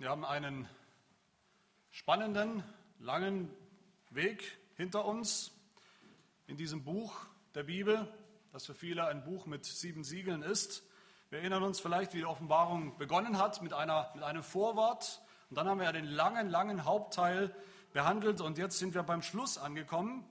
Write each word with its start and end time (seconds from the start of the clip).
Wir 0.00 0.08
haben 0.08 0.24
einen 0.24 0.66
spannenden, 1.90 2.64
langen 3.00 3.54
Weg 4.08 4.58
hinter 4.78 5.04
uns 5.04 5.52
in 6.46 6.56
diesem 6.56 6.84
Buch 6.84 7.14
der 7.54 7.64
Bibel, 7.64 8.10
das 8.50 8.64
für 8.64 8.72
viele 8.72 9.04
ein 9.08 9.22
Buch 9.24 9.44
mit 9.44 9.66
sieben 9.66 10.02
Siegeln 10.02 10.40
ist. 10.40 10.84
Wir 11.28 11.40
erinnern 11.40 11.62
uns 11.62 11.80
vielleicht, 11.80 12.14
wie 12.14 12.20
die 12.20 12.24
Offenbarung 12.24 12.96
begonnen 12.96 13.36
hat 13.36 13.60
mit, 13.60 13.74
einer, 13.74 14.10
mit 14.14 14.24
einem 14.24 14.42
Vorwort. 14.42 15.20
Und 15.50 15.56
dann 15.56 15.68
haben 15.68 15.76
wir 15.76 15.84
ja 15.84 15.92
den 15.92 16.06
langen, 16.06 16.48
langen 16.48 16.86
Hauptteil 16.86 17.54
behandelt 17.92 18.40
und 18.40 18.56
jetzt 18.56 18.78
sind 18.78 18.94
wir 18.94 19.02
beim 19.02 19.20
Schluss 19.20 19.58
angekommen. 19.58 20.24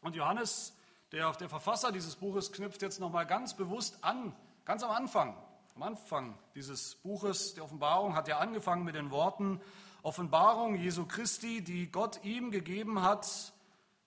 Und 0.00 0.16
Johannes, 0.16 0.74
der, 1.12 1.30
der 1.32 1.50
Verfasser 1.50 1.92
dieses 1.92 2.16
Buches, 2.16 2.50
knüpft 2.50 2.80
jetzt 2.80 2.98
nochmal 2.98 3.26
ganz 3.26 3.54
bewusst 3.58 4.02
an, 4.02 4.34
ganz 4.64 4.82
am 4.82 4.90
Anfang 4.90 5.36
am 5.76 5.82
Anfang 5.82 6.38
dieses 6.54 6.94
Buches 6.94 7.52
der 7.52 7.64
Offenbarung 7.64 8.16
hat 8.16 8.28
er 8.28 8.40
angefangen 8.40 8.82
mit 8.82 8.94
den 8.94 9.10
Worten 9.10 9.60
Offenbarung 10.00 10.76
Jesu 10.76 11.04
Christi, 11.04 11.62
die 11.62 11.92
Gott 11.92 12.24
ihm 12.24 12.50
gegeben 12.50 13.02
hat, 13.02 13.52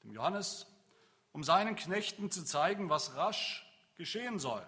dem 0.04 0.12
Johannes, 0.12 0.66
um 1.32 1.44
seinen 1.44 1.76
Knechten 1.76 2.32
zu 2.32 2.44
zeigen, 2.44 2.90
was 2.90 3.16
rasch 3.16 3.72
geschehen 3.94 4.40
soll. 4.40 4.66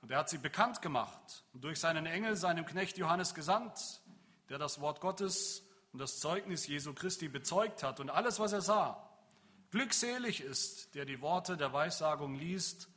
Und 0.00 0.12
er 0.12 0.18
hat 0.18 0.28
sie 0.28 0.38
bekannt 0.38 0.80
gemacht 0.80 1.44
und 1.54 1.64
durch 1.64 1.80
seinen 1.80 2.06
Engel 2.06 2.36
seinem 2.36 2.64
Knecht 2.64 2.98
Johannes 2.98 3.34
gesandt, 3.34 4.00
der 4.48 4.58
das 4.58 4.80
Wort 4.80 5.00
Gottes 5.00 5.64
und 5.92 5.98
das 5.98 6.20
Zeugnis 6.20 6.68
Jesu 6.68 6.94
Christi 6.94 7.26
bezeugt 7.26 7.82
hat 7.82 7.98
und 7.98 8.10
alles, 8.10 8.38
was 8.38 8.52
er 8.52 8.60
sah. 8.62 9.10
Glückselig 9.72 10.40
ist, 10.40 10.94
der 10.94 11.04
die 11.04 11.20
Worte 11.20 11.56
der 11.56 11.72
Weissagung 11.72 12.36
liest 12.36 12.88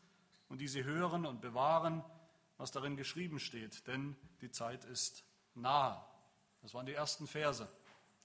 und 0.47 0.61
die 0.61 0.67
sie 0.67 0.83
hören 0.83 1.25
und 1.25 1.41
bewahren, 1.41 2.03
was 2.61 2.69
darin 2.69 2.95
geschrieben 2.95 3.39
steht, 3.39 3.87
denn 3.87 4.15
die 4.41 4.51
Zeit 4.51 4.85
ist 4.85 5.23
nahe. 5.55 5.99
Das 6.61 6.75
waren 6.75 6.85
die 6.85 6.93
ersten 6.93 7.25
Verse 7.25 7.67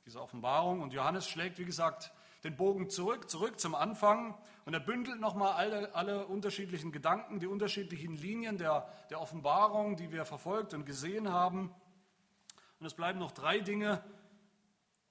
dieser 0.05 0.23
Offenbarung. 0.23 0.83
Und 0.83 0.93
Johannes 0.93 1.27
schlägt, 1.27 1.59
wie 1.59 1.65
gesagt, 1.65 2.13
den 2.45 2.55
Bogen 2.55 2.91
zurück, 2.91 3.31
zurück 3.31 3.59
zum 3.59 3.75
Anfang 3.75 4.37
und 4.67 4.75
er 4.75 4.81
bündelt 4.81 5.21
nochmal 5.21 5.55
alle, 5.55 5.95
alle 5.95 6.27
unterschiedlichen 6.27 6.93
Gedanken, 6.93 7.41
die 7.41 7.47
unterschiedlichen 7.47 8.15
Linien 8.15 8.59
der, 8.59 8.93
der 9.09 9.23
Offenbarung, 9.23 9.97
die 9.97 10.13
wir 10.13 10.27
verfolgt 10.27 10.75
und 10.75 10.85
gesehen 10.85 11.33
haben. 11.33 11.75
Und 12.79 12.85
es 12.85 12.93
bleiben 12.93 13.19
noch 13.19 13.33
drei 13.33 13.61
Dinge 13.61 14.05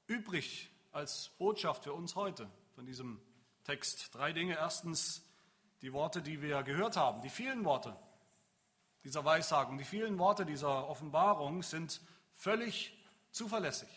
übrig 0.05 0.69
als 0.91 1.31
Botschaft 1.39 1.83
für 1.83 1.93
uns 1.93 2.15
heute 2.15 2.47
von 2.75 2.85
diesem 2.85 3.19
Text. 3.63 4.13
Drei 4.13 4.33
Dinge. 4.33 4.53
Erstens 4.53 5.27
die 5.81 5.93
Worte, 5.93 6.21
die 6.21 6.43
wir 6.43 6.61
gehört 6.61 6.95
haben, 6.95 7.23
die 7.23 7.29
vielen 7.29 7.65
Worte, 7.65 7.97
dieser 9.05 9.23
Weissagung, 9.23 9.77
die 9.77 9.83
vielen 9.85 10.17
Worte 10.17 10.45
dieser 10.45 10.89
Offenbarung 10.89 11.61
sind 11.61 12.01
völlig 12.33 12.97
zuverlässig. 13.31 13.87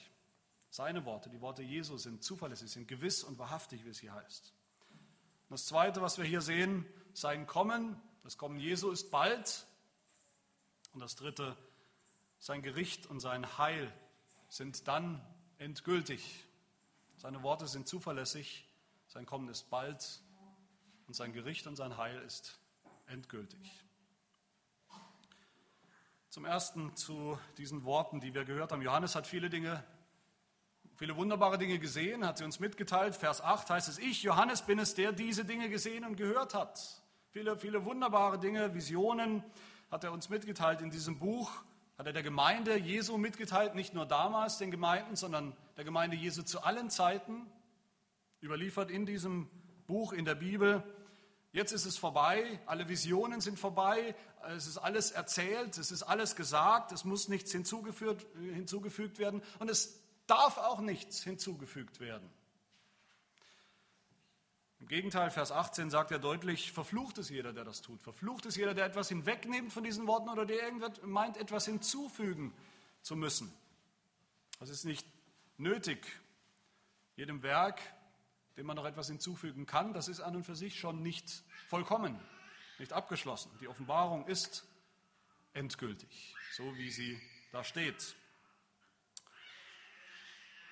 Seine 0.70 1.06
Worte, 1.06 1.30
die 1.30 1.40
Worte 1.40 1.62
Jesu 1.62 1.96
sind 1.96 2.22
zuverlässig, 2.22 2.70
sind 2.70 2.86
gewiss 2.86 3.24
und 3.24 3.38
wahrhaftig, 3.38 3.86
wie 3.86 3.88
es 3.88 3.98
hier 3.98 4.12
heißt. 4.12 4.52
Und 5.48 5.50
das 5.50 5.64
Zweite, 5.64 6.02
was 6.02 6.18
wir 6.18 6.26
hier 6.26 6.42
sehen, 6.42 6.84
sein 7.14 7.46
Kommen, 7.46 8.00
das 8.22 8.36
Kommen 8.36 8.60
Jesu 8.60 8.90
ist 8.90 9.10
bald. 9.10 9.66
Und 10.92 11.00
das 11.00 11.16
Dritte, 11.16 11.56
sein 12.38 12.60
Gericht 12.60 13.06
und 13.06 13.20
sein 13.20 13.56
Heil 13.56 13.90
sind 14.50 14.88
dann 14.88 15.24
endgültig. 15.56 16.44
Seine 17.16 17.42
Worte 17.42 17.66
sind 17.66 17.88
zuverlässig, 17.88 18.68
sein 19.06 19.24
Kommen 19.24 19.48
ist 19.48 19.70
bald 19.70 20.20
und 21.06 21.14
sein 21.14 21.32
Gericht 21.32 21.66
und 21.66 21.76
sein 21.76 21.96
Heil 21.96 22.20
ist 22.22 22.60
endgültig. 23.06 23.87
Zum 26.30 26.44
ersten 26.44 26.94
zu 26.94 27.38
diesen 27.56 27.84
Worten, 27.84 28.20
die 28.20 28.34
wir 28.34 28.44
gehört 28.44 28.70
haben. 28.70 28.82
Johannes 28.82 29.14
hat 29.14 29.26
viele 29.26 29.48
Dinge, 29.48 29.82
viele 30.94 31.16
wunderbare 31.16 31.56
Dinge 31.56 31.78
gesehen, 31.78 32.26
hat 32.26 32.36
sie 32.36 32.44
uns 32.44 32.60
mitgeteilt. 32.60 33.16
Vers 33.16 33.40
8 33.40 33.70
heißt 33.70 33.88
es, 33.88 33.98
ich, 33.98 34.22
Johannes, 34.24 34.60
bin 34.60 34.78
es, 34.78 34.94
der 34.94 35.12
diese 35.12 35.46
Dinge 35.46 35.70
gesehen 35.70 36.04
und 36.04 36.16
gehört 36.16 36.52
hat. 36.52 37.02
Viele, 37.30 37.56
viele 37.56 37.86
wunderbare 37.86 38.38
Dinge, 38.38 38.74
Visionen 38.74 39.42
hat 39.90 40.04
er 40.04 40.12
uns 40.12 40.28
mitgeteilt 40.28 40.82
in 40.82 40.90
diesem 40.90 41.18
Buch. 41.18 41.50
Hat 41.96 42.06
er 42.06 42.12
der 42.12 42.22
Gemeinde 42.22 42.76
Jesu 42.76 43.16
mitgeteilt, 43.16 43.74
nicht 43.74 43.94
nur 43.94 44.04
damals 44.04 44.58
den 44.58 44.70
Gemeinden, 44.70 45.16
sondern 45.16 45.56
der 45.78 45.84
Gemeinde 45.84 46.16
Jesu 46.16 46.42
zu 46.42 46.62
allen 46.62 46.90
Zeiten. 46.90 47.50
Überliefert 48.42 48.90
in 48.90 49.06
diesem 49.06 49.48
Buch, 49.86 50.12
in 50.12 50.26
der 50.26 50.34
Bibel. 50.34 50.84
Jetzt 51.58 51.72
ist 51.72 51.86
es 51.86 51.98
vorbei, 51.98 52.60
alle 52.66 52.88
Visionen 52.88 53.40
sind 53.40 53.58
vorbei, 53.58 54.14
es 54.56 54.68
ist 54.68 54.78
alles 54.78 55.10
erzählt, 55.10 55.76
es 55.76 55.90
ist 55.90 56.04
alles 56.04 56.36
gesagt, 56.36 56.92
es 56.92 57.04
muss 57.04 57.26
nichts 57.26 57.50
hinzugefügt, 57.50 58.24
hinzugefügt 58.36 59.18
werden 59.18 59.42
und 59.58 59.68
es 59.68 59.98
darf 60.28 60.56
auch 60.58 60.78
nichts 60.78 61.20
hinzugefügt 61.24 61.98
werden. 61.98 62.30
Im 64.78 64.86
Gegenteil, 64.86 65.32
Vers 65.32 65.50
18 65.50 65.90
sagt 65.90 66.12
er 66.12 66.20
deutlich, 66.20 66.70
verflucht 66.70 67.18
ist 67.18 67.28
jeder, 67.28 67.52
der 67.52 67.64
das 67.64 67.82
tut. 67.82 68.00
Verflucht 68.02 68.46
ist 68.46 68.56
jeder, 68.56 68.74
der 68.74 68.84
etwas 68.84 69.08
hinwegnimmt 69.08 69.72
von 69.72 69.82
diesen 69.82 70.06
Worten 70.06 70.28
oder 70.28 70.46
der 70.46 70.62
irgendwas 70.62 71.02
meint, 71.02 71.36
etwas 71.38 71.64
hinzufügen 71.64 72.54
zu 73.02 73.16
müssen. 73.16 73.52
Das 74.60 74.68
ist 74.68 74.84
nicht 74.84 75.04
nötig. 75.56 76.06
Jedem 77.16 77.42
Werk 77.42 77.80
dem 78.58 78.66
man 78.66 78.74
noch 78.74 78.86
etwas 78.86 79.06
hinzufügen 79.06 79.66
kann, 79.66 79.92
das 79.92 80.08
ist 80.08 80.20
an 80.20 80.34
und 80.34 80.42
für 80.42 80.56
sich 80.56 80.80
schon 80.80 81.00
nicht 81.00 81.44
vollkommen, 81.68 82.18
nicht 82.80 82.92
abgeschlossen. 82.92 83.52
Die 83.60 83.68
Offenbarung 83.68 84.26
ist 84.26 84.66
endgültig, 85.52 86.34
so 86.56 86.76
wie 86.76 86.90
sie 86.90 87.20
da 87.52 87.62
steht. 87.62 88.16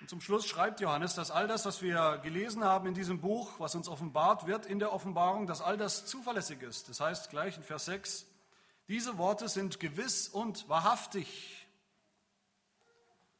Und 0.01 0.11
zum 0.11 0.21
Schluss 0.21 0.49
schreibt 0.49 0.81
Johannes, 0.81 1.15
dass 1.15 1.31
all 1.31 1.47
das, 1.47 1.65
was 1.65 1.81
wir 1.81 2.19
gelesen 2.25 2.65
haben 2.65 2.89
in 2.89 2.95
diesem 2.95 3.21
Buch, 3.21 3.61
was 3.61 3.77
uns 3.77 3.89
offenbart 3.89 4.49
wird 4.49 4.67
in 4.67 4.81
der 4.81 4.93
Offenbarung, 4.93 5.47
dass 5.47 5.61
all 5.61 5.77
das 5.77 6.07
zuverlässig 6.07 6.63
ist. 6.63 6.89
Das 6.89 6.99
heißt 6.99 7.31
gleich 7.31 7.57
in 7.57 7.63
Vers 7.63 7.85
6, 7.85 8.27
diese 8.89 9.17
Worte 9.17 9.49
sind 9.49 9.79
gewiss 9.79 10.29
und 10.29 10.69
wahrhaftig. 10.69 11.69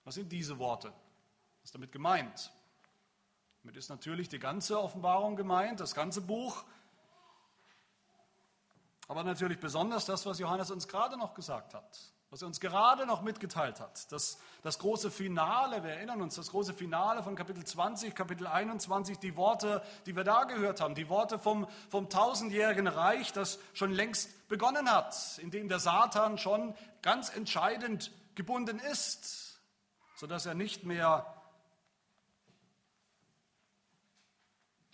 Was 0.05 0.15
sind 0.15 0.31
diese 0.31 0.61
Worte? 0.61 0.91
Was 0.91 1.65
ist 1.65 1.75
damit 1.75 1.91
gemeint? 1.91 2.53
Damit 3.67 3.79
ist 3.79 3.89
natürlich 3.89 4.29
die 4.29 4.39
ganze 4.39 4.81
Offenbarung 4.81 5.35
gemeint, 5.35 5.81
das 5.81 5.93
ganze 5.93 6.21
Buch. 6.21 6.63
Aber 9.09 9.25
natürlich 9.25 9.59
besonders 9.59 10.05
das, 10.05 10.25
was 10.25 10.39
Johannes 10.39 10.71
uns 10.71 10.87
gerade 10.87 11.17
noch 11.17 11.35
gesagt 11.35 11.75
hat, 11.75 11.99
was 12.31 12.43
er 12.43 12.47
uns 12.47 12.61
gerade 12.61 13.07
noch 13.07 13.23
mitgeteilt 13.23 13.81
hat. 13.81 14.13
Das, 14.13 14.39
das 14.63 14.79
große 14.79 15.11
Finale, 15.11 15.83
wir 15.83 15.91
erinnern 15.91 16.23
uns, 16.23 16.37
das 16.37 16.53
große 16.53 16.75
Finale 16.75 17.25
von 17.25 17.35
Kapitel 17.35 17.65
20, 17.65 18.15
Kapitel 18.15 18.47
21, 18.47 19.19
die 19.19 19.37
Worte, 19.37 19.83
die 20.07 20.15
wir 20.15 20.23
da 20.23 20.45
gehört 20.45 20.81
haben, 20.81 20.95
die 20.95 21.09
Worte 21.09 21.41
vom, 21.41 21.67
vom 21.89 22.09
tausendjährigen 22.09 22.87
Reich, 22.87 23.33
das 23.33 23.59
schon 23.75 23.91
längst 23.91 24.47
begonnen 24.47 24.89
hat, 24.89 25.39
in 25.39 25.51
dem 25.51 25.69
der 25.69 25.81
Satan 25.81 26.39
schon 26.39 26.73
ganz 27.03 27.35
entscheidend 27.35 28.13
gebunden 28.37 28.79
ist, 28.79 29.59
sodass 30.15 30.47
er 30.47 30.55
nicht 30.55 30.85
mehr 30.85 31.36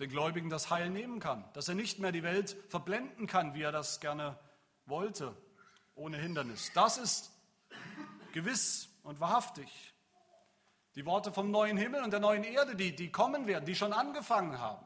den 0.02 0.10
Gläubigen 0.10 0.50
das 0.50 0.68
Heil 0.68 0.90
nehmen 0.90 1.20
kann, 1.20 1.44
dass 1.52 1.68
er 1.68 1.76
nicht 1.76 2.00
mehr 2.00 2.10
die 2.10 2.24
Welt 2.24 2.56
verblenden 2.68 3.28
kann, 3.28 3.54
wie 3.54 3.62
er 3.62 3.70
das 3.70 4.00
gerne 4.00 4.36
wollte, 4.84 5.36
ohne 5.94 6.18
Hindernis. 6.18 6.72
Das 6.74 6.98
ist 6.98 7.30
gewiss 8.32 8.88
und 9.04 9.20
wahrhaftig. 9.20 9.68
Die 10.96 11.06
Worte 11.06 11.32
vom 11.32 11.52
neuen 11.52 11.76
Himmel 11.76 12.02
und 12.02 12.10
der 12.10 12.18
neuen 12.18 12.42
Erde, 12.42 12.74
die, 12.74 12.96
die 12.96 13.12
kommen 13.12 13.46
werden, 13.46 13.64
die 13.64 13.76
schon 13.76 13.92
angefangen 13.92 14.58
haben, 14.58 14.84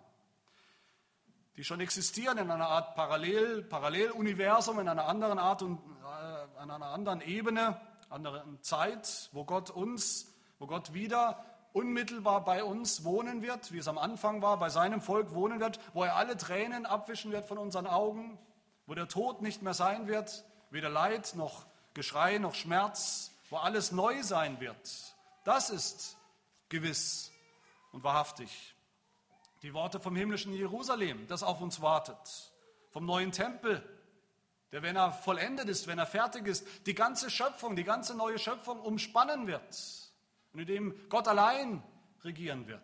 die 1.57 1.65
schon 1.65 1.81
existieren 1.81 2.37
in 2.37 2.51
einer 2.51 2.69
Art 2.69 2.95
Parallel, 2.95 3.63
Paralleluniversum, 3.63 4.81
in 4.81 4.89
einer 4.89 5.07
anderen 5.07 5.39
Art 5.39 5.63
und 5.63 5.79
äh, 6.03 6.59
an 6.61 6.71
einer 6.71 6.89
anderen 6.89 7.23
Ebene, 7.23 7.81
anderen 8.11 8.63
Zeit, 8.63 9.31
wo 9.33 9.47
Gott 9.47 9.71
uns, 9.71 10.31
wo 10.59 10.67
Gott 10.67 10.93
wieder 10.93 11.43
unmittelbar 11.77 12.43
bei 12.43 12.65
uns 12.65 13.05
wohnen 13.05 13.43
wird, 13.43 13.71
wie 13.71 13.77
es 13.77 13.87
am 13.87 13.99
Anfang 13.99 14.41
war, 14.41 14.59
bei 14.59 14.71
seinem 14.71 15.03
Volk 15.03 15.35
wohnen 15.35 15.61
wird, 15.61 15.79
wo 15.93 16.05
er 16.05 16.17
alle 16.17 16.39
Tränen 16.39 16.87
abwischen 16.87 17.33
wird 17.33 17.45
von 17.45 17.59
unseren 17.59 17.87
Augen, 17.87 18.39
wo 18.87 18.95
der 18.95 19.09
Tod 19.09 19.43
nicht 19.43 19.61
mehr 19.61 19.75
sein 19.75 20.07
wird, 20.07 20.47
weder 20.71 20.89
Leid 20.89 21.35
noch 21.35 21.67
Geschrei 21.93 22.39
noch 22.39 22.55
Schmerz, 22.55 23.31
wo 23.51 23.57
alles 23.57 23.93
neu 23.93 24.23
sein 24.23 24.59
wird. 24.59 25.15
Das 25.45 25.69
ist 25.69 26.17
gewiss 26.71 27.31
und 27.93 28.03
wahrhaftig. 28.03 28.75
Die 29.61 29.75
Worte 29.75 30.01
vom 30.01 30.17
himmlischen 30.17 30.55
Jerusalem, 30.55 31.27
das 31.27 31.43
auf 31.43 31.61
uns 31.61 31.83
wartet, 31.83 32.53
vom 32.89 33.05
neuen 33.05 33.33
Tempel, 33.33 33.83
der, 34.73 34.83
wenn 34.83 34.97
er 34.97 35.13
vollendet 35.13 35.69
ist, 35.69 35.87
wenn 35.87 35.99
er 35.99 36.07
fertig 36.07 36.47
ist, 36.47 36.67
die 36.87 36.95
ganze 36.95 37.29
Schöpfung, 37.29 37.77
die 37.77 37.85
ganze 37.85 38.15
neue 38.15 38.39
Schöpfung 38.39 38.81
umspannen 38.81 39.47
wird 39.47 40.06
und 40.57 40.63
in 40.63 40.67
dem 40.69 41.09
Gott 41.11 41.29
allein 41.29 41.83
regieren 42.25 42.67
wird. 42.67 42.83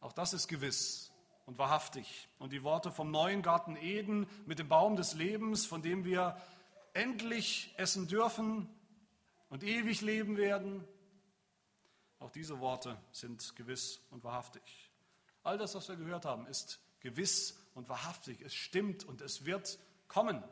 Auch 0.00 0.12
das 0.12 0.32
ist 0.32 0.48
gewiss 0.48 1.12
und 1.46 1.56
wahrhaftig. 1.56 2.28
Und 2.40 2.52
die 2.52 2.64
Worte 2.64 2.90
vom 2.90 3.12
neuen 3.12 3.42
Garten 3.42 3.76
Eden 3.76 4.26
mit 4.44 4.58
dem 4.58 4.68
Baum 4.68 4.96
des 4.96 5.14
Lebens, 5.14 5.64
von 5.64 5.80
dem 5.80 6.04
wir 6.04 6.36
endlich 6.94 7.72
essen 7.76 8.08
dürfen 8.08 8.68
und 9.50 9.62
ewig 9.62 10.00
leben 10.00 10.36
werden. 10.36 10.84
Auch 12.18 12.32
diese 12.32 12.58
Worte 12.58 13.00
sind 13.12 13.54
gewiss 13.54 14.00
und 14.10 14.24
wahrhaftig. 14.24 14.90
All 15.44 15.58
das, 15.58 15.76
was 15.76 15.88
wir 15.88 15.94
gehört 15.94 16.24
haben, 16.24 16.44
ist 16.48 16.80
gewiss 16.98 17.56
und 17.74 17.88
wahrhaftig. 17.88 18.40
Es 18.40 18.52
stimmt 18.52 19.04
und 19.04 19.20
es 19.20 19.44
wird 19.44 19.78
kommen. 20.08 20.42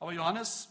Aber 0.00 0.12
Johannes 0.12 0.70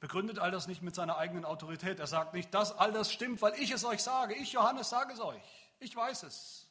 begründet 0.00 0.38
all 0.38 0.50
das 0.50 0.66
nicht 0.66 0.82
mit 0.82 0.94
seiner 0.94 1.18
eigenen 1.18 1.44
Autorität. 1.44 2.00
Er 2.00 2.06
sagt 2.06 2.34
nicht, 2.34 2.52
dass 2.52 2.72
all 2.72 2.92
das 2.92 3.12
stimmt, 3.12 3.40
weil 3.42 3.54
ich 3.54 3.70
es 3.70 3.84
euch 3.84 4.02
sage. 4.02 4.34
Ich, 4.34 4.52
Johannes, 4.52 4.88
sage 4.88 5.12
es 5.12 5.20
euch. 5.20 5.70
Ich 5.78 5.94
weiß 5.94 6.24
es. 6.24 6.66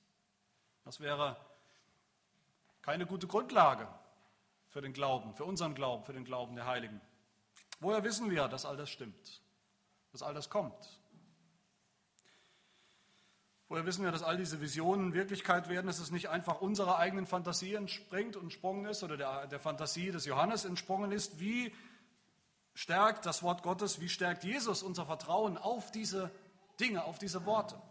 Das 0.83 0.99
wäre 0.99 1.37
keine 2.81 3.05
gute 3.05 3.27
Grundlage 3.27 3.87
für 4.69 4.81
den 4.81 4.93
Glauben, 4.93 5.35
für 5.35 5.45
unseren 5.45 5.75
Glauben, 5.75 6.03
für 6.03 6.13
den 6.13 6.25
Glauben 6.25 6.55
der 6.55 6.65
Heiligen. 6.65 6.99
Woher 7.79 8.03
wissen 8.03 8.29
wir, 8.29 8.47
dass 8.47 8.65
all 8.65 8.77
das 8.77 8.89
stimmt, 8.89 9.41
dass 10.11 10.23
all 10.23 10.33
das 10.33 10.49
kommt? 10.49 10.99
Woher 13.67 13.85
wissen 13.85 14.03
wir, 14.03 14.11
dass 14.11 14.23
all 14.23 14.37
diese 14.37 14.61
Visionen 14.61 15.13
Wirklichkeit 15.13 15.69
werden, 15.69 15.85
dass 15.85 15.99
es 15.99 16.09
nicht 16.09 16.29
einfach 16.29 16.59
unserer 16.59 16.97
eigenen 16.97 17.27
Fantasie 17.27 17.75
entspringt 17.75 18.35
und 18.35 18.45
entsprungen 18.45 18.85
ist 18.85 19.03
oder 19.03 19.15
der, 19.15 19.45
der 19.45 19.59
Fantasie 19.59 20.11
des 20.11 20.25
Johannes 20.25 20.65
entsprungen 20.65 21.11
ist? 21.11 21.39
Wie 21.39 21.71
stärkt 22.73 23.25
das 23.25 23.43
Wort 23.43 23.63
Gottes, 23.63 23.99
wie 23.99 24.09
stärkt 24.09 24.43
Jesus 24.43 24.83
unser 24.83 25.05
Vertrauen 25.05 25.57
auf 25.57 25.91
diese 25.91 26.31
Dinge, 26.79 27.03
auf 27.03 27.19
diese 27.19 27.45
Worte? 27.45 27.81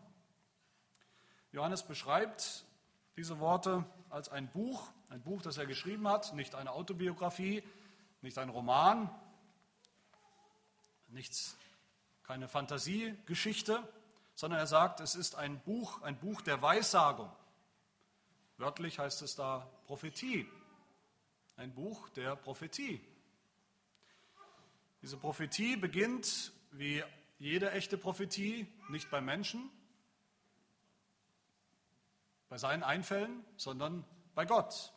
Johannes 1.52 1.82
beschreibt 1.82 2.64
diese 3.16 3.38
Worte 3.40 3.84
als 4.10 4.28
ein 4.28 4.48
Buch, 4.48 4.90
ein 5.10 5.22
Buch, 5.22 5.42
das 5.42 5.56
er 5.58 5.66
geschrieben 5.66 6.06
hat, 6.08 6.34
nicht 6.34 6.54
eine 6.54 6.72
Autobiografie, 6.72 7.62
nicht 8.20 8.38
ein 8.38 8.48
Roman, 8.48 9.10
nichts, 11.08 11.56
keine 12.22 12.48
Fantasiegeschichte, 12.48 13.82
sondern 14.34 14.60
er 14.60 14.66
sagt, 14.66 15.00
es 15.00 15.14
ist 15.14 15.34
ein 15.34 15.60
Buch, 15.60 16.02
ein 16.02 16.18
Buch 16.18 16.42
der 16.42 16.62
Weissagung. 16.62 17.30
Wörtlich 18.58 18.98
heißt 18.98 19.22
es 19.22 19.34
da 19.34 19.68
Prophetie. 19.86 20.48
Ein 21.56 21.74
Buch 21.74 22.08
der 22.10 22.36
Prophetie. 22.36 23.00
Diese 25.02 25.16
Prophetie 25.16 25.76
beginnt, 25.76 26.52
wie 26.72 27.02
jede 27.38 27.70
echte 27.70 27.96
Prophetie, 27.96 28.66
nicht 28.88 29.10
bei 29.10 29.20
Menschen, 29.20 29.70
bei 32.48 32.58
seinen 32.58 32.82
Einfällen, 32.82 33.44
sondern 33.56 34.04
bei 34.34 34.44
Gott. 34.44 34.92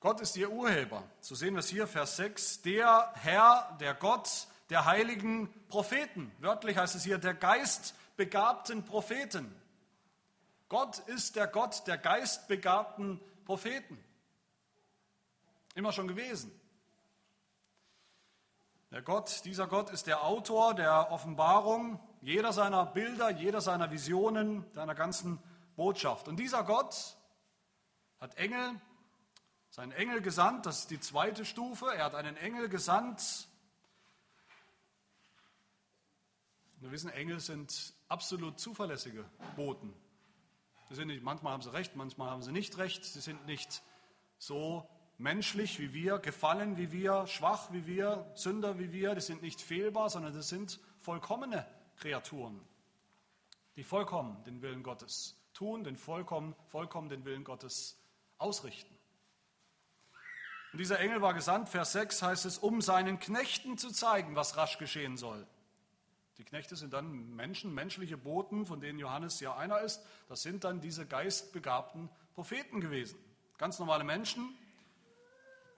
Gott 0.00 0.20
ist 0.20 0.36
ihr 0.36 0.50
Urheber. 0.50 1.02
So 1.20 1.34
sehen 1.34 1.54
wir 1.54 1.60
es 1.60 1.68
hier, 1.68 1.88
Vers 1.88 2.16
6. 2.16 2.62
Der 2.62 3.12
Herr, 3.16 3.76
der 3.80 3.94
Gott, 3.94 4.46
der 4.70 4.84
heiligen 4.84 5.52
Propheten. 5.68 6.30
Wörtlich 6.38 6.76
heißt 6.76 6.94
es 6.94 7.02
hier 7.02 7.18
der 7.18 7.34
geistbegabten 7.34 8.84
Propheten. 8.84 9.52
Gott 10.68 10.98
ist 10.98 11.34
der 11.34 11.48
Gott 11.48 11.86
der 11.88 11.98
geistbegabten 11.98 13.20
Propheten. 13.44 13.98
Immer 15.74 15.92
schon 15.92 16.06
gewesen. 16.06 16.52
Der 18.90 19.02
Gott, 19.02 19.44
dieser 19.44 19.66
Gott 19.66 19.90
ist 19.90 20.06
der 20.06 20.24
Autor 20.24 20.74
der 20.74 21.12
Offenbarung 21.12 22.00
jeder 22.20 22.52
seiner 22.52 22.86
Bilder, 22.86 23.30
jeder 23.30 23.60
seiner 23.60 23.90
Visionen, 23.90 24.64
seiner 24.72 24.94
ganzen 24.94 25.38
Botschaft. 25.76 26.26
Und 26.26 26.36
dieser 26.36 26.64
Gott 26.64 27.16
hat 28.18 28.36
Engel, 28.36 28.80
seinen 29.70 29.92
Engel 29.92 30.22
gesandt, 30.22 30.66
das 30.66 30.80
ist 30.80 30.90
die 30.90 31.00
zweite 31.00 31.44
Stufe. 31.44 31.86
Er 31.94 32.04
hat 32.04 32.14
einen 32.14 32.36
Engel 32.36 32.68
gesandt, 32.68 33.48
Wir 36.80 36.92
wissen, 36.92 37.10
Engel 37.10 37.40
sind 37.40 37.92
absolut 38.06 38.60
zuverlässige 38.60 39.24
Boten. 39.56 39.92
Sie 40.88 40.94
sind 40.94 41.08
nicht, 41.08 41.24
manchmal 41.24 41.52
haben 41.52 41.62
sie 41.62 41.72
recht, 41.72 41.96
manchmal 41.96 42.30
haben 42.30 42.42
sie 42.42 42.52
nicht 42.52 42.78
recht. 42.78 43.04
Sie 43.04 43.20
sind 43.20 43.46
nicht 43.46 43.82
so 44.38 44.88
menschlich 45.18 45.78
wie 45.80 45.92
wir, 45.92 46.18
gefallen 46.18 46.76
wie 46.76 46.92
wir, 46.92 47.26
schwach 47.26 47.72
wie 47.72 47.86
wir, 47.86 48.30
Sünder 48.34 48.78
wie 48.78 48.92
wir. 48.92 49.14
Die 49.14 49.20
sind 49.20 49.42
nicht 49.42 49.60
fehlbar, 49.60 50.08
sondern 50.08 50.32
das 50.32 50.48
sind 50.48 50.80
vollkommene 51.00 51.66
Kreaturen, 51.96 52.60
die 53.76 53.84
vollkommen 53.84 54.42
den 54.44 54.62
Willen 54.62 54.82
Gottes 54.82 55.36
tun, 55.52 55.84
den 55.84 55.96
vollkommen, 55.96 56.54
vollkommen 56.68 57.08
den 57.08 57.24
Willen 57.24 57.44
Gottes 57.44 58.00
ausrichten. 58.38 58.94
Und 60.72 60.78
dieser 60.78 61.00
Engel 61.00 61.22
war 61.22 61.34
gesandt, 61.34 61.68
Vers 61.68 61.92
6 61.92 62.22
heißt 62.22 62.44
es, 62.44 62.58
um 62.58 62.82
seinen 62.82 63.18
Knechten 63.18 63.78
zu 63.78 63.90
zeigen, 63.90 64.36
was 64.36 64.56
rasch 64.56 64.78
geschehen 64.78 65.16
soll. 65.16 65.46
Die 66.36 66.44
Knechte 66.44 66.76
sind 66.76 66.92
dann 66.92 67.34
Menschen, 67.34 67.74
menschliche 67.74 68.16
Boten, 68.16 68.64
von 68.64 68.80
denen 68.80 68.98
Johannes 68.98 69.40
ja 69.40 69.56
einer 69.56 69.80
ist. 69.80 70.00
Das 70.28 70.42
sind 70.42 70.62
dann 70.62 70.80
diese 70.80 71.04
geistbegabten 71.04 72.08
Propheten 72.34 72.80
gewesen. 72.80 73.18
Ganz 73.56 73.80
normale 73.80 74.04
Menschen, 74.04 74.56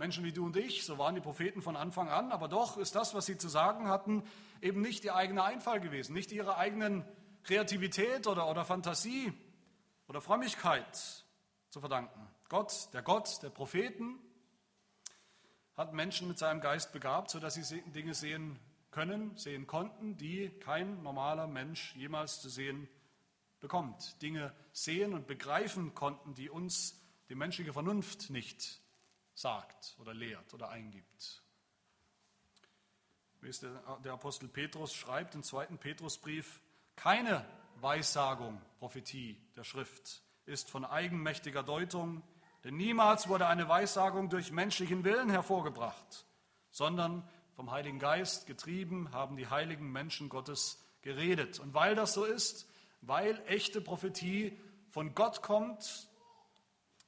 Menschen 0.00 0.24
wie 0.24 0.32
du 0.32 0.46
und 0.46 0.56
ich, 0.56 0.86
so 0.86 0.96
waren 0.96 1.14
die 1.14 1.20
Propheten 1.20 1.60
von 1.60 1.76
Anfang 1.76 2.08
an, 2.08 2.32
aber 2.32 2.48
doch 2.48 2.78
ist 2.78 2.94
das, 2.94 3.12
was 3.12 3.26
sie 3.26 3.36
zu 3.36 3.50
sagen 3.50 3.86
hatten, 3.86 4.24
eben 4.62 4.80
nicht 4.80 5.04
ihr 5.04 5.14
eigener 5.14 5.44
Einfall 5.44 5.78
gewesen, 5.78 6.14
nicht 6.14 6.32
ihre 6.32 6.56
eigenen 6.56 7.04
Kreativität 7.42 8.26
oder, 8.26 8.48
oder 8.48 8.64
Fantasie 8.64 9.30
oder 10.08 10.22
Frömmigkeit 10.22 10.96
zu 11.68 11.80
verdanken. 11.80 12.26
Gott, 12.48 12.88
der 12.94 13.02
Gott 13.02 13.42
der 13.42 13.50
Propheten, 13.50 14.18
hat 15.76 15.92
Menschen 15.92 16.28
mit 16.28 16.38
seinem 16.38 16.62
Geist 16.62 16.94
begabt, 16.94 17.30
sodass 17.30 17.52
sie 17.56 17.82
Dinge 17.90 18.14
sehen 18.14 18.58
können, 18.90 19.36
sehen 19.36 19.66
konnten, 19.66 20.16
die 20.16 20.48
kein 20.60 21.02
normaler 21.02 21.46
Mensch 21.46 21.94
jemals 21.94 22.40
zu 22.40 22.48
sehen 22.48 22.88
bekommt. 23.60 24.22
Dinge 24.22 24.54
sehen 24.72 25.12
und 25.12 25.26
begreifen 25.26 25.94
konnten, 25.94 26.34
die 26.34 26.48
uns 26.48 26.98
die 27.28 27.34
menschliche 27.34 27.74
Vernunft 27.74 28.30
nicht 28.30 28.80
sagt 29.34 29.96
oder 29.98 30.14
lehrt 30.14 30.52
oder 30.54 30.70
eingibt. 30.70 31.42
Wie 33.40 33.48
es 33.48 33.60
der 33.60 34.12
Apostel 34.12 34.48
Petrus 34.48 34.94
schreibt 34.94 35.34
im 35.34 35.42
zweiten 35.42 35.78
Petrusbrief, 35.78 36.60
keine 36.96 37.46
Weissagung, 37.76 38.60
Prophetie 38.78 39.40
der 39.56 39.64
Schrift 39.64 40.22
ist 40.44 40.68
von 40.68 40.84
eigenmächtiger 40.84 41.62
Deutung, 41.62 42.22
denn 42.64 42.76
niemals 42.76 43.28
wurde 43.28 43.46
eine 43.46 43.68
Weissagung 43.68 44.28
durch 44.28 44.52
menschlichen 44.52 45.04
Willen 45.04 45.30
hervorgebracht, 45.30 46.26
sondern 46.70 47.26
vom 47.54 47.70
Heiligen 47.70 47.98
Geist 47.98 48.46
getrieben, 48.46 49.12
haben 49.12 49.36
die 49.36 49.48
heiligen 49.48 49.90
Menschen 49.90 50.28
Gottes 50.28 50.84
geredet. 51.02 51.58
Und 51.58 51.72
weil 51.72 51.94
das 51.94 52.12
so 52.12 52.24
ist, 52.24 52.68
weil 53.00 53.42
echte 53.46 53.80
Prophetie 53.80 54.58
von 54.90 55.14
Gott 55.14 55.40
kommt, 55.40 56.09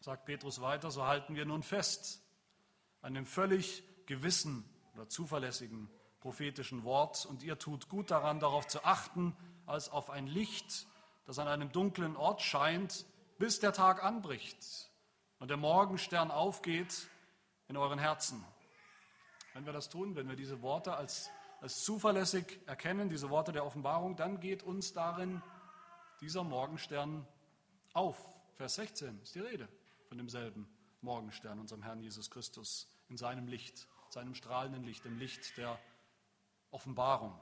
sagt 0.02 0.24
Petrus 0.24 0.60
weiter, 0.60 0.90
so 0.90 1.06
halten 1.06 1.36
wir 1.36 1.44
nun 1.44 1.62
fest 1.62 2.22
an 3.02 3.14
dem 3.14 3.24
völlig 3.24 3.84
gewissen 4.06 4.68
oder 4.94 5.08
zuverlässigen 5.08 5.88
prophetischen 6.18 6.82
Wort. 6.82 7.24
Und 7.24 7.44
ihr 7.44 7.56
tut 7.58 7.88
gut 7.88 8.10
daran, 8.10 8.40
darauf 8.40 8.66
zu 8.66 8.84
achten, 8.84 9.36
als 9.64 9.88
auf 9.88 10.10
ein 10.10 10.26
Licht, 10.26 10.88
das 11.24 11.38
an 11.38 11.46
einem 11.46 11.70
dunklen 11.70 12.16
Ort 12.16 12.42
scheint, 12.42 13.06
bis 13.38 13.60
der 13.60 13.72
Tag 13.72 14.02
anbricht 14.02 14.90
und 15.38 15.50
der 15.50 15.56
Morgenstern 15.56 16.32
aufgeht 16.32 17.06
in 17.68 17.76
euren 17.76 18.00
Herzen. 18.00 18.44
Wenn 19.54 19.66
wir 19.66 19.72
das 19.72 19.88
tun, 19.88 20.16
wenn 20.16 20.28
wir 20.28 20.36
diese 20.36 20.62
Worte 20.62 20.94
als, 20.96 21.30
als 21.60 21.84
zuverlässig 21.84 22.58
erkennen, 22.66 23.08
diese 23.08 23.30
Worte 23.30 23.52
der 23.52 23.64
Offenbarung, 23.64 24.16
dann 24.16 24.40
geht 24.40 24.64
uns 24.64 24.92
darin 24.92 25.42
dieser 26.20 26.42
Morgenstern 26.42 27.24
auf. 27.92 28.18
Vers 28.54 28.74
16 28.74 29.20
ist 29.22 29.36
die 29.36 29.40
Rede 29.40 29.68
von 30.12 30.18
demselben 30.18 30.68
Morgenstern, 31.00 31.58
unserem 31.58 31.82
Herrn 31.82 32.02
Jesus 32.02 32.30
Christus, 32.30 32.86
in 33.08 33.16
seinem 33.16 33.46
Licht, 33.46 33.88
seinem 34.10 34.34
strahlenden 34.34 34.84
Licht, 34.84 35.06
dem 35.06 35.16
Licht 35.16 35.56
der 35.56 35.80
Offenbarung. 36.70 37.32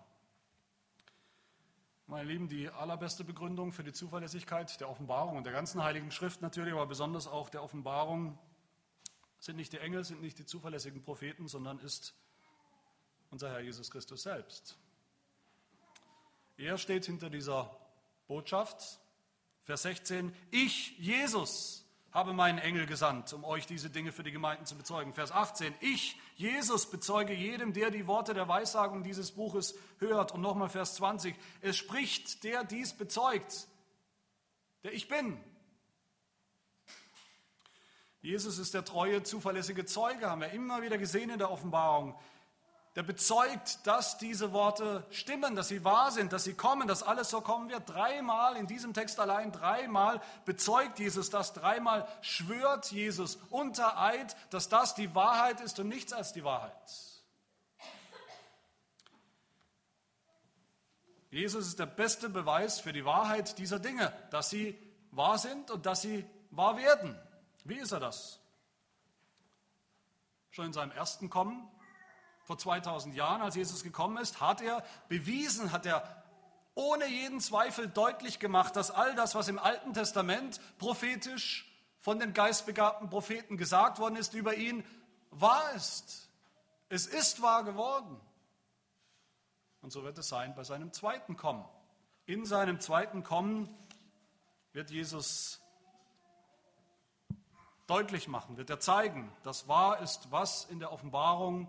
Meine 2.07 2.29
Lieben, 2.29 2.49
die 2.49 2.69
allerbeste 2.69 3.25
Begründung 3.25 3.73
für 3.73 3.83
die 3.83 3.93
Zuverlässigkeit 3.93 4.81
der 4.81 4.89
Offenbarung 4.89 5.37
und 5.37 5.43
der 5.43 5.53
ganzen 5.53 5.83
Heiligen 5.83 6.13
Schrift 6.13 6.43
natürlich, 6.43 6.73
aber 6.73 6.87
besonders 6.87 7.27
auch 7.27 7.49
der 7.49 7.65
Offenbarung 7.65 8.39
sind 9.41 9.57
nicht 9.57 9.73
die 9.73 9.79
Engel, 9.79 10.05
sind 10.05 10.21
nicht 10.21 10.39
die 10.39 10.47
zuverlässigen 10.47 11.03
Propheten, 11.03 11.49
sondern 11.49 11.81
ist 11.81 12.15
unser 13.31 13.51
Herr 13.51 13.59
Jesus 13.63 13.91
Christus 13.91 14.23
selbst. 14.23 14.79
Er 16.57 16.79
steht 16.79 17.05
hinter 17.05 17.31
dieser 17.31 17.77
Botschaft. 18.29 19.01
Vers 19.65 19.83
16, 19.83 20.33
ich, 20.53 20.97
Jesus, 20.99 21.80
habe 22.13 22.33
meinen 22.33 22.59
Engel 22.59 22.87
gesandt, 22.87 23.33
um 23.33 23.45
euch 23.45 23.67
diese 23.67 23.91
Dinge 23.91 24.13
für 24.13 24.23
die 24.23 24.33
Gemeinden 24.33 24.67
zu 24.67 24.77
bezeugen. 24.77 25.15
Vers 25.15 25.31
18, 25.33 25.75
ich, 25.81 26.19
Jesus, 26.37 26.91
bezeuge 26.91 27.33
jedem, 27.33 27.73
der 27.73 27.91
die 27.91 28.07
Worte 28.07 28.35
der 28.35 28.49
Weissagung 28.49 29.03
dieses 29.03 29.31
Buches 29.33 29.75
hört. 29.99 30.33
Und 30.33 30.41
nochmal 30.41 30.69
Vers 30.69 30.97
20, 30.97 31.35
es 31.61 31.77
spricht, 31.77 32.43
der 32.45 32.65
dies 32.65 32.95
bezeugt, 32.95 33.69
der 34.83 34.93
ich 34.93 35.09
bin, 35.09 35.39
Jesus 38.23 38.59
ist 38.59 38.75
der 38.75 38.85
treue, 38.85 39.23
zuverlässige 39.23 39.87
Zeuge, 39.87 40.29
haben 40.29 40.43
wir 40.43 40.51
immer 40.51 40.83
wieder 40.83 40.99
gesehen 40.99 41.31
in 41.31 41.39
der 41.39 41.51
Offenbarung. 41.51 42.15
Der 42.97 43.05
bezeugt, 43.05 43.87
dass 43.87 44.19
diese 44.19 44.53
Worte 44.53 45.07
stimmen, 45.11 45.55
dass 45.55 45.69
sie 45.69 45.85
wahr 45.85 46.11
sind, 46.11 46.33
dass 46.33 46.43
sie 46.43 46.55
kommen, 46.55 46.89
dass 46.89 47.05
alles 47.05 47.31
so 47.31 47.41
kommen 47.41 47.69
wird. 47.69 47.89
Dreimal 47.89 48.57
in 48.57 48.67
diesem 48.67 48.95
Text 48.95 49.21
allein, 49.21 49.53
dreimal 49.53 50.21
bezeugt 50.45 50.99
Jesus 50.99 51.31
das, 51.31 51.53
dreimal 51.53 52.09
schwört 52.21 52.91
Jesus 52.91 53.39
unter 53.51 54.01
Eid, 54.01 54.37
dass 54.51 54.69
das 54.69 54.97
die 54.97 55.15
Wahrheit 55.15 55.61
ist 55.61 55.79
und 55.79 55.89
nichts 55.89 56.13
als 56.13 56.33
die 56.33 56.43
Wahrheit. 56.43 56.73
Jesus 61.31 61.69
ist 61.69 61.79
der 61.79 61.87
beste 61.87 62.29
Beweis 62.29 62.81
für 62.81 62.93
die 62.93 63.05
Wahrheit 63.05 63.57
dieser 63.59 63.79
Dinge, 63.79 64.13
dass 64.33 64.51
sie 64.51 64.77
wahr 65.13 65.39
sind 65.39 65.71
und 65.71 65.87
dass 65.87 66.03
sie 66.03 66.27
wahr 66.51 66.77
werden. 66.77 67.17
Wie 67.63 67.77
ist 67.77 67.93
er 67.93 68.01
das? 68.01 68.41
Schon 70.51 70.67
in 70.67 70.73
seinem 70.73 70.91
ersten 70.91 71.31
Kommen 71.31 71.71
vor 72.51 72.59
2000 72.59 73.15
Jahren, 73.15 73.43
als 73.43 73.55
Jesus 73.55 73.85
gekommen 73.85 74.17
ist, 74.17 74.41
hat 74.41 74.61
er 74.61 74.83
bewiesen, 75.07 75.71
hat 75.71 75.87
er 75.87 76.03
ohne 76.75 77.07
jeden 77.07 77.39
Zweifel 77.39 77.87
deutlich 77.87 78.41
gemacht, 78.41 78.75
dass 78.75 78.91
all 78.91 79.15
das, 79.15 79.37
was 79.37 79.47
im 79.47 79.61
Alten 79.61 79.95
Testament 79.95 80.61
prophetisch 80.79 81.73
von 82.01 82.19
den 82.19 82.33
geistbegabten 82.33 83.09
Propheten 83.09 83.57
gesagt 83.57 84.01
worden 84.01 84.17
ist 84.17 84.35
über 84.35 84.57
ihn, 84.57 84.85
wahr 85.31 85.71
ist. 85.77 86.29
Es 86.89 87.07
ist 87.07 87.41
wahr 87.41 87.63
geworden. 87.63 88.21
Und 89.81 89.93
so 89.93 90.03
wird 90.03 90.19
es 90.19 90.29
sein 90.29 90.53
bei 90.57 90.65
seinem 90.65 90.93
zweiten 90.93 91.37
Kommen. 91.37 91.65
In 92.27 92.45
seinem 92.45 92.81
zweiten 92.81 93.23
Kommen 93.23 93.73
wird 94.73 94.91
Jesus 94.91 95.61
deutlich 97.87 98.27
machen, 98.27 98.57
wird 98.57 98.71
er 98.71 98.81
zeigen, 98.81 99.31
dass 99.45 99.69
wahr 99.69 100.01
ist, 100.01 100.33
was 100.33 100.65
in 100.65 100.81
der 100.81 100.91
Offenbarung 100.91 101.69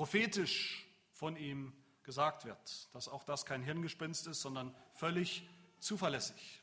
prophetisch 0.00 0.88
von 1.12 1.36
ihm 1.36 1.74
gesagt 2.04 2.46
wird, 2.46 2.88
dass 2.94 3.06
auch 3.06 3.22
das 3.22 3.44
kein 3.44 3.62
Hirngespinst 3.62 4.28
ist, 4.28 4.40
sondern 4.40 4.74
völlig 4.94 5.46
zuverlässig. 5.78 6.62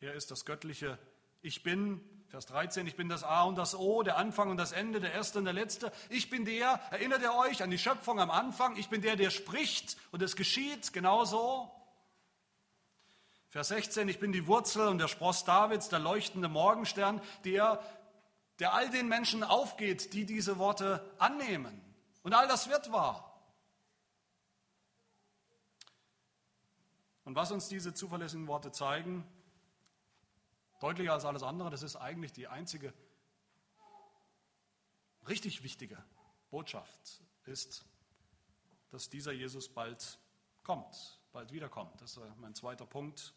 Er 0.00 0.14
ist 0.14 0.30
das 0.30 0.46
göttliche 0.46 0.98
Ich 1.42 1.62
bin, 1.62 2.00
Vers 2.28 2.46
13, 2.46 2.86
ich 2.86 2.96
bin 2.96 3.10
das 3.10 3.24
A 3.24 3.42
und 3.42 3.56
das 3.56 3.74
O, 3.74 4.02
der 4.02 4.16
Anfang 4.16 4.48
und 4.48 4.56
das 4.56 4.72
Ende, 4.72 5.00
der 5.00 5.12
Erste 5.12 5.38
und 5.38 5.44
der 5.44 5.52
Letzte. 5.52 5.92
Ich 6.08 6.30
bin 6.30 6.46
der, 6.46 6.80
erinnert 6.90 7.20
ihr 7.20 7.34
euch 7.34 7.62
an 7.62 7.70
die 7.70 7.76
Schöpfung 7.76 8.18
am 8.20 8.30
Anfang, 8.30 8.78
ich 8.78 8.88
bin 8.88 9.02
der, 9.02 9.16
der 9.16 9.28
spricht 9.28 9.98
und 10.10 10.22
es 10.22 10.34
geschieht 10.34 10.94
genauso. 10.94 11.70
Vers 13.50 13.68
16, 13.68 14.08
ich 14.08 14.18
bin 14.18 14.32
die 14.32 14.46
Wurzel 14.46 14.88
und 14.88 14.96
der 14.96 15.08
Spross 15.08 15.44
Davids, 15.44 15.90
der 15.90 15.98
leuchtende 15.98 16.48
Morgenstern, 16.48 17.20
der, 17.44 17.82
der 18.60 18.72
all 18.72 18.88
den 18.88 19.08
Menschen 19.08 19.44
aufgeht, 19.44 20.14
die 20.14 20.24
diese 20.24 20.56
Worte 20.56 21.04
annehmen. 21.18 21.84
Und 22.28 22.34
all 22.34 22.46
das 22.46 22.68
wird 22.68 22.92
wahr. 22.92 23.42
Und 27.24 27.34
was 27.34 27.50
uns 27.50 27.68
diese 27.68 27.94
zuverlässigen 27.94 28.46
Worte 28.46 28.70
zeigen, 28.70 29.26
deutlicher 30.78 31.14
als 31.14 31.24
alles 31.24 31.42
andere, 31.42 31.70
das 31.70 31.82
ist 31.82 31.96
eigentlich 31.96 32.34
die 32.34 32.46
einzige 32.46 32.92
richtig 35.26 35.62
wichtige 35.62 36.04
Botschaft, 36.50 37.22
ist, 37.46 37.86
dass 38.90 39.08
dieser 39.08 39.32
Jesus 39.32 39.70
bald 39.70 40.18
kommt, 40.64 41.18
bald 41.32 41.50
wiederkommt. 41.50 41.98
Das 42.02 42.18
ist 42.18 42.36
mein 42.36 42.54
zweiter 42.54 42.84
Punkt. 42.84 43.32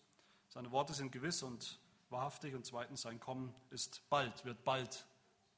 Seine 0.49 0.69
Worte 0.71 0.93
sind 0.93 1.13
gewiss 1.13 1.43
und 1.43 1.79
wahrhaftig 2.09 2.55
und 2.55 2.65
zweitens 2.65 3.03
sein 3.03 3.21
Kommen 3.21 3.55
ist 3.69 4.01
bald, 4.09 4.43
wird 4.43 4.65
bald 4.65 5.07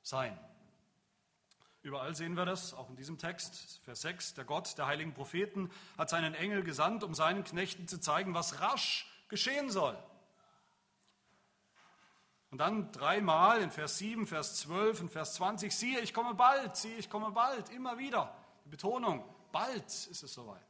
sein. 0.03 0.37
Überall 1.83 2.15
sehen 2.15 2.37
wir 2.37 2.45
das, 2.45 2.73
auch 2.73 2.89
in 2.89 2.95
diesem 2.95 3.17
Text, 3.17 3.81
Vers 3.83 4.01
6. 4.01 4.35
Der 4.35 4.45
Gott 4.45 4.77
der 4.77 4.87
heiligen 4.87 5.13
Propheten 5.13 5.69
hat 5.97 6.09
seinen 6.09 6.33
Engel 6.33 6.63
gesandt, 6.63 7.03
um 7.03 7.13
seinen 7.13 7.43
Knechten 7.43 7.89
zu 7.89 7.99
zeigen, 7.99 8.33
was 8.33 8.61
rasch 8.61 9.05
geschehen 9.27 9.69
soll. 9.69 10.01
Und 12.51 12.59
dann 12.59 12.89
dreimal 12.93 13.61
in 13.61 13.69
Vers 13.69 13.97
7, 13.97 14.27
Vers 14.27 14.55
12 14.61 15.01
und 15.01 15.09
Vers 15.09 15.33
20, 15.33 15.75
siehe, 15.75 15.99
ich 15.99 16.13
komme 16.13 16.35
bald, 16.35 16.77
siehe, 16.77 16.95
ich 16.95 17.09
komme 17.09 17.31
bald, 17.31 17.69
immer 17.69 17.97
wieder. 17.97 18.33
Die 18.63 18.69
Betonung, 18.69 19.25
bald 19.51 19.85
ist 19.85 20.23
es 20.23 20.33
soweit. 20.33 20.61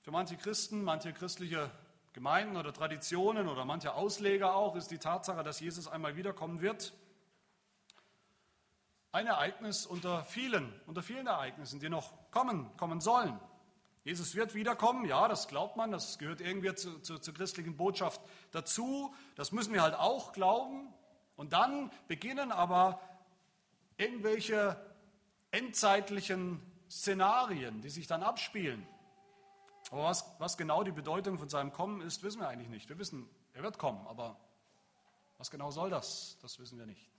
Für 0.00 0.10
manche 0.10 0.36
Christen, 0.36 0.82
manche 0.82 1.12
christliche 1.12 1.70
Gemeinden 2.14 2.56
oder 2.56 2.72
Traditionen 2.72 3.46
oder 3.46 3.64
manche 3.64 3.94
Ausleger 3.94 4.56
auch 4.56 4.74
ist 4.74 4.88
die 4.88 4.98
Tatsache, 4.98 5.44
dass 5.44 5.60
Jesus 5.60 5.86
einmal 5.86 6.16
wiederkommen 6.16 6.60
wird, 6.60 6.92
ein 9.12 9.26
Ereignis 9.26 9.86
unter 9.86 10.24
vielen, 10.24 10.72
unter 10.86 11.02
vielen 11.02 11.26
Ereignissen, 11.26 11.80
die 11.80 11.90
noch 11.90 12.12
kommen, 12.30 12.74
kommen 12.76 13.00
sollen. 13.00 13.38
Jesus 14.04 14.34
wird 14.34 14.54
wiederkommen, 14.54 15.04
ja, 15.04 15.28
das 15.28 15.46
glaubt 15.46 15.76
man, 15.76 15.92
das 15.92 16.18
gehört 16.18 16.40
irgendwie 16.40 16.74
zu, 16.74 16.98
zu, 17.00 17.18
zur 17.18 17.34
christlichen 17.34 17.76
Botschaft 17.76 18.20
dazu, 18.50 19.14
das 19.36 19.52
müssen 19.52 19.72
wir 19.72 19.82
halt 19.82 19.94
auch 19.94 20.32
glauben. 20.32 20.92
Und 21.36 21.52
dann 21.52 21.92
beginnen 22.08 22.50
aber 22.50 23.00
irgendwelche 23.96 24.76
endzeitlichen 25.52 26.60
Szenarien, 26.90 27.80
die 27.80 27.90
sich 27.90 28.06
dann 28.06 28.22
abspielen. 28.22 28.86
Aber 29.90 30.04
was, 30.04 30.24
was 30.38 30.56
genau 30.56 30.82
die 30.82 30.90
Bedeutung 30.90 31.38
von 31.38 31.48
seinem 31.48 31.72
Kommen 31.72 32.00
ist, 32.00 32.22
wissen 32.22 32.40
wir 32.40 32.48
eigentlich 32.48 32.70
nicht. 32.70 32.88
Wir 32.88 32.98
wissen, 32.98 33.28
er 33.52 33.62
wird 33.62 33.78
kommen, 33.78 34.06
aber 34.06 34.36
was 35.38 35.50
genau 35.50 35.70
soll 35.70 35.90
das? 35.90 36.38
Das 36.40 36.58
wissen 36.58 36.78
wir 36.78 36.86
nicht. 36.86 37.12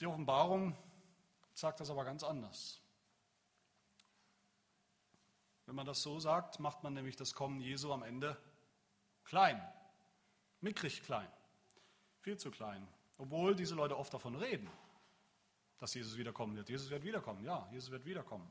Die 0.00 0.06
Offenbarung 0.06 0.76
sagt 1.54 1.80
das 1.80 1.90
aber 1.90 2.04
ganz 2.04 2.22
anders. 2.22 2.80
Wenn 5.64 5.74
man 5.74 5.86
das 5.86 6.02
so 6.02 6.20
sagt, 6.20 6.60
macht 6.60 6.82
man 6.82 6.94
nämlich 6.94 7.16
das 7.16 7.34
Kommen 7.34 7.60
Jesu 7.60 7.92
am 7.92 8.02
Ende 8.02 8.36
klein, 9.24 9.60
mickrig 10.60 11.02
klein, 11.02 11.28
viel 12.20 12.36
zu 12.36 12.50
klein. 12.50 12.86
Obwohl 13.18 13.56
diese 13.56 13.74
Leute 13.74 13.96
oft 13.96 14.12
davon 14.12 14.36
reden, 14.36 14.70
dass 15.78 15.94
Jesus 15.94 16.16
wiederkommen 16.16 16.56
wird. 16.56 16.68
Jesus 16.68 16.90
wird 16.90 17.02
wiederkommen, 17.04 17.44
ja, 17.44 17.66
Jesus 17.72 17.90
wird 17.90 18.04
wiederkommen. 18.04 18.50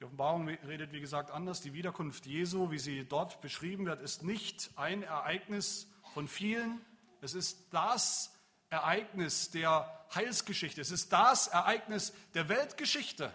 Die 0.00 0.04
Offenbarung 0.04 0.48
redet, 0.48 0.92
wie 0.92 1.00
gesagt, 1.00 1.30
anders. 1.30 1.60
Die 1.60 1.74
Wiederkunft 1.74 2.24
Jesu, 2.24 2.70
wie 2.70 2.78
sie 2.78 3.06
dort 3.06 3.40
beschrieben 3.42 3.84
wird, 3.84 4.00
ist 4.00 4.22
nicht 4.22 4.70
ein 4.76 5.02
Ereignis 5.02 5.90
von 6.14 6.26
vielen. 6.26 6.80
Es 7.20 7.34
ist 7.34 7.72
das 7.72 8.34
Ereignis 8.70 9.50
der 9.50 9.92
Heilsgeschichte. 10.14 10.80
Es 10.80 10.90
ist 10.90 11.12
das 11.12 11.48
Ereignis 11.48 12.12
der 12.34 12.48
Weltgeschichte. 12.48 13.32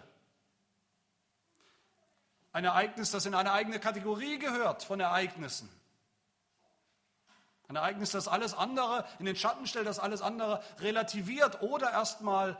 Ein 2.52 2.64
Ereignis, 2.64 3.10
das 3.10 3.26
in 3.26 3.34
eine 3.34 3.52
eigene 3.52 3.78
Kategorie 3.78 4.38
gehört 4.38 4.82
von 4.82 4.98
Ereignissen. 4.98 5.68
Ein 7.68 7.76
Ereignis, 7.76 8.12
das 8.12 8.28
alles 8.28 8.54
andere 8.54 9.06
in 9.18 9.26
den 9.26 9.36
Schatten 9.36 9.66
stellt, 9.66 9.86
das 9.86 9.98
alles 9.98 10.22
andere 10.22 10.62
relativiert 10.78 11.60
oder 11.62 11.90
erstmal 11.90 12.56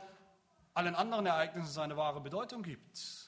allen 0.75 0.93
anderen 0.95 1.25
Ereignissen 1.25 1.71
seine 1.71 1.97
wahre 1.97 2.21
Bedeutung 2.21 2.61
gibt. 2.61 3.26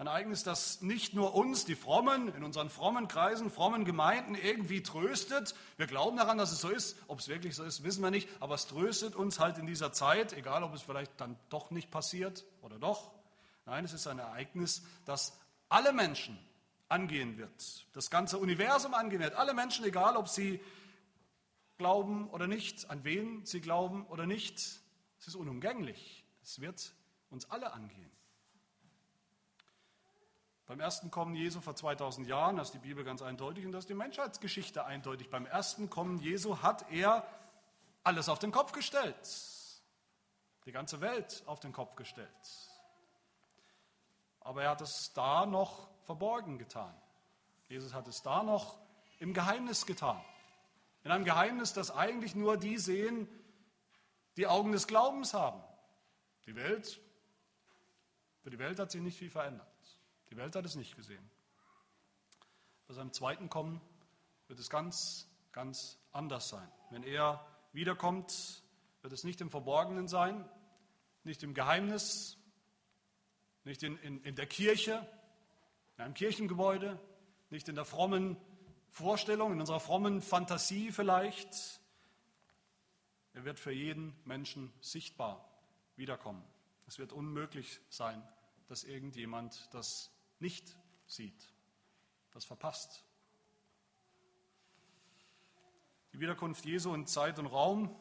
Ein 0.00 0.06
Ereignis, 0.06 0.42
das 0.44 0.80
nicht 0.80 1.12
nur 1.12 1.34
uns, 1.34 1.66
die 1.66 1.74
Frommen, 1.76 2.34
in 2.34 2.42
unseren 2.42 2.70
frommen 2.70 3.06
Kreisen, 3.06 3.50
frommen 3.50 3.84
Gemeinden 3.84 4.34
irgendwie 4.34 4.82
tröstet. 4.82 5.54
Wir 5.76 5.86
glauben 5.86 6.16
daran, 6.16 6.38
dass 6.38 6.52
es 6.52 6.62
so 6.62 6.70
ist. 6.70 6.96
Ob 7.06 7.18
es 7.18 7.28
wirklich 7.28 7.54
so 7.54 7.64
ist, 7.64 7.82
wissen 7.82 8.02
wir 8.02 8.10
nicht. 8.10 8.26
Aber 8.40 8.54
es 8.54 8.66
tröstet 8.66 9.14
uns 9.14 9.38
halt 9.38 9.58
in 9.58 9.66
dieser 9.66 9.92
Zeit, 9.92 10.32
egal 10.32 10.62
ob 10.62 10.72
es 10.72 10.80
vielleicht 10.80 11.20
dann 11.20 11.36
doch 11.50 11.70
nicht 11.70 11.90
passiert 11.90 12.46
oder 12.62 12.78
doch. 12.78 13.10
Nein, 13.66 13.84
es 13.84 13.92
ist 13.92 14.06
ein 14.06 14.18
Ereignis, 14.18 14.82
das 15.04 15.38
alle 15.68 15.92
Menschen 15.92 16.38
angehen 16.88 17.36
wird. 17.36 17.86
Das 17.92 18.08
ganze 18.08 18.38
Universum 18.38 18.94
angehen 18.94 19.20
wird. 19.20 19.34
Alle 19.34 19.52
Menschen, 19.52 19.84
egal 19.84 20.16
ob 20.16 20.28
sie 20.28 20.62
glauben 21.76 22.30
oder 22.30 22.46
nicht, 22.46 22.88
an 22.88 23.04
wen 23.04 23.44
sie 23.44 23.60
glauben 23.60 24.06
oder 24.06 24.24
nicht. 24.24 24.60
Es 25.18 25.26
ist 25.26 25.34
unumgänglich. 25.34 26.24
Es 26.42 26.58
wird 26.58 26.94
uns 27.28 27.50
alle 27.50 27.74
angehen. 27.74 28.10
Beim 30.70 30.78
ersten 30.78 31.10
Kommen 31.10 31.34
Jesu 31.34 31.60
vor 31.60 31.74
2000 31.74 32.28
Jahren, 32.28 32.56
das 32.56 32.68
ist 32.68 32.74
die 32.74 32.78
Bibel 32.78 33.02
ganz 33.02 33.22
eindeutig 33.22 33.66
und 33.66 33.72
das 33.72 33.82
ist 33.82 33.88
die 33.88 33.94
Menschheitsgeschichte 33.94 34.84
eindeutig. 34.84 35.28
Beim 35.28 35.44
ersten 35.44 35.90
Kommen 35.90 36.20
Jesu 36.20 36.62
hat 36.62 36.88
er 36.92 37.26
alles 38.04 38.28
auf 38.28 38.38
den 38.38 38.52
Kopf 38.52 38.70
gestellt. 38.70 39.16
Die 40.66 40.70
ganze 40.70 41.00
Welt 41.00 41.42
auf 41.46 41.58
den 41.58 41.72
Kopf 41.72 41.96
gestellt. 41.96 42.30
Aber 44.38 44.62
er 44.62 44.70
hat 44.70 44.80
es 44.80 45.12
da 45.12 45.44
noch 45.44 45.90
verborgen 46.04 46.56
getan. 46.56 46.94
Jesus 47.68 47.92
hat 47.92 48.06
es 48.06 48.22
da 48.22 48.44
noch 48.44 48.78
im 49.18 49.34
Geheimnis 49.34 49.86
getan. 49.86 50.22
In 51.02 51.10
einem 51.10 51.24
Geheimnis, 51.24 51.72
das 51.72 51.90
eigentlich 51.90 52.36
nur 52.36 52.56
die 52.56 52.78
sehen, 52.78 53.26
die 54.36 54.46
Augen 54.46 54.70
des 54.70 54.86
Glaubens 54.86 55.34
haben. 55.34 55.64
Die 56.46 56.54
Welt, 56.54 57.00
für 58.44 58.50
die 58.50 58.58
Welt 58.60 58.78
hat 58.78 58.92
sich 58.92 59.02
nicht 59.02 59.18
viel 59.18 59.30
verändert. 59.30 59.66
Die 60.30 60.36
Welt 60.36 60.54
hat 60.54 60.64
es 60.64 60.76
nicht 60.76 60.96
gesehen. 60.96 61.28
Bei 62.86 62.94
seinem 62.94 63.12
zweiten 63.12 63.48
Kommen 63.48 63.80
wird 64.48 64.58
es 64.58 64.70
ganz, 64.70 65.28
ganz 65.52 65.98
anders 66.12 66.48
sein. 66.48 66.68
Wenn 66.90 67.02
er 67.02 67.44
wiederkommt, 67.72 68.62
wird 69.02 69.12
es 69.12 69.24
nicht 69.24 69.40
im 69.40 69.50
Verborgenen 69.50 70.08
sein, 70.08 70.48
nicht 71.24 71.42
im 71.42 71.54
Geheimnis, 71.54 72.36
nicht 73.64 73.82
in, 73.82 73.96
in, 73.98 74.22
in 74.22 74.34
der 74.34 74.46
Kirche, 74.46 75.06
in 75.96 76.04
einem 76.04 76.14
Kirchengebäude, 76.14 76.98
nicht 77.50 77.68
in 77.68 77.74
der 77.74 77.84
frommen 77.84 78.36
Vorstellung, 78.88 79.52
in 79.52 79.60
unserer 79.60 79.80
frommen 79.80 80.22
Fantasie 80.22 80.92
vielleicht. 80.92 81.80
Er 83.32 83.44
wird 83.44 83.60
für 83.60 83.72
jeden 83.72 84.16
Menschen 84.24 84.72
sichtbar 84.80 85.48
wiederkommen. 85.96 86.42
Es 86.86 86.98
wird 86.98 87.12
unmöglich 87.12 87.80
sein, 87.88 88.22
dass 88.66 88.84
irgendjemand 88.84 89.68
das 89.72 90.10
nicht 90.40 90.76
sieht, 91.06 91.52
das 92.32 92.44
verpasst. 92.44 93.04
Die 96.12 96.20
Wiederkunft 96.20 96.64
Jesu 96.64 96.92
in 96.94 97.06
Zeit 97.06 97.38
und 97.38 97.46
Raum 97.46 97.94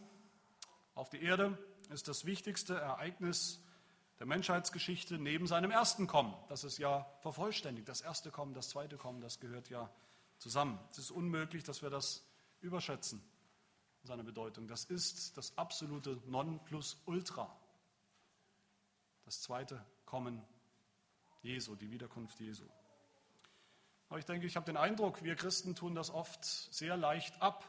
auf 0.96 1.10
die 1.10 1.22
Erde 1.22 1.58
ist 1.90 2.08
das 2.08 2.26
wichtigste 2.26 2.76
Ereignis 2.76 3.62
der 4.20 4.28
Menschheitsgeschichte 4.28 5.18
neben 5.18 5.48
seinem 5.48 5.72
ersten 5.72 6.08
Kommen. 6.08 6.34
Das 6.50 6.64
ist 6.64 6.78
ja 6.78 7.10
vervollständigt. 7.22 7.88
Das 7.88 8.02
erste 8.02 8.32
Kommen, 8.32 8.54
das 8.54 8.70
zweite 8.70 8.98
Kommen, 8.98 9.22
das 9.22 9.40
gehört 9.40 9.70
ja 9.70 9.90
zusammen. 10.38 10.80
Es 10.92 10.98
ist 10.98 11.12
unmöglich, 11.12 11.64
dass 11.64 11.82
wir 11.82 11.90
das 11.90 12.26
überschätzen, 12.62 13.24
seine 14.04 14.24
Bedeutung. 14.24 14.68
Das 14.68 14.86
ist 14.86 15.38
das 15.38 15.58
absolute 15.58 16.22
Nonplusultra. 16.26 17.56
Das 19.24 19.42
zweite 19.42 19.86
Kommen 20.06 20.44
Jesu, 21.42 21.76
die 21.76 21.92
Wiederkunft 21.92 22.40
Jesu. 22.40 22.66
Aber 24.10 24.20
ich 24.20 24.26
denke, 24.26 24.48
ich 24.48 24.56
habe 24.56 24.66
den 24.66 24.78
Eindruck, 24.78 25.24
wir 25.24 25.36
Christen 25.36 25.76
tun 25.76 25.96
das 25.96 26.10
oft 26.10 26.44
sehr 26.44 26.98
leicht 26.98 27.42
ab, 27.42 27.64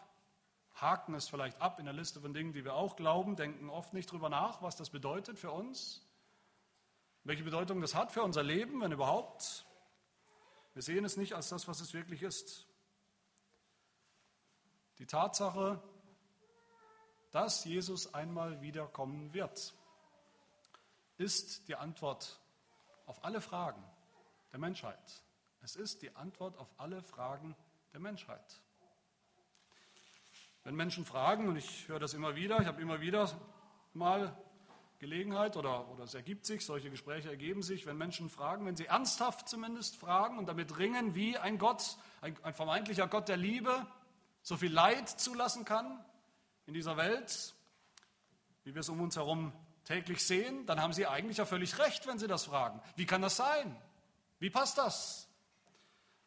haken 0.75 1.15
es 1.15 1.29
vielleicht 1.29 1.61
ab 1.61 1.79
in 1.79 1.85
der 1.85 1.95
Liste 1.95 2.21
von 2.21 2.33
Dingen, 2.33 2.53
die 2.53 2.65
wir 2.65 2.75
auch 2.75 2.97
glauben, 2.97 3.37
denken 3.37 3.69
oft 3.69 3.93
nicht 3.93 4.11
darüber 4.11 4.31
nach, 4.31 4.63
was 4.63 4.77
das 4.77 4.91
bedeutet 4.91 5.39
für 5.39 5.51
uns, 5.51 6.03
welche 7.25 7.45
Bedeutung 7.45 7.81
das 7.81 7.95
hat 7.95 8.13
für 8.13 8.23
unser 8.23 8.43
Leben, 8.43 8.81
wenn 8.81 8.93
überhaupt. 8.93 9.67
Wir 10.73 10.83
sehen 10.83 11.05
es 11.05 11.17
nicht 11.17 11.35
als 11.35 11.51
das, 11.51 11.69
was 11.69 11.81
es 11.81 11.93
wirklich 11.93 12.23
ist. 12.23 12.67
Die 14.99 15.07
Tatsache, 15.07 15.83
dass 17.31 17.65
Jesus 17.65 18.15
einmal 18.15 18.63
wiederkommen 18.63 19.35
wird, 19.35 19.75
ist 21.19 21.69
die 21.69 21.77
Antwort 21.77 22.41
auf 23.11 23.25
alle 23.25 23.41
Fragen 23.41 23.83
der 24.53 24.61
Menschheit. 24.61 25.25
Es 25.63 25.75
ist 25.75 26.01
die 26.01 26.15
Antwort 26.15 26.57
auf 26.57 26.69
alle 26.77 27.03
Fragen 27.03 27.57
der 27.93 27.99
Menschheit. 27.99 28.63
Wenn 30.63 30.77
Menschen 30.77 31.05
fragen, 31.05 31.49
und 31.49 31.57
ich 31.57 31.89
höre 31.89 31.99
das 31.99 32.15
immer 32.15 32.37
wieder, 32.37 32.61
ich 32.61 32.69
habe 32.69 32.81
immer 32.81 33.01
wieder 33.01 33.29
mal 33.95 34.41
Gelegenheit 35.01 35.57
oder, 35.57 35.89
oder 35.89 36.05
es 36.05 36.15
ergibt 36.15 36.47
sich, 36.47 36.65
solche 36.65 36.89
Gespräche 36.89 37.29
ergeben 37.29 37.65
sich, 37.65 37.85
wenn 37.85 37.99
Menschen 37.99 38.31
fragen, 38.31 38.65
wenn 38.65 38.77
sie 38.77 38.87
ernsthaft 38.87 39.49
zumindest 39.49 39.97
fragen 39.97 40.39
und 40.39 40.47
damit 40.47 40.79
ringen, 40.79 41.17
wie 41.17 41.37
ein 41.37 41.59
Gott, 41.59 41.97
ein, 42.21 42.37
ein 42.45 42.55
vermeintlicher 42.55 43.09
Gott 43.09 43.29
der 43.29 43.39
Liebe, 43.39 43.89
so 44.43 44.57
viel 44.57 44.73
Leid 44.73 45.09
zulassen 45.09 45.65
kann 45.65 46.05
in 46.67 46.75
dieser 46.75 46.97
Welt, 46.97 47.57
wie 48.63 48.73
wir 48.73 48.81
es 48.81 48.89
um 48.89 49.01
uns 49.01 49.17
herum 49.17 49.53
täglich 49.91 50.25
sehen, 50.25 50.67
dann 50.67 50.81
haben 50.81 50.93
sie 50.93 51.09
eigentlich 51.09 51.39
ja 51.39 51.45
völlig 51.45 51.77
recht, 51.81 52.07
wenn 52.07 52.17
sie 52.17 52.29
das 52.29 52.45
fragen. 52.45 52.81
Wie 52.95 53.07
kann 53.07 53.23
das 53.23 53.37
sein? 53.37 53.77
Wie 54.39 54.49
passt 54.49 54.79
das? 54.79 55.29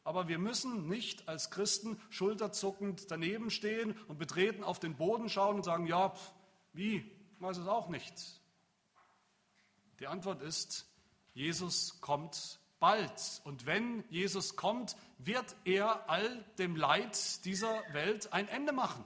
Aber 0.04 0.28
wir 0.28 0.38
müssen 0.38 0.90
nicht 0.90 1.30
als 1.30 1.50
Christen 1.50 1.98
schulterzuckend 2.10 3.10
daneben 3.10 3.50
stehen 3.50 3.98
und 4.10 4.18
betreten 4.18 4.66
auf 4.66 4.80
den 4.80 4.98
Boden 4.98 5.30
schauen 5.30 5.56
und 5.56 5.64
sagen, 5.64 5.88
ja, 5.88 6.14
wie, 6.74 6.98
ich 6.98 7.42
weiß 7.42 7.56
es 7.56 7.68
auch 7.68 7.88
nicht. 7.88 8.14
Die 10.02 10.08
Antwort 10.08 10.42
ist, 10.42 10.86
Jesus 11.34 12.02
kommt 12.02 12.60
bald. 12.82 13.42
Und 13.46 13.66
wenn 13.66 14.04
Jesus 14.10 14.58
kommt, 14.58 14.98
wird 15.20 15.56
er 15.64 16.10
all 16.10 16.44
dem 16.58 16.76
Leid 16.76 17.46
dieser 17.46 17.82
Welt 17.94 18.34
ein 18.34 18.50
Ende 18.50 18.74
machen. 18.74 19.06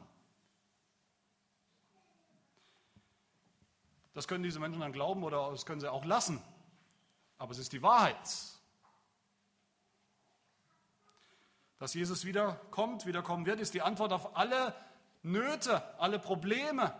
Das 4.17 4.27
können 4.27 4.43
diese 4.43 4.59
Menschen 4.59 4.79
dann 4.79 4.93
glauben 4.93 5.23
oder 5.23 5.51
das 5.51 5.67
können 5.67 5.79
sie 5.79 5.91
auch 5.91 6.03
lassen. 6.03 6.41
Aber 7.37 7.51
es 7.51 7.59
ist 7.59 7.71
die 7.71 7.83
Wahrheit. 7.83 8.17
Dass 11.77 11.93
Jesus 11.93 12.25
wiederkommt, 12.25 13.05
wiederkommen 13.05 13.45
wird, 13.45 13.59
ist 13.59 13.75
die 13.75 13.83
Antwort 13.83 14.11
auf 14.11 14.35
alle 14.35 14.73
Nöte, 15.21 15.83
alle 15.99 16.17
Probleme 16.17 16.99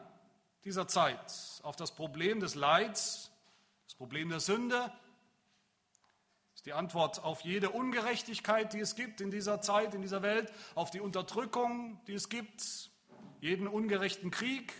dieser 0.64 0.88
Zeit, 0.88 1.34
auf 1.64 1.76
das 1.76 1.96
Problem 1.96 2.40
des 2.40 2.54
Leids, 2.54 3.32
das 3.86 3.96
Problem 3.96 4.30
der 4.30 4.40
Sünde, 4.40 4.94
ist 6.54 6.68
die 6.68 6.74
Antwort 6.74 7.24
auf 7.24 7.42
jede 7.42 7.72
Ungerechtigkeit, 7.72 8.74
die 8.74 8.80
es 8.80 8.94
gibt 8.94 9.22
in 9.22 9.32
dieser 9.32 9.60
Zeit, 9.60 9.96
in 9.96 10.04
dieser 10.04 10.22
Welt, 10.22 10.54
auf 10.76 10.92
die 10.92 11.02
Unterdrückung, 11.02 12.00
die 12.06 12.14
es 12.14 12.30
gibt, 12.30 12.92
jeden 13.42 13.68
ungerechten 13.68 14.30
Krieg, 14.30 14.72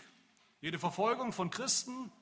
jede 0.60 0.78
Verfolgung 0.78 1.32
von 1.32 1.50
Christen, 1.50 2.12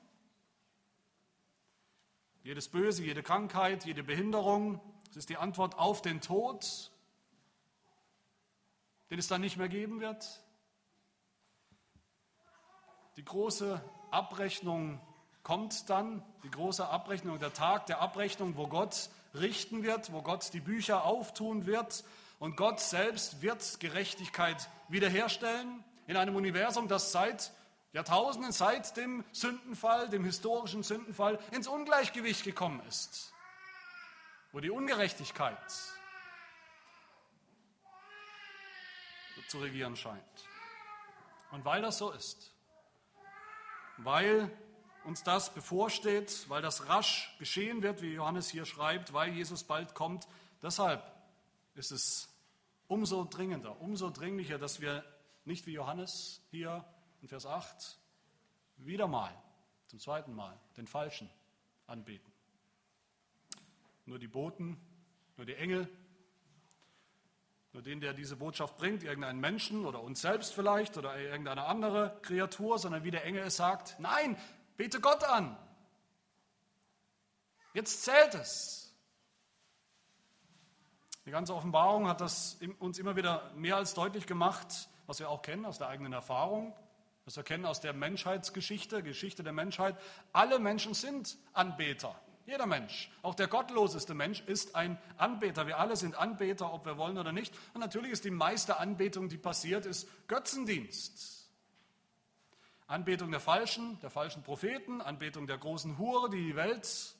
jedes 2.47 2.69
Böse, 2.69 3.03
jede 3.03 3.23
Krankheit, 3.23 3.83
jede 3.83 4.03
Behinderung. 4.03 4.79
Es 5.09 5.17
ist 5.17 5.27
die 5.27 5.35
Antwort 5.35 5.77
auf 5.77 6.01
den 6.01 6.21
Tod, 6.21 6.91
den 9.09 9.19
es 9.19 9.27
dann 9.27 9.41
nicht 9.41 9.57
mehr 9.57 9.67
geben 9.67 9.99
wird. 9.99 10.25
Die 13.17 13.25
große 13.25 13.81
Abrechnung 14.11 15.01
kommt 15.43 15.89
dann, 15.89 16.23
die 16.45 16.49
große 16.49 16.87
Abrechnung, 16.87 17.37
der 17.37 17.51
Tag 17.51 17.85
der 17.87 17.99
Abrechnung, 17.99 18.55
wo 18.55 18.67
Gott 18.67 19.09
richten 19.33 19.83
wird, 19.83 20.13
wo 20.13 20.21
Gott 20.21 20.53
die 20.53 20.61
Bücher 20.61 21.03
auftun 21.03 21.65
wird 21.65 22.05
und 22.39 22.55
Gott 22.55 22.79
selbst 22.79 23.41
wird 23.41 23.81
Gerechtigkeit 23.81 24.69
wiederherstellen 24.87 25.83
in 26.05 26.15
einem 26.15 26.37
Universum, 26.37 26.87
das 26.87 27.11
seit 27.11 27.51
Jahrtausenden, 27.93 28.51
seit 28.51 28.97
dem 28.97 29.23
Sündenfall, 29.31 30.09
dem 30.09 30.23
historischen 30.23 30.83
Sündenfall, 30.83 31.39
ins 31.51 31.67
Ungleichgewicht 31.67 32.43
gekommen 32.43 32.81
ist, 32.87 33.33
wo 34.51 34.59
die 34.59 34.69
Ungerechtigkeit 34.69 35.57
zu 39.47 39.59
regieren 39.59 39.95
scheint. 39.95 40.21
Und 41.51 41.63
weil 41.65 41.81
das 41.81 41.97
so 41.97 42.11
ist, 42.11 42.53
weil 43.97 44.51
uns 45.05 45.23
das 45.23 45.53
bevorsteht, 45.53 46.49
weil 46.49 46.61
das 46.61 46.89
rasch 46.89 47.33
geschehen 47.39 47.81
wird, 47.81 48.01
wie 48.01 48.13
Johannes 48.13 48.49
hier 48.49 48.65
schreibt, 48.65 49.13
weil 49.13 49.31
Jesus 49.31 49.63
bald 49.63 49.95
kommt, 49.95 50.27
deshalb 50.61 51.01
ist 51.75 51.91
es 51.91 52.27
umso 52.87 53.23
dringender, 53.23 53.79
umso 53.79 54.09
dringlicher, 54.09 54.57
dass 54.57 54.81
wir 54.81 55.03
nicht 55.45 55.65
wie 55.65 55.73
Johannes 55.73 56.41
hier 56.51 56.83
in 57.27 57.29
Vers 57.29 57.45
8 57.45 57.99
wieder 58.77 59.05
mal, 59.05 59.35
zum 59.87 59.99
zweiten 59.99 60.33
Mal, 60.33 60.57
den 60.77 60.87
Falschen 60.87 61.29
anbeten. 61.85 62.31
Nur 64.05 64.17
die 64.17 64.29
Boten, 64.29 64.77
nur 65.35 65.45
die 65.45 65.55
Engel, 65.55 65.89
nur 67.73 67.83
den, 67.83 67.99
der 67.99 68.13
diese 68.13 68.37
Botschaft 68.37 68.77
bringt, 68.77 69.03
irgendeinen 69.03 69.41
Menschen 69.41 69.85
oder 69.85 70.01
uns 70.01 70.21
selbst 70.21 70.53
vielleicht 70.53 70.95
oder 70.97 71.19
irgendeine 71.19 71.65
andere 71.65 72.17
Kreatur, 72.21 72.79
sondern 72.79 73.03
wie 73.03 73.11
der 73.11 73.25
Engel 73.25 73.43
es 73.43 73.57
sagt, 73.57 73.99
nein, 73.99 74.37
bete 74.77 75.01
Gott 75.01 75.25
an. 75.25 75.57
Jetzt 77.73 78.03
zählt 78.05 78.35
es. 78.35 78.95
Die 81.25 81.31
ganze 81.31 81.53
Offenbarung 81.53 82.07
hat 82.07 82.21
das 82.21 82.57
uns 82.79 82.97
immer 82.99 83.17
wieder 83.17 83.51
mehr 83.53 83.75
als 83.75 83.95
deutlich 83.95 84.27
gemacht, 84.27 84.87
was 85.07 85.19
wir 85.19 85.29
auch 85.29 85.41
kennen 85.41 85.65
aus 85.65 85.77
der 85.77 85.89
eigenen 85.89 86.13
Erfahrung. 86.13 86.73
Das 87.27 87.35
wir 87.35 87.43
kennen 87.43 87.65
aus 87.65 87.81
der 87.81 87.91
Menschheitsgeschichte, 87.91 89.03
Geschichte 89.03 89.43
der 89.43 89.51
Menschheit. 89.51 89.97
Alle 90.31 90.59
Menschen 90.59 90.93
sind 90.93 91.37
Anbeter. 91.51 92.17
Jeder 92.45 92.65
Mensch, 92.65 93.11
auch 93.21 93.35
der 93.35 93.49
gottloseste 93.49 94.13
Mensch, 94.13 94.39
ist 94.45 94.75
ein 94.75 94.97
Anbeter. 95.17 95.67
Wir 95.67 95.77
alle 95.77 95.97
sind 95.97 96.15
Anbeter, 96.15 96.71
ob 96.71 96.85
wir 96.85 96.97
wollen 96.97 97.17
oder 97.17 97.33
nicht. 97.33 97.53
Und 97.73 97.81
natürlich 97.81 98.13
ist 98.13 98.23
die 98.23 98.31
meiste 98.31 98.77
Anbetung, 98.77 99.27
die 99.27 99.37
passiert, 99.37 99.85
ist 99.85 100.07
Götzendienst. 100.29 101.51
Anbetung 102.87 103.29
der 103.29 103.41
Falschen, 103.41 103.99
der 103.99 104.09
falschen 104.09 104.41
Propheten, 104.43 105.01
Anbetung 105.01 105.47
der 105.47 105.57
großen 105.57 105.97
Hure, 105.97 106.29
die 106.29 106.45
die 106.45 106.55
Welt 106.55 107.13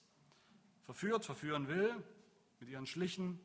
verführt, 0.86 1.26
verführen 1.26 1.67
will, 1.67 2.02
mit 2.62 2.70
ihren 2.70 2.88
Schlichen, 2.88 3.41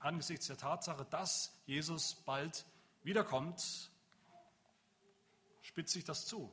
angesichts 0.00 0.48
der 0.48 0.56
Tatsache, 0.56 1.06
dass 1.08 1.56
Jesus 1.66 2.16
bald 2.16 2.66
wiederkommt 3.04 3.91
spitzt 5.72 5.94
sich 5.94 6.04
das 6.04 6.26
zu, 6.26 6.52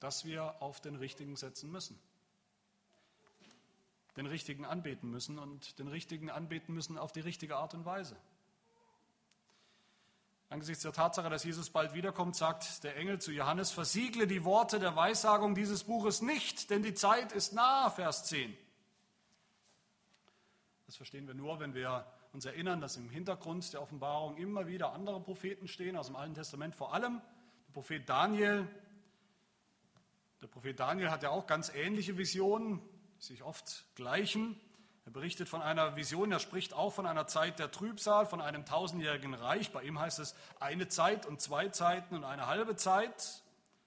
dass 0.00 0.24
wir 0.24 0.60
auf 0.60 0.80
den 0.80 0.96
Richtigen 0.96 1.36
setzen 1.36 1.70
müssen. 1.70 2.00
Den 4.16 4.26
Richtigen 4.26 4.64
anbeten 4.64 5.08
müssen 5.08 5.38
und 5.38 5.78
den 5.78 5.86
Richtigen 5.86 6.30
anbeten 6.30 6.74
müssen 6.74 6.98
auf 6.98 7.12
die 7.12 7.20
richtige 7.20 7.56
Art 7.56 7.74
und 7.74 7.84
Weise. 7.84 8.16
Angesichts 10.48 10.82
der 10.82 10.92
Tatsache, 10.92 11.30
dass 11.30 11.44
Jesus 11.44 11.70
bald 11.70 11.94
wiederkommt, 11.94 12.34
sagt 12.34 12.82
der 12.82 12.96
Engel 12.96 13.20
zu 13.20 13.30
Johannes, 13.30 13.70
versiegle 13.70 14.26
die 14.26 14.44
Worte 14.44 14.80
der 14.80 14.96
Weissagung 14.96 15.54
dieses 15.54 15.84
Buches 15.84 16.22
nicht, 16.22 16.70
denn 16.70 16.82
die 16.82 16.94
Zeit 16.94 17.30
ist 17.30 17.52
nah, 17.52 17.88
Vers 17.88 18.24
10. 18.24 18.56
Das 20.86 20.96
verstehen 20.96 21.28
wir 21.28 21.34
nur, 21.34 21.60
wenn 21.60 21.72
wir 21.72 22.04
uns 22.32 22.46
erinnern, 22.46 22.80
dass 22.80 22.96
im 22.96 23.10
Hintergrund 23.10 23.72
der 23.72 23.80
Offenbarung 23.80 24.36
immer 24.38 24.66
wieder 24.66 24.92
andere 24.92 25.20
Propheten 25.20 25.68
stehen, 25.68 25.96
aus 25.96 26.08
dem 26.08 26.16
Alten 26.16 26.34
Testament 26.34 26.74
vor 26.74 26.92
allem 26.94 27.22
der 27.70 27.74
Prophet 27.74 28.08
Daniel. 28.08 28.66
Der 30.42 30.48
Prophet 30.48 30.80
Daniel 30.80 31.08
hat 31.08 31.22
ja 31.22 31.30
auch 31.30 31.46
ganz 31.46 31.68
ähnliche 31.72 32.18
Visionen, 32.18 32.80
die 33.20 33.22
sich 33.22 33.42
oft 33.44 33.84
gleichen. 33.94 34.60
Er 35.04 35.12
berichtet 35.12 35.48
von 35.48 35.62
einer 35.62 35.94
Vision, 35.94 36.32
er 36.32 36.40
spricht 36.40 36.74
auch 36.74 36.92
von 36.92 37.06
einer 37.06 37.28
Zeit 37.28 37.60
der 37.60 37.70
Trübsal, 37.70 38.26
von 38.26 38.40
einem 38.40 38.64
tausendjährigen 38.64 39.34
Reich. 39.34 39.70
Bei 39.70 39.84
ihm 39.84 40.00
heißt 40.00 40.18
es 40.18 40.34
eine 40.58 40.88
Zeit 40.88 41.26
und 41.26 41.40
zwei 41.40 41.68
Zeiten 41.68 42.16
und 42.16 42.24
eine 42.24 42.48
halbe 42.48 42.74
Zeit. 42.74 43.40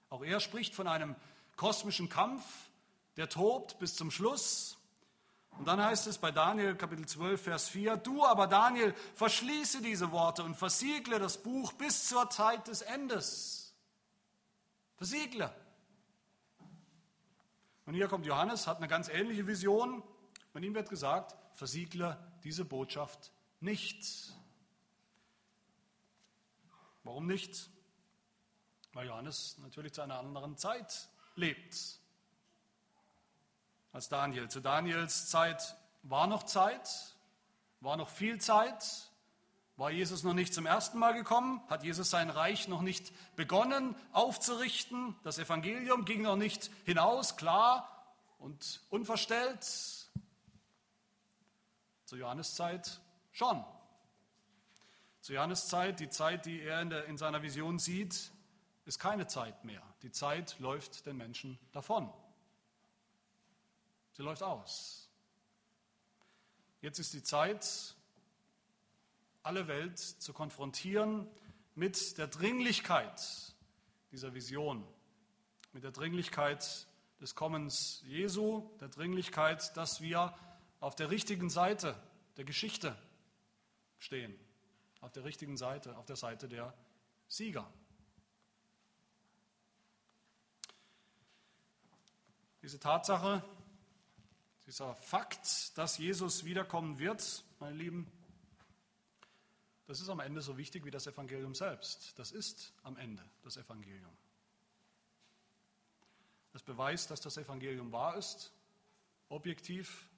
Auch 0.08 0.24
er 0.24 0.40
spricht 0.40 0.74
von 0.74 0.88
einem 0.88 1.14
kosmischen 1.56 2.08
Kampf, 2.08 2.42
der 3.18 3.28
tobt 3.28 3.78
bis 3.80 3.96
zum 3.96 4.10
Schluss. 4.10 4.78
Und 5.58 5.68
dann 5.68 5.84
heißt 5.84 6.06
es 6.06 6.16
bei 6.16 6.30
Daniel 6.30 6.74
Kapitel 6.74 7.04
12, 7.04 7.42
Vers 7.42 7.68
4, 7.68 7.98
du 7.98 8.24
aber 8.24 8.46
Daniel, 8.46 8.94
verschließe 9.14 9.82
diese 9.82 10.10
Worte 10.10 10.42
und 10.42 10.54
versiegle 10.54 11.18
das 11.18 11.36
Buch 11.36 11.74
bis 11.74 12.08
zur 12.08 12.30
Zeit 12.30 12.66
des 12.68 12.80
Endes. 12.80 13.63
Versiegle. 14.96 15.54
Und 17.86 17.94
hier 17.94 18.08
kommt 18.08 18.26
Johannes, 18.26 18.66
hat 18.66 18.78
eine 18.78 18.88
ganz 18.88 19.08
ähnliche 19.08 19.46
Vision. 19.46 20.02
Und 20.52 20.62
ihm 20.62 20.74
wird 20.74 20.88
gesagt, 20.88 21.36
versiegle 21.54 22.18
diese 22.42 22.64
Botschaft 22.64 23.32
nicht. 23.60 24.32
Warum 27.02 27.26
nicht? 27.26 27.68
Weil 28.92 29.08
Johannes 29.08 29.58
natürlich 29.58 29.92
zu 29.92 30.02
einer 30.02 30.18
anderen 30.18 30.56
Zeit 30.56 31.08
lebt 31.34 31.98
als 33.92 34.08
Daniel. 34.08 34.48
Zu 34.48 34.60
Daniels 34.60 35.28
Zeit 35.28 35.76
war 36.02 36.26
noch 36.26 36.44
Zeit, 36.44 37.16
war 37.80 37.96
noch 37.96 38.08
viel 38.08 38.40
Zeit, 38.40 39.10
war 39.76 39.90
Jesus 39.90 40.22
noch 40.22 40.34
nicht 40.34 40.54
zum 40.54 40.66
ersten 40.66 40.98
Mal 40.98 41.12
gekommen, 41.12 41.60
hat 41.68 41.82
Jesus 41.82 42.10
sein 42.10 42.30
Reich 42.30 42.68
noch 42.68 42.80
nicht 42.80 43.12
begonnen 43.36 43.96
aufzurichten, 44.12 45.16
das 45.24 45.38
Evangelium 45.38 46.04
ging 46.04 46.22
noch 46.22 46.36
nicht 46.36 46.70
hinaus, 46.84 47.36
klar 47.36 48.14
und 48.38 48.82
unverstellt. 48.90 49.62
Zur 52.04 52.18
Johanneszeit 52.18 53.00
schon. 53.32 53.64
Zur 55.20 55.36
Johanneszeit, 55.36 55.98
die 56.00 56.10
Zeit, 56.10 56.46
die 56.46 56.60
er 56.60 56.82
in, 56.82 56.90
der, 56.90 57.06
in 57.06 57.16
seiner 57.16 57.42
Vision 57.42 57.78
sieht, 57.78 58.30
ist 58.84 58.98
keine 58.98 59.26
Zeit 59.26 59.64
mehr. 59.64 59.82
Die 60.02 60.10
Zeit 60.10 60.58
läuft 60.58 61.06
den 61.06 61.16
Menschen 61.16 61.58
davon. 61.72 62.12
Sie 64.12 64.22
läuft 64.22 64.42
aus. 64.42 65.08
Jetzt 66.82 66.98
ist 66.98 67.14
die 67.14 67.22
Zeit, 67.22 67.96
alle 69.44 69.68
Welt 69.68 69.98
zu 69.98 70.32
konfrontieren 70.32 71.28
mit 71.74 72.18
der 72.18 72.26
Dringlichkeit 72.26 73.54
dieser 74.10 74.34
Vision, 74.34 74.84
mit 75.72 75.84
der 75.84 75.92
Dringlichkeit 75.92 76.86
des 77.20 77.34
Kommens 77.34 78.02
Jesu, 78.06 78.70
der 78.80 78.88
Dringlichkeit, 78.88 79.76
dass 79.76 80.00
wir 80.00 80.34
auf 80.80 80.96
der 80.96 81.10
richtigen 81.10 81.50
Seite 81.50 81.94
der 82.36 82.44
Geschichte 82.44 82.96
stehen, 83.98 84.34
auf 85.00 85.12
der 85.12 85.24
richtigen 85.24 85.56
Seite, 85.56 85.96
auf 85.98 86.06
der 86.06 86.16
Seite 86.16 86.48
der 86.48 86.74
Sieger. 87.28 87.70
Diese 92.62 92.80
Tatsache, 92.80 93.44
dieser 94.66 94.94
Fakt, 94.94 95.76
dass 95.76 95.98
Jesus 95.98 96.46
wiederkommen 96.46 96.98
wird, 96.98 97.44
meine 97.60 97.76
Lieben, 97.76 98.10
das 99.86 100.00
ist 100.00 100.08
am 100.08 100.20
Ende 100.20 100.40
so 100.40 100.56
wichtig 100.56 100.84
wie 100.84 100.90
das 100.90 101.06
Evangelium 101.06 101.54
selbst. 101.54 102.18
Das 102.18 102.32
ist 102.32 102.72
am 102.82 102.96
Ende 102.96 103.22
das 103.42 103.56
Evangelium. 103.56 104.16
Das 106.52 106.62
beweist, 106.62 107.10
dass 107.10 107.20
das 107.20 107.36
Evangelium 107.36 107.92
wahr 107.92 108.16
ist, 108.16 108.52
objektiv, 109.28 110.08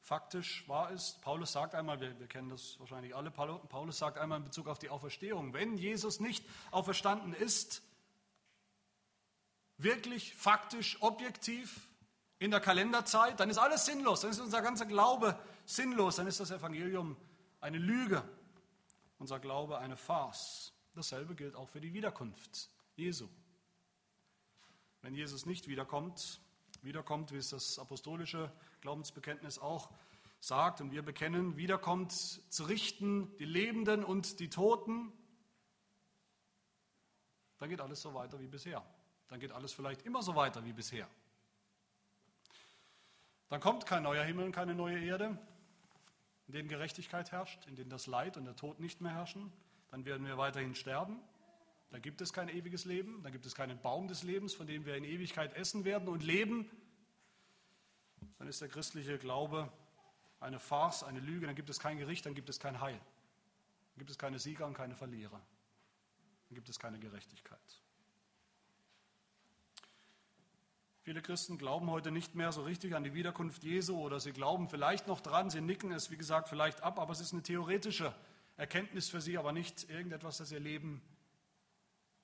faktisch 0.00 0.68
wahr 0.68 0.90
ist. 0.90 1.20
Paulus 1.22 1.52
sagt 1.52 1.74
einmal, 1.74 2.00
wir, 2.00 2.18
wir, 2.20 2.26
kennen 2.26 2.50
das 2.50 2.78
wahrscheinlich 2.78 3.16
alle, 3.16 3.30
Paulus 3.30 3.98
sagt 3.98 4.18
einmal 4.18 4.38
in 4.38 4.44
Bezug 4.44 4.68
auf 4.68 4.78
die 4.78 4.90
Auferstehung, 4.90 5.54
wenn 5.54 5.78
Jesus 5.78 6.20
nicht 6.20 6.44
auferstanden 6.70 7.32
ist, 7.32 7.82
wirklich, 9.78 10.34
faktisch, 10.34 11.00
objektiv, 11.00 11.88
in 12.42 12.50
der 12.50 12.60
Kalenderzeit, 12.60 13.38
dann 13.38 13.50
ist 13.50 13.58
alles 13.58 13.86
sinnlos, 13.86 14.22
dann 14.22 14.32
ist 14.32 14.40
unser 14.40 14.62
ganzer 14.62 14.84
Glaube 14.84 15.38
sinnlos, 15.64 16.16
dann 16.16 16.26
ist 16.26 16.40
das 16.40 16.50
Evangelium 16.50 17.16
eine 17.60 17.78
Lüge, 17.78 18.24
unser 19.22 19.38
Glaube 19.38 19.78
eine 19.78 19.96
Farce. 19.96 20.72
Dasselbe 20.94 21.36
gilt 21.36 21.54
auch 21.54 21.68
für 21.68 21.80
die 21.80 21.92
Wiederkunft 21.92 22.68
Jesu. 22.96 23.28
Wenn 25.00 25.14
Jesus 25.14 25.46
nicht 25.46 25.68
wiederkommt, 25.68 26.40
wiederkommt, 26.82 27.30
wie 27.30 27.36
es 27.36 27.50
das 27.50 27.78
apostolische 27.78 28.52
Glaubensbekenntnis 28.80 29.60
auch 29.60 29.90
sagt 30.40 30.80
und 30.80 30.90
wir 30.90 31.02
bekennen, 31.02 31.56
wiederkommt 31.56 32.10
zu 32.12 32.64
richten 32.64 33.32
die 33.36 33.44
Lebenden 33.44 34.02
und 34.02 34.40
die 34.40 34.50
Toten, 34.50 35.12
dann 37.58 37.70
geht 37.70 37.80
alles 37.80 38.02
so 38.02 38.14
weiter 38.14 38.40
wie 38.40 38.48
bisher. 38.48 38.84
Dann 39.28 39.38
geht 39.38 39.52
alles 39.52 39.72
vielleicht 39.72 40.02
immer 40.02 40.24
so 40.24 40.34
weiter 40.34 40.64
wie 40.64 40.72
bisher. 40.72 41.08
Dann 43.50 43.60
kommt 43.60 43.86
kein 43.86 44.02
neuer 44.02 44.24
Himmel 44.24 44.46
und 44.46 44.52
keine 44.52 44.74
neue 44.74 44.98
Erde, 44.98 45.38
in 46.46 46.54
denen 46.54 46.68
Gerechtigkeit 46.68 47.32
herrscht, 47.32 47.66
in 47.66 47.76
denen 47.76 47.90
das 47.90 48.06
Leid 48.06 48.36
und 48.36 48.44
der 48.44 48.56
Tod 48.56 48.80
nicht 48.80 49.00
mehr 49.00 49.12
herrschen. 49.12 49.52
Dann 49.90 50.04
werden 50.04 50.26
wir 50.26 50.38
weiterhin 50.38 50.74
sterben. 50.74 51.20
Da 51.90 51.98
gibt 51.98 52.20
es 52.20 52.32
kein 52.32 52.48
ewiges 52.48 52.84
Leben, 52.84 53.22
da 53.22 53.30
gibt 53.30 53.44
es 53.44 53.54
keinen 53.54 53.78
Baum 53.80 54.08
des 54.08 54.22
Lebens, 54.22 54.54
von 54.54 54.66
dem 54.66 54.86
wir 54.86 54.96
in 54.96 55.04
Ewigkeit 55.04 55.54
essen 55.54 55.84
werden 55.84 56.08
und 56.08 56.22
leben 56.22 56.70
dann 58.42 58.48
ist 58.48 58.60
der 58.60 58.68
christliche 58.68 59.18
Glaube 59.18 59.72
eine 60.40 60.58
Farce, 60.58 61.04
eine 61.04 61.20
Lüge, 61.20 61.46
dann 61.46 61.54
gibt 61.54 61.70
es 61.70 61.78
kein 61.78 61.98
Gericht, 61.98 62.26
dann 62.26 62.34
gibt 62.34 62.48
es 62.48 62.58
kein 62.58 62.80
Heil. 62.80 62.98
Dann 62.98 63.98
gibt 63.98 64.10
es 64.10 64.18
keine 64.18 64.40
Sieger 64.40 64.66
und 64.66 64.74
keine 64.74 64.96
Verlierer. 64.96 65.40
Dann 66.48 66.54
gibt 66.56 66.68
es 66.68 66.76
keine 66.76 66.98
Gerechtigkeit. 66.98 67.81
Viele 71.04 71.20
Christen 71.20 71.58
glauben 71.58 71.90
heute 71.90 72.12
nicht 72.12 72.36
mehr 72.36 72.52
so 72.52 72.62
richtig 72.62 72.94
an 72.94 73.02
die 73.02 73.12
Wiederkunft 73.12 73.64
Jesu 73.64 73.98
oder 73.98 74.20
sie 74.20 74.32
glauben 74.32 74.68
vielleicht 74.68 75.08
noch 75.08 75.20
dran, 75.20 75.50
sie 75.50 75.60
nicken 75.60 75.90
es, 75.90 76.12
wie 76.12 76.16
gesagt, 76.16 76.48
vielleicht 76.48 76.82
ab, 76.84 77.00
aber 77.00 77.12
es 77.12 77.20
ist 77.20 77.32
eine 77.32 77.42
theoretische 77.42 78.14
Erkenntnis 78.56 79.08
für 79.08 79.20
sie, 79.20 79.36
aber 79.36 79.50
nicht 79.50 79.90
irgendetwas, 79.90 80.38
das 80.38 80.52
ihr 80.52 80.60
Leben 80.60 81.02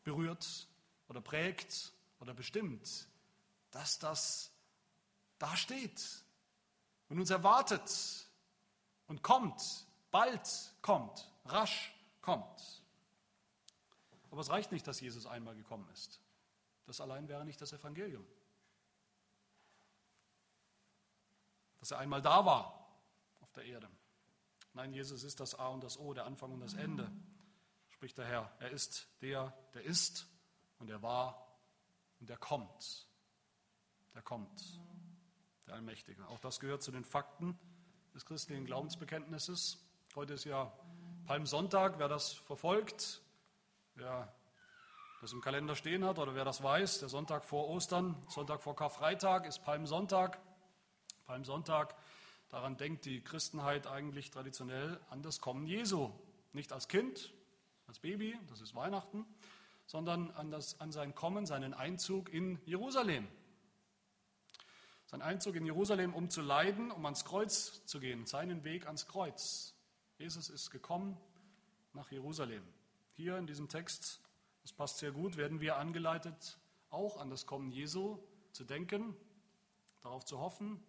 berührt 0.05 0.69
oder 1.09 1.21
prägt 1.21 1.93
oder 2.21 2.35
bestimmt, 2.35 3.09
dass 3.73 3.99
das 3.99 4.53
da 5.41 5.57
steht 5.57 6.23
und 7.09 7.19
uns 7.19 7.31
erwartet 7.31 8.29
und 9.09 9.23
kommt, 9.25 9.87
bald 10.13 10.73
kommt, 10.83 11.29
rasch 11.47 11.93
kommt. 12.21 12.83
Aber 14.31 14.41
es 14.41 14.51
reicht 14.51 14.71
nicht, 14.71 14.87
dass 14.87 15.01
Jesus 15.01 15.27
einmal 15.27 15.57
gekommen 15.57 15.89
ist. 15.93 16.21
Das 16.87 17.01
allein 17.01 17.27
wäre 17.27 17.45
nicht 17.45 17.61
das 17.61 17.73
Evangelium. 17.73 18.25
Dass 21.89 21.97
er 21.97 22.01
einmal 22.01 22.21
da 22.21 22.45
war 22.45 22.87
auf 23.41 23.51
der 23.53 23.65
Erde. 23.65 23.89
Nein, 24.75 24.93
Jesus 24.93 25.23
ist 25.23 25.41
das 25.41 25.55
A 25.55 25.69
und 25.69 25.83
das 25.83 25.99
O, 25.99 26.13
der 26.13 26.27
Anfang 26.27 26.53
und 26.53 26.61
das 26.61 26.75
Ende, 26.75 27.11
spricht 27.89 28.19
der 28.19 28.27
Herr. 28.27 28.53
Er 28.59 28.71
ist 28.73 29.09
der, 29.23 29.57
der 29.73 29.85
ist 29.85 30.29
und 30.81 30.91
er 30.91 31.01
war 31.01 31.57
und 32.21 32.29
der 32.29 32.37
kommt. 32.37 33.09
Der 34.13 34.21
kommt 34.21 34.79
der 35.67 35.77
Allmächtige. 35.77 36.29
Auch 36.29 36.41
das 36.41 36.61
gehört 36.61 36.83
zu 36.83 36.91
den 36.91 37.07
Fakten 37.07 37.59
des 38.13 38.27
christlichen 38.27 38.67
Glaubensbekenntnisses. 38.67 39.83
Heute 40.15 40.35
ist 40.35 40.45
ja 40.45 40.71
Palmsonntag, 41.25 41.99
wer 41.99 42.09
das 42.09 42.35
verfolgt, 42.35 43.23
wer 43.95 44.31
das 45.23 45.33
im 45.33 45.41
Kalender 45.41 45.75
stehen 45.75 46.05
hat 46.05 46.19
oder 46.19 46.35
wer 46.35 46.45
das 46.45 46.63
weiß, 46.63 46.99
der 46.99 47.09
Sonntag 47.09 47.47
vor 47.47 47.67
Ostern, 47.67 48.15
Sonntag 48.29 48.61
vor 48.61 48.77
Karfreitag 48.77 49.47
ist 49.47 49.61
Palmsonntag. 49.61 50.39
Palmsonntag, 51.29 51.95
daran 52.49 52.79
denkt 52.79 53.05
die 53.05 53.21
Christenheit 53.21 53.87
eigentlich 53.87 54.31
traditionell 54.31 54.99
an 55.11 55.23
das 55.23 55.43
Kommen 55.43 55.67
Jesu. 55.67 56.11
Nicht 56.55 56.73
als 56.73 56.89
Kind, 56.89 57.35
als 57.87 57.99
Baby, 57.99 58.39
das 58.49 58.63
ist 58.63 58.75
Weihnachten, 58.75 59.27
sondern 59.85 60.31
an, 60.31 60.51
das, 60.51 60.81
an 60.81 60.91
sein 60.91 61.15
Kommen, 61.15 61.45
seinen 61.45 61.75
Einzug 61.75 62.31
in 62.31 62.59
Jerusalem. 62.65 63.29
Sein 65.05 65.21
Einzug 65.21 65.57
in 65.57 65.67
Jerusalem, 65.67 66.15
um 66.15 66.31
zu 66.31 66.41
leiden, 66.41 66.91
um 66.91 67.05
ans 67.05 67.27
Kreuz 67.27 67.85
zu 67.85 68.01
gehen, 68.01 68.25
seinen 68.25 68.65
Weg 68.65 68.87
ans 68.87 69.07
Kreuz. 69.07 69.75
Jesus 70.17 70.49
ist 70.49 70.71
gekommen 70.71 71.19
nach 71.93 72.11
Jerusalem. 72.11 72.63
hier 73.17 73.37
in 73.37 73.47
diesem 73.47 73.69
Text, 73.69 74.23
das 74.63 74.73
passt 74.73 74.97
sehr 74.97 75.13
gut, 75.13 75.37
werden 75.37 75.61
wir 75.61 75.77
angeleitet, 75.77 76.59
auch 76.89 77.19
an 77.19 77.29
das 77.29 77.45
Kommen 77.45 77.71
Jesu 77.71 78.19
zu 78.53 78.65
denken, 78.65 79.15
darauf 80.01 80.25
zu 80.25 80.39
hoffen, 80.39 80.83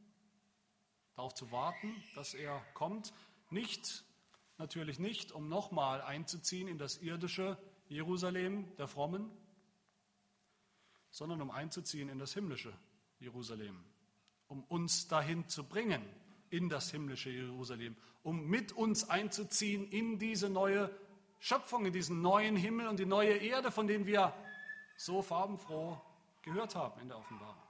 darauf 1.20 1.34
zu 1.34 1.52
warten, 1.52 2.02
dass 2.16 2.34
er 2.34 2.66
kommt. 2.74 3.14
Nicht, 3.50 4.06
natürlich 4.58 5.00
nicht, 5.00 5.34
um 5.34 5.50
nochmal 5.50 6.02
einzuziehen 6.02 6.70
in 6.70 6.78
das 6.78 7.00
irdische 7.00 7.58
Jerusalem 7.90 8.74
der 8.78 8.88
Frommen, 8.88 9.30
sondern 11.10 11.42
um 11.42 11.52
einzuziehen 11.52 12.08
in 12.08 12.20
das 12.20 12.34
himmlische 12.34 12.72
Jerusalem, 13.20 13.84
um 14.48 14.64
uns 14.64 15.10
dahin 15.10 15.46
zu 15.50 15.66
bringen, 15.66 16.02
in 16.52 16.70
das 16.70 16.90
himmlische 16.90 17.32
Jerusalem, 17.32 17.98
um 18.24 18.48
mit 18.48 18.72
uns 18.72 19.10
einzuziehen 19.10 19.90
in 19.90 20.20
diese 20.20 20.50
neue 20.50 20.90
Schöpfung, 21.40 21.86
in 21.86 21.92
diesen 21.92 22.22
neuen 22.22 22.56
Himmel 22.56 22.88
und 22.88 22.98
die 22.98 23.06
neue 23.06 23.36
Erde, 23.36 23.72
von 23.72 23.88
denen 23.88 24.06
wir 24.06 24.34
so 24.96 25.22
farbenfroh 25.22 26.00
gehört 26.44 26.76
haben 26.76 27.02
in 27.02 27.10
der 27.10 27.18
Offenbarung. 27.18 27.62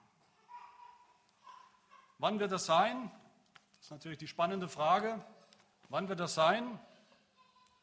Wann 2.20 2.40
wird 2.40 2.52
das 2.52 2.68
sein? 2.68 3.10
Das 3.80 3.86
ist 3.86 3.92
natürlich 3.92 4.18
die 4.18 4.28
spannende 4.28 4.68
Frage. 4.68 5.24
Wann 5.88 6.10
wird 6.10 6.20
das 6.20 6.36
sein? 6.36 6.80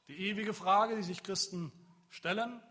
Die 0.09 0.29
ewige 0.29 0.55
Frage, 0.55 0.95
die 0.95 1.03
sich 1.03 1.23
Christen 1.23 1.73
stellen. 2.11 2.63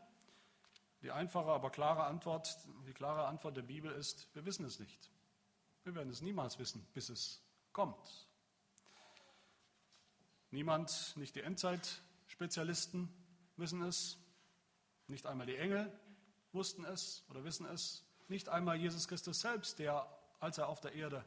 Die 1.01 1.11
einfache, 1.11 1.49
aber 1.49 1.71
klare 1.71 2.05
Antwort, 2.05 2.57
die 2.87 2.93
klare 2.93 3.27
Antwort 3.27 3.57
der 3.57 3.63
Bibel 3.63 3.91
ist, 3.91 4.33
wir 4.33 4.45
wissen 4.45 4.63
es 4.63 4.79
nicht. 4.79 5.09
Wir 5.83 5.95
werden 5.95 6.09
es 6.09 6.21
niemals 6.21 6.57
wissen, 6.59 6.87
bis 6.93 7.09
es 7.09 7.41
kommt. 7.73 8.27
Niemand, 10.51 11.13
nicht 11.17 11.35
die 11.35 11.41
Endzeitspezialisten 11.41 13.13
wissen 13.57 13.81
es, 13.81 14.17
nicht 15.07 15.25
einmal 15.25 15.47
die 15.47 15.57
Engel 15.57 15.91
wussten 16.53 16.85
es 16.85 17.23
oder 17.29 17.43
wissen 17.43 17.65
es, 17.65 18.05
nicht 18.27 18.49
einmal 18.49 18.77
Jesus 18.77 19.07
Christus 19.07 19.41
selbst, 19.41 19.79
der, 19.79 20.07
als 20.39 20.57
er 20.57 20.69
auf 20.69 20.79
der 20.79 20.93
Erde 20.93 21.25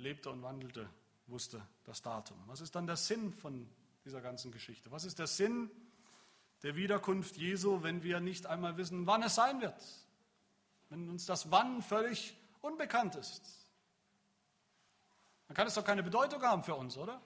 lebte 0.00 0.30
und 0.30 0.42
wandelte, 0.42 0.88
wusste 1.26 1.64
das 1.84 2.02
Datum. 2.02 2.36
Was 2.46 2.60
ist 2.60 2.74
dann 2.74 2.86
der 2.86 2.96
Sinn 2.96 3.32
von 3.32 3.68
dieser 4.04 4.20
ganzen 4.20 4.50
Geschichte? 4.50 4.90
Was 4.90 5.04
ist 5.04 5.18
der 5.18 5.26
Sinn 5.26 5.70
der 6.62 6.74
Wiederkunft 6.74 7.36
Jesu, 7.36 7.82
wenn 7.82 8.02
wir 8.02 8.20
nicht 8.20 8.46
einmal 8.46 8.76
wissen, 8.76 9.06
wann 9.06 9.22
es 9.22 9.34
sein 9.34 9.60
wird? 9.60 9.80
Wenn 10.88 11.08
uns 11.08 11.26
das 11.26 11.50
Wann 11.50 11.82
völlig 11.82 12.36
unbekannt 12.60 13.14
ist? 13.14 13.60
dann 15.50 15.56
kann 15.56 15.66
es 15.66 15.74
doch 15.74 15.84
keine 15.84 16.04
Bedeutung 16.04 16.40
haben 16.42 16.62
für 16.62 16.76
uns, 16.76 16.96
oder? 16.96 17.20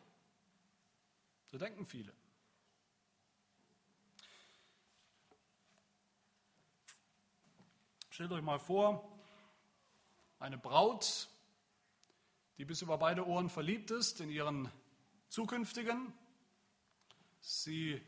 So 1.45 1.59
denken 1.59 1.85
viele. 1.85 2.11
Stellt 8.09 8.33
euch 8.33 8.41
mal 8.41 8.59
vor, 8.59 9.07
eine 10.39 10.57
Braut, 10.57 11.29
die 12.59 12.65
bis 12.65 12.83
über 12.83 12.99
beide 12.99 13.27
Ohren 13.27 13.49
verliebt 13.49 13.91
ist 13.91 14.21
in 14.21 14.31
ihren 14.31 14.71
zukünftigen. 15.29 16.13
Sie 17.41 18.01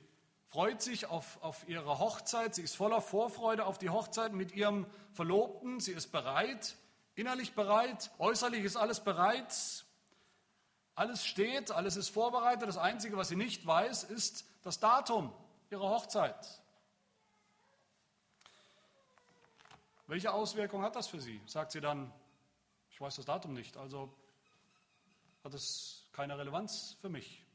freut 0.48 0.80
sich 0.80 1.06
auf, 1.06 1.42
auf 1.42 1.68
ihre 1.68 1.98
Hochzeit, 1.98 2.54
sie 2.54 2.62
ist 2.62 2.76
voller 2.76 3.00
Vorfreude 3.00 3.66
auf 3.66 3.78
die 3.78 3.90
Hochzeit 3.90 4.32
mit 4.32 4.52
ihrem 4.52 4.86
Verlobten, 5.12 5.80
sie 5.80 5.92
ist 5.92 6.12
bereit, 6.12 6.76
innerlich 7.14 7.54
bereit, 7.54 8.10
äußerlich 8.18 8.64
ist 8.64 8.76
alles 8.76 9.00
bereit, 9.00 9.84
alles 10.94 11.26
steht, 11.26 11.72
alles 11.72 11.96
ist 11.96 12.08
vorbereitet. 12.08 12.68
Das 12.68 12.78
Einzige, 12.78 13.16
was 13.16 13.28
sie 13.28 13.36
nicht 13.36 13.66
weiß, 13.66 14.04
ist 14.04 14.46
das 14.62 14.80
Datum 14.80 15.32
ihrer 15.70 15.90
Hochzeit. 15.90 16.62
Welche 20.06 20.32
Auswirkung 20.32 20.82
hat 20.82 20.96
das 20.96 21.08
für 21.08 21.20
sie? 21.20 21.40
Sagt 21.46 21.72
sie 21.72 21.80
dann, 21.80 22.12
ich 22.90 23.00
weiß 23.00 23.16
das 23.16 23.24
Datum 23.24 23.52
nicht, 23.52 23.76
also 23.76 24.14
hat 25.46 25.54
es 25.54 26.08
keine 26.10 26.36
Relevanz 26.36 26.96
für 27.00 27.08
mich? 27.08 27.46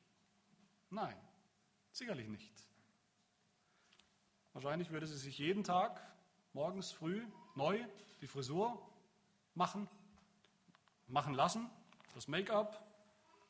Nein, 0.92 1.18
sicherlich 1.92 2.30
nicht. 2.30 2.66
Wahrscheinlich 4.54 4.92
würde 4.92 5.08
sie 5.08 5.18
sich 5.18 5.38
jeden 5.38 5.66
Tag 5.66 6.02
morgens 6.54 6.94
früh 6.94 7.22
neu 7.54 7.86
die 8.22 8.28
Frisur 8.28 8.82
machen, 9.56 9.90
machen 11.08 11.34
lassen, 11.34 11.70
das 12.16 12.30
Make-up, 12.30 12.82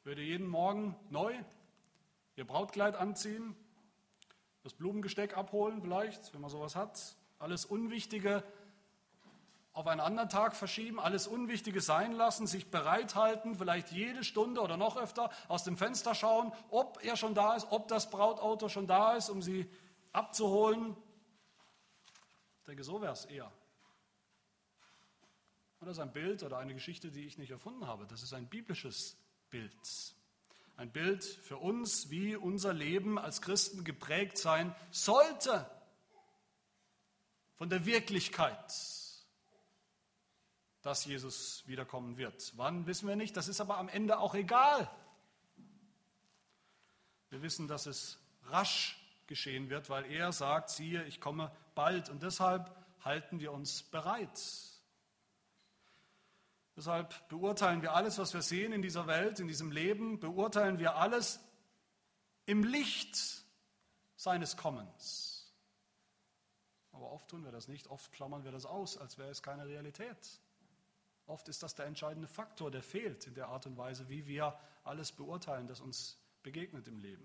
würde 0.05 0.23
jeden 0.23 0.47
Morgen 0.47 0.95
neu 1.11 1.35
ihr 2.35 2.47
Brautkleid 2.47 2.95
anziehen, 2.95 3.55
das 4.63 4.73
Blumengesteck 4.73 5.37
abholen 5.37 5.83
vielleicht, 5.83 6.33
wenn 6.33 6.41
man 6.41 6.49
sowas 6.49 6.75
hat, 6.75 7.15
alles 7.37 7.63
Unwichtige 7.63 8.43
auf 9.73 9.87
einen 9.87 10.01
anderen 10.01 10.29
Tag 10.29 10.55
verschieben, 10.55 10.99
alles 10.99 11.27
Unwichtige 11.27 11.79
sein 11.79 12.11
lassen, 12.11 12.45
sich 12.45 12.69
bereithalten, 12.69 13.55
vielleicht 13.55 13.91
jede 13.91 14.23
Stunde 14.23 14.61
oder 14.61 14.75
noch 14.75 14.97
öfter 14.97 15.31
aus 15.47 15.63
dem 15.63 15.77
Fenster 15.77 16.13
schauen, 16.13 16.51
ob 16.69 16.99
er 17.03 17.15
schon 17.15 17.33
da 17.33 17.55
ist, 17.55 17.67
ob 17.71 17.87
das 17.87 18.09
Brautauto 18.09 18.67
schon 18.67 18.87
da 18.87 19.15
ist, 19.15 19.29
um 19.29 19.41
sie 19.41 19.69
abzuholen. 20.11 20.95
Ich 22.59 22.65
denke, 22.65 22.83
so 22.83 23.01
wäre 23.01 23.13
es 23.13 23.25
eher. 23.25 23.51
Und 25.79 25.87
das 25.87 25.97
ist 25.97 26.01
ein 26.01 26.13
Bild 26.13 26.43
oder 26.43 26.57
eine 26.57 26.73
Geschichte, 26.73 27.09
die 27.09 27.25
ich 27.25 27.37
nicht 27.37 27.51
erfunden 27.51 27.87
habe. 27.87 28.05
Das 28.05 28.23
ist 28.23 28.33
ein 28.33 28.47
biblisches 28.47 29.17
Bild. 29.49 29.71
Ein 30.77 30.91
Bild 30.91 31.23
für 31.23 31.57
uns, 31.57 32.09
wie 32.09 32.35
unser 32.35 32.73
Leben 32.73 33.17
als 33.17 33.41
Christen 33.41 33.83
geprägt 33.83 34.37
sein 34.37 34.75
sollte 34.91 35.65
von 37.57 37.69
der 37.69 37.85
Wirklichkeit, 37.85 38.71
dass 40.81 41.05
Jesus 41.05 41.63
wiederkommen 41.67 42.17
wird. 42.17 42.53
Wann 42.55 42.87
wissen 42.87 43.07
wir 43.07 43.15
nicht, 43.15 43.37
das 43.37 43.47
ist 43.47 43.61
aber 43.61 43.77
am 43.77 43.89
Ende 43.89 44.19
auch 44.19 44.33
egal. 44.35 44.89
Wir 47.29 47.41
wissen, 47.41 47.67
dass 47.67 47.85
es 47.85 48.19
rasch 48.45 48.97
geschehen 49.27 49.69
wird, 49.69 49.89
weil 49.89 50.05
er 50.11 50.31
sagt, 50.33 50.69
siehe, 50.69 51.03
ich 51.05 51.21
komme 51.21 51.51
bald 51.75 52.09
und 52.09 52.23
deshalb 52.23 52.75
halten 52.99 53.39
wir 53.39 53.51
uns 53.51 53.83
bereit. 53.83 54.39
Deshalb 56.75 57.29
beurteilen 57.29 57.81
wir 57.81 57.93
alles, 57.93 58.17
was 58.17 58.33
wir 58.33 58.41
sehen 58.41 58.73
in 58.73 58.81
dieser 58.81 59.07
Welt, 59.07 59.39
in 59.39 59.47
diesem 59.47 59.71
Leben, 59.71 60.19
beurteilen 60.19 60.79
wir 60.79 60.95
alles 60.95 61.39
im 62.45 62.63
Licht 62.63 63.45
seines 64.15 64.57
Kommens. 64.57 65.53
Aber 66.91 67.11
oft 67.11 67.29
tun 67.29 67.43
wir 67.43 67.51
das 67.51 67.67
nicht, 67.67 67.87
oft 67.87 68.11
klammern 68.11 68.43
wir 68.43 68.51
das 68.51 68.65
aus, 68.65 68.97
als 68.97 69.17
wäre 69.17 69.29
es 69.29 69.41
keine 69.41 69.65
Realität. 69.65 70.41
Oft 71.31 71.47
ist 71.47 71.63
das 71.63 71.75
der 71.75 71.85
entscheidende 71.85 72.27
Faktor, 72.27 72.69
der 72.71 72.83
fehlt 72.83 73.25
in 73.25 73.35
der 73.35 73.47
Art 73.47 73.65
und 73.65 73.77
Weise, 73.77 74.09
wie 74.09 74.27
wir 74.27 74.53
alles 74.83 75.13
beurteilen, 75.13 75.65
das 75.65 75.79
uns 75.79 76.17
begegnet 76.43 76.89
im 76.89 76.99
Leben. 76.99 77.23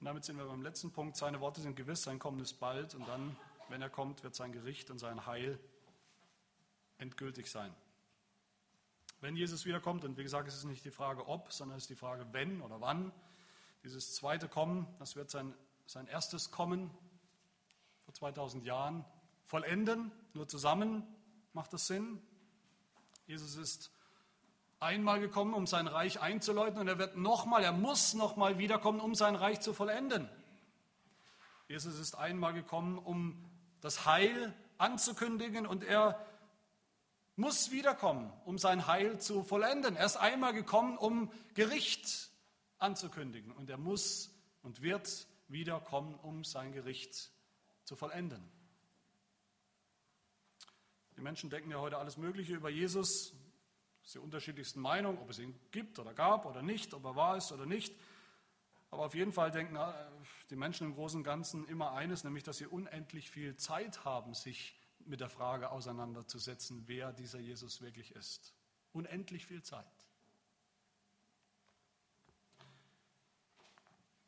Und 0.00 0.06
damit 0.06 0.24
sind 0.24 0.38
wir 0.38 0.46
beim 0.46 0.62
letzten 0.62 0.92
Punkt. 0.92 1.18
Seine 1.18 1.40
Worte 1.40 1.60
sind 1.60 1.76
gewiss, 1.76 2.02
sein 2.02 2.18
Kommen 2.18 2.40
ist 2.40 2.54
bald 2.54 2.94
und 2.94 3.06
dann, 3.06 3.36
wenn 3.68 3.82
er 3.82 3.90
kommt, 3.90 4.22
wird 4.22 4.34
sein 4.34 4.50
Gericht 4.50 4.90
und 4.90 4.98
sein 4.98 5.26
Heil 5.26 5.60
endgültig 6.96 7.50
sein. 7.50 7.74
Wenn 9.20 9.36
Jesus 9.36 9.66
wiederkommt, 9.66 10.02
und 10.06 10.16
wie 10.16 10.22
gesagt, 10.22 10.48
es 10.48 10.56
ist 10.56 10.64
nicht 10.64 10.86
die 10.86 10.90
Frage 10.90 11.28
ob, 11.28 11.52
sondern 11.52 11.76
es 11.76 11.84
ist 11.84 11.90
die 11.90 11.96
Frage 11.96 12.26
wenn 12.32 12.62
oder 12.62 12.80
wann, 12.80 13.12
dieses 13.84 14.14
zweite 14.14 14.48
Kommen, 14.48 14.86
das 14.98 15.16
wird 15.16 15.28
sein, 15.30 15.52
sein 15.84 16.06
erstes 16.06 16.50
Kommen 16.50 16.90
vor 18.06 18.14
2000 18.14 18.64
Jahren 18.64 19.04
vollenden. 19.44 20.10
Nur 20.32 20.48
zusammen 20.48 21.06
macht 21.52 21.72
das 21.72 21.86
Sinn. 21.86 22.20
Jesus 23.26 23.56
ist 23.56 23.90
einmal 24.78 25.20
gekommen, 25.20 25.54
um 25.54 25.66
sein 25.66 25.86
Reich 25.86 26.20
einzuläuten 26.20 26.78
und 26.80 26.88
er 26.88 26.98
wird 26.98 27.16
nochmal, 27.16 27.62
er 27.62 27.72
muss 27.72 28.14
nochmal 28.14 28.58
wiederkommen, 28.58 29.00
um 29.00 29.14
sein 29.14 29.34
Reich 29.34 29.60
zu 29.60 29.74
vollenden. 29.74 30.28
Jesus 31.68 31.98
ist 31.98 32.16
einmal 32.16 32.52
gekommen, 32.52 32.98
um 32.98 33.44
das 33.80 34.06
Heil 34.06 34.54
anzukündigen 34.78 35.66
und 35.66 35.84
er 35.84 36.24
muss 37.36 37.70
wiederkommen, 37.70 38.32
um 38.44 38.58
sein 38.58 38.86
Heil 38.86 39.18
zu 39.18 39.42
vollenden. 39.42 39.96
Er 39.96 40.06
ist 40.06 40.16
einmal 40.16 40.52
gekommen, 40.52 40.98
um 40.98 41.32
Gericht 41.54 42.30
anzukündigen. 42.80 43.52
Und 43.52 43.70
er 43.70 43.78
muss 43.78 44.30
und 44.62 44.82
wird 44.82 45.26
wiederkommen, 45.48 46.14
um 46.16 46.44
sein 46.44 46.72
Gericht 46.72 47.30
zu 47.84 47.96
vollenden. 47.96 48.46
Die 51.20 51.24
Menschen 51.24 51.50
denken 51.50 51.70
ja 51.70 51.78
heute 51.78 51.98
alles 51.98 52.16
Mögliche 52.16 52.54
über 52.54 52.70
Jesus. 52.70 53.34
Die 54.14 54.18
unterschiedlichsten 54.18 54.80
Meinungen, 54.80 55.18
ob 55.18 55.28
es 55.28 55.38
ihn 55.38 55.54
gibt 55.70 55.98
oder 55.98 56.14
gab 56.14 56.46
oder 56.46 56.62
nicht, 56.62 56.94
ob 56.94 57.04
er 57.04 57.14
wahr 57.14 57.36
ist 57.36 57.52
oder 57.52 57.66
nicht. 57.66 57.94
Aber 58.90 59.04
auf 59.04 59.14
jeden 59.14 59.30
Fall 59.30 59.50
denken 59.50 59.76
äh, 59.76 59.92
die 60.48 60.56
Menschen 60.56 60.86
im 60.86 60.94
Großen 60.94 61.18
und 61.18 61.24
Ganzen 61.24 61.68
immer 61.68 61.92
eines, 61.92 62.24
nämlich, 62.24 62.42
dass 62.42 62.56
sie 62.56 62.66
unendlich 62.66 63.30
viel 63.30 63.54
Zeit 63.56 64.02
haben, 64.06 64.32
sich 64.32 64.80
mit 65.00 65.20
der 65.20 65.28
Frage 65.28 65.70
auseinanderzusetzen, 65.70 66.84
wer 66.86 67.12
dieser 67.12 67.38
Jesus 67.38 67.82
wirklich 67.82 68.16
ist. 68.16 68.54
Unendlich 68.94 69.44
viel 69.44 69.62
Zeit. 69.62 69.84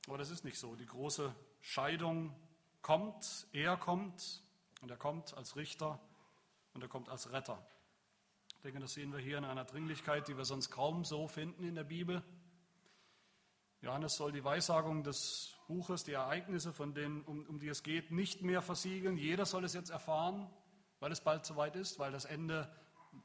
Aber 0.09 0.19
das 0.19 0.29
ist 0.29 0.45
nicht 0.45 0.59
so. 0.59 0.77
Die 0.77 0.85
große 0.85 1.35
Scheidung 1.63 2.37
kommt, 2.83 3.47
er 3.53 3.79
kommt 3.79 4.43
und 4.83 4.91
er 4.91 4.99
kommt 4.99 5.33
als 5.33 5.57
Richter 5.57 5.99
und 6.75 6.83
er 6.83 6.89
kommt 6.89 7.09
als 7.09 7.33
Retter. 7.33 7.65
Ich 8.57 8.63
denke, 8.63 8.81
das 8.81 8.93
sehen 8.93 9.13
wir 9.13 9.19
hier 9.19 9.39
in 9.39 9.45
einer 9.45 9.65
Dringlichkeit, 9.65 10.29
die 10.29 10.37
wir 10.37 10.45
sonst 10.45 10.71
kaum 10.71 11.05
so 11.05 11.27
finden 11.29 11.65
in 11.65 11.75
der 11.75 11.85
Bibel. 11.85 12.23
Johannes 13.81 14.15
soll 14.15 14.31
die 14.31 14.45
Weissagung 14.45 15.03
des 15.03 15.57
Buches, 15.67 16.05
die 16.05 16.13
Ereignisse, 16.13 16.73
von 16.73 16.95
denen, 16.95 17.23
um, 17.23 17.45
um 17.47 17.59
die 17.59 17.69
es 17.69 17.83
geht, 17.83 18.13
nicht 18.13 18.43
mehr 18.43 18.63
versiegeln. 18.63 19.17
Jeder 19.17 19.45
soll 19.45 19.65
es 19.65 19.75
jetzt 19.75 19.91
erfahren, 19.91 20.49
weil 21.01 21.11
es 21.11 21.21
bald 21.21 21.45
soweit 21.45 21.75
ist, 21.75 21.99
weil 21.99 22.13
das 22.13 22.25
Ende 22.25 22.73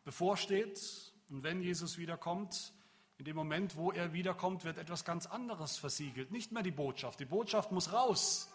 bevorsteht. 0.03 1.13
Und 1.29 1.43
wenn 1.43 1.61
Jesus 1.61 1.99
wiederkommt, 1.99 2.73
in 3.19 3.25
dem 3.25 3.35
Moment, 3.35 3.75
wo 3.75 3.91
er 3.91 4.13
wiederkommt, 4.13 4.63
wird 4.63 4.79
etwas 4.79 5.05
ganz 5.05 5.27
anderes 5.27 5.77
versiegelt. 5.77 6.31
Nicht 6.31 6.51
mehr 6.51 6.63
die 6.63 6.71
Botschaft. 6.71 7.19
Die 7.19 7.25
Botschaft 7.25 7.71
muss 7.71 7.93
raus. 7.93 8.51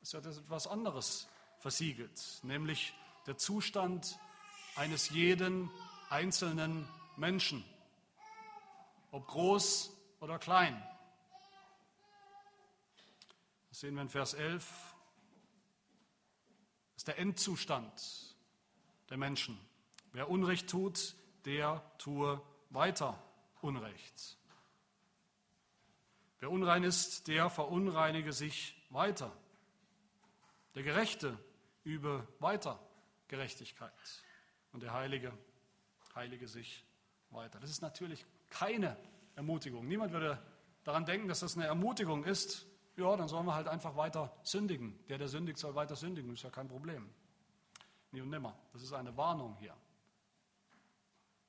Es 0.00 0.12
wird 0.14 0.26
etwas 0.26 0.66
anderes 0.66 1.28
versiegelt, 1.58 2.40
nämlich 2.42 2.94
der 3.26 3.36
Zustand 3.36 4.18
eines 4.76 5.08
jeden 5.10 5.70
einzelnen 6.10 6.88
Menschen, 7.16 7.64
ob 9.10 9.26
groß 9.26 9.90
oder 10.20 10.38
klein. 10.38 10.80
Das 13.70 13.80
sehen 13.80 13.94
wir 13.94 14.02
in 14.02 14.08
Vers 14.08 14.34
11. 14.34 14.64
Das 16.94 16.98
ist 16.98 17.08
der 17.08 17.18
Endzustand 17.18 18.36
der 19.08 19.16
Menschen. 19.16 19.58
Wer 20.12 20.28
Unrecht 20.30 20.68
tut, 20.68 21.14
der 21.44 21.82
tue 21.98 22.40
weiter 22.70 23.22
Unrecht. 23.62 24.36
Wer 26.38 26.50
unrein 26.50 26.84
ist, 26.84 27.28
der 27.28 27.48
verunreinige 27.48 28.32
sich 28.32 28.76
weiter. 28.90 29.34
Der 30.74 30.82
Gerechte 30.82 31.38
übe 31.82 32.28
weiter 32.40 32.78
Gerechtigkeit 33.28 34.25
und 34.76 34.82
der 34.82 34.92
Heilige 34.92 35.32
heilige 36.14 36.46
sich 36.48 36.84
weiter. 37.30 37.58
Das 37.60 37.70
ist 37.70 37.80
natürlich 37.80 38.26
keine 38.50 38.94
Ermutigung. 39.34 39.88
Niemand 39.88 40.12
würde 40.12 40.38
daran 40.84 41.06
denken, 41.06 41.28
dass 41.28 41.40
das 41.40 41.56
eine 41.56 41.64
Ermutigung 41.64 42.24
ist. 42.24 42.66
Ja, 42.98 43.16
dann 43.16 43.26
sollen 43.26 43.46
wir 43.46 43.54
halt 43.54 43.68
einfach 43.68 43.96
weiter 43.96 44.36
sündigen. 44.42 45.02
Der, 45.08 45.16
der 45.16 45.28
sündigt, 45.28 45.58
soll 45.58 45.74
weiter 45.74 45.96
sündigen. 45.96 46.30
Ist 46.34 46.42
ja 46.42 46.50
kein 46.50 46.68
Problem. 46.68 47.08
Nie 48.12 48.20
und 48.20 48.28
nimmer. 48.28 48.54
Das 48.74 48.82
ist 48.82 48.92
eine 48.92 49.16
Warnung 49.16 49.56
hier. 49.60 49.74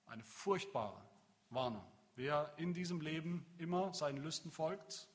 Eine 0.05 0.23
furchtbare 0.23 1.01
Warnung. 1.49 1.83
Wer 2.15 2.53
in 2.55 2.73
diesem 2.73 3.01
Leben 3.01 3.45
immer 3.57 3.93
seinen 3.93 4.23
Lüsten 4.23 4.51
folgt, 4.51 5.09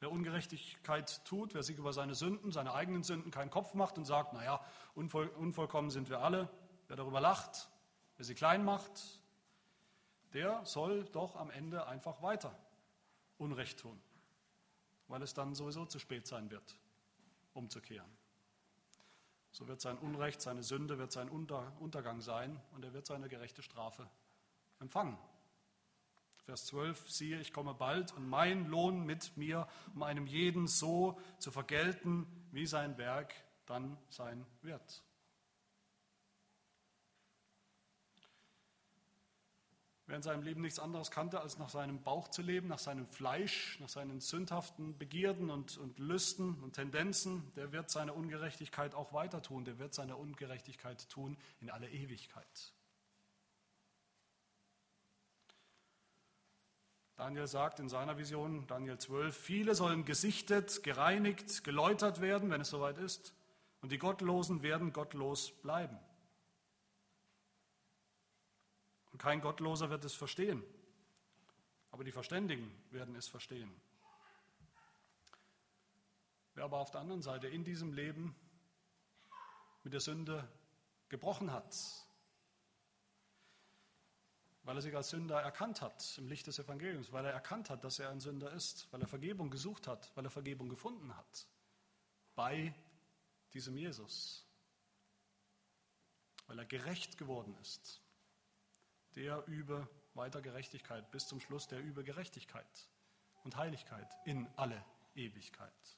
wer 0.00 0.10
Ungerechtigkeit 0.10 1.24
tut, 1.24 1.54
wer 1.54 1.62
sich 1.62 1.76
über 1.76 1.92
seine 1.92 2.14
Sünden, 2.14 2.52
seine 2.52 2.74
eigenen 2.74 3.02
Sünden 3.02 3.30
keinen 3.30 3.50
Kopf 3.50 3.74
macht 3.74 3.98
und 3.98 4.04
sagt, 4.04 4.32
naja, 4.32 4.64
unvoll, 4.94 5.26
unvollkommen 5.28 5.90
sind 5.90 6.08
wir 6.08 6.20
alle, 6.20 6.48
wer 6.86 6.96
darüber 6.96 7.20
lacht, 7.20 7.68
wer 8.16 8.24
sie 8.24 8.34
klein 8.34 8.64
macht, 8.64 9.20
der 10.34 10.64
soll 10.64 11.04
doch 11.06 11.36
am 11.36 11.50
Ende 11.50 11.86
einfach 11.86 12.22
weiter 12.22 12.56
Unrecht 13.38 13.80
tun, 13.80 14.00
weil 15.08 15.22
es 15.22 15.34
dann 15.34 15.54
sowieso 15.54 15.86
zu 15.86 15.98
spät 15.98 16.26
sein 16.26 16.50
wird, 16.50 16.78
umzukehren. 17.54 18.10
So 19.50 19.66
wird 19.66 19.80
sein 19.80 19.98
Unrecht, 19.98 20.40
seine 20.40 20.62
Sünde, 20.62 20.98
wird 20.98 21.10
sein 21.10 21.28
Untergang 21.28 22.20
sein 22.20 22.60
und 22.72 22.84
er 22.84 22.92
wird 22.92 23.06
seine 23.06 23.28
gerechte 23.28 23.62
Strafe 23.62 24.08
empfangen. 24.78 25.18
Vers 26.48 26.64
12, 26.64 27.10
siehe, 27.10 27.40
ich 27.40 27.52
komme 27.52 27.74
bald 27.74 28.16
und 28.16 28.26
mein 28.26 28.64
Lohn 28.68 29.04
mit 29.04 29.36
mir, 29.36 29.68
um 29.94 30.02
einem 30.02 30.26
jeden 30.26 30.66
so 30.66 31.20
zu 31.38 31.50
vergelten, 31.50 32.26
wie 32.52 32.64
sein 32.64 32.96
Werk 32.96 33.34
dann 33.66 33.98
sein 34.08 34.46
wird. 34.62 35.02
Wer 40.06 40.16
in 40.16 40.22
seinem 40.22 40.42
Leben 40.42 40.62
nichts 40.62 40.78
anderes 40.78 41.10
kannte, 41.10 41.38
als 41.42 41.58
nach 41.58 41.68
seinem 41.68 42.02
Bauch 42.02 42.28
zu 42.28 42.40
leben, 42.40 42.68
nach 42.68 42.78
seinem 42.78 43.06
Fleisch, 43.08 43.78
nach 43.80 43.90
seinen 43.90 44.22
sündhaften 44.22 44.96
Begierden 44.96 45.50
und, 45.50 45.76
und 45.76 45.98
Lüsten 45.98 46.62
und 46.62 46.72
Tendenzen, 46.72 47.52
der 47.56 47.72
wird 47.72 47.90
seine 47.90 48.14
Ungerechtigkeit 48.14 48.94
auch 48.94 49.12
weiter 49.12 49.42
tun. 49.42 49.66
Der 49.66 49.78
wird 49.78 49.92
seine 49.92 50.16
Ungerechtigkeit 50.16 51.10
tun 51.10 51.36
in 51.60 51.68
alle 51.68 51.90
Ewigkeit. 51.90 52.72
Daniel 57.18 57.48
sagt 57.48 57.80
in 57.80 57.88
seiner 57.88 58.16
Vision, 58.16 58.68
Daniel 58.68 58.96
12, 58.96 59.36
viele 59.36 59.74
sollen 59.74 60.04
gesichtet, 60.04 60.84
gereinigt, 60.84 61.64
geläutert 61.64 62.20
werden, 62.20 62.48
wenn 62.48 62.60
es 62.60 62.70
soweit 62.70 62.96
ist, 62.96 63.34
und 63.80 63.90
die 63.90 63.98
Gottlosen 63.98 64.62
werden 64.62 64.92
gottlos 64.92 65.50
bleiben. 65.60 65.98
Und 69.10 69.20
kein 69.20 69.40
Gottloser 69.40 69.90
wird 69.90 70.04
es 70.04 70.14
verstehen, 70.14 70.62
aber 71.90 72.04
die 72.04 72.12
Verständigen 72.12 72.70
werden 72.92 73.16
es 73.16 73.26
verstehen. 73.26 73.74
Wer 76.54 76.66
aber 76.66 76.78
auf 76.78 76.92
der 76.92 77.00
anderen 77.00 77.22
Seite 77.22 77.48
in 77.48 77.64
diesem 77.64 77.94
Leben 77.94 78.36
mit 79.82 79.92
der 79.92 80.00
Sünde 80.00 80.46
gebrochen 81.08 81.50
hat, 81.50 81.74
weil 84.68 84.76
er 84.76 84.82
sich 84.82 84.94
als 84.94 85.08
Sünder 85.08 85.40
erkannt 85.40 85.80
hat 85.80 86.18
im 86.18 86.28
Licht 86.28 86.46
des 86.46 86.58
Evangeliums, 86.58 87.10
weil 87.10 87.24
er 87.24 87.32
erkannt 87.32 87.70
hat, 87.70 87.84
dass 87.84 88.00
er 88.00 88.10
ein 88.10 88.20
Sünder 88.20 88.52
ist, 88.52 88.86
weil 88.90 89.00
er 89.00 89.08
Vergebung 89.08 89.48
gesucht 89.48 89.86
hat, 89.86 90.14
weil 90.14 90.26
er 90.26 90.30
Vergebung 90.30 90.68
gefunden 90.68 91.16
hat 91.16 91.48
bei 92.34 92.74
diesem 93.54 93.78
Jesus, 93.78 94.46
weil 96.48 96.58
er 96.58 96.66
gerecht 96.66 97.16
geworden 97.16 97.56
ist. 97.62 98.02
Der 99.14 99.42
übe 99.48 99.88
weiter 100.12 100.42
Gerechtigkeit 100.42 101.10
bis 101.12 101.26
zum 101.26 101.40
Schluss, 101.40 101.66
der 101.66 101.82
übe 101.82 102.04
Gerechtigkeit 102.04 102.90
und 103.44 103.56
Heiligkeit 103.56 104.10
in 104.26 104.46
alle 104.56 104.84
Ewigkeit. 105.14 105.96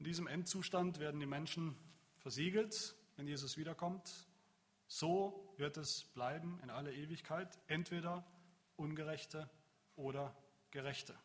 In 0.00 0.04
diesem 0.04 0.26
Endzustand 0.26 0.98
werden 0.98 1.18
die 1.18 1.24
Menschen 1.24 1.78
versiegelt, 2.18 2.94
wenn 3.16 3.26
Jesus 3.26 3.56
wiederkommt. 3.56 4.25
So 4.88 5.52
wird 5.56 5.76
es 5.76 6.04
bleiben 6.04 6.60
in 6.62 6.70
alle 6.70 6.94
Ewigkeit, 6.94 7.58
entweder 7.66 8.24
Ungerechte 8.76 9.50
oder 9.96 10.36
Gerechte. 10.70 11.18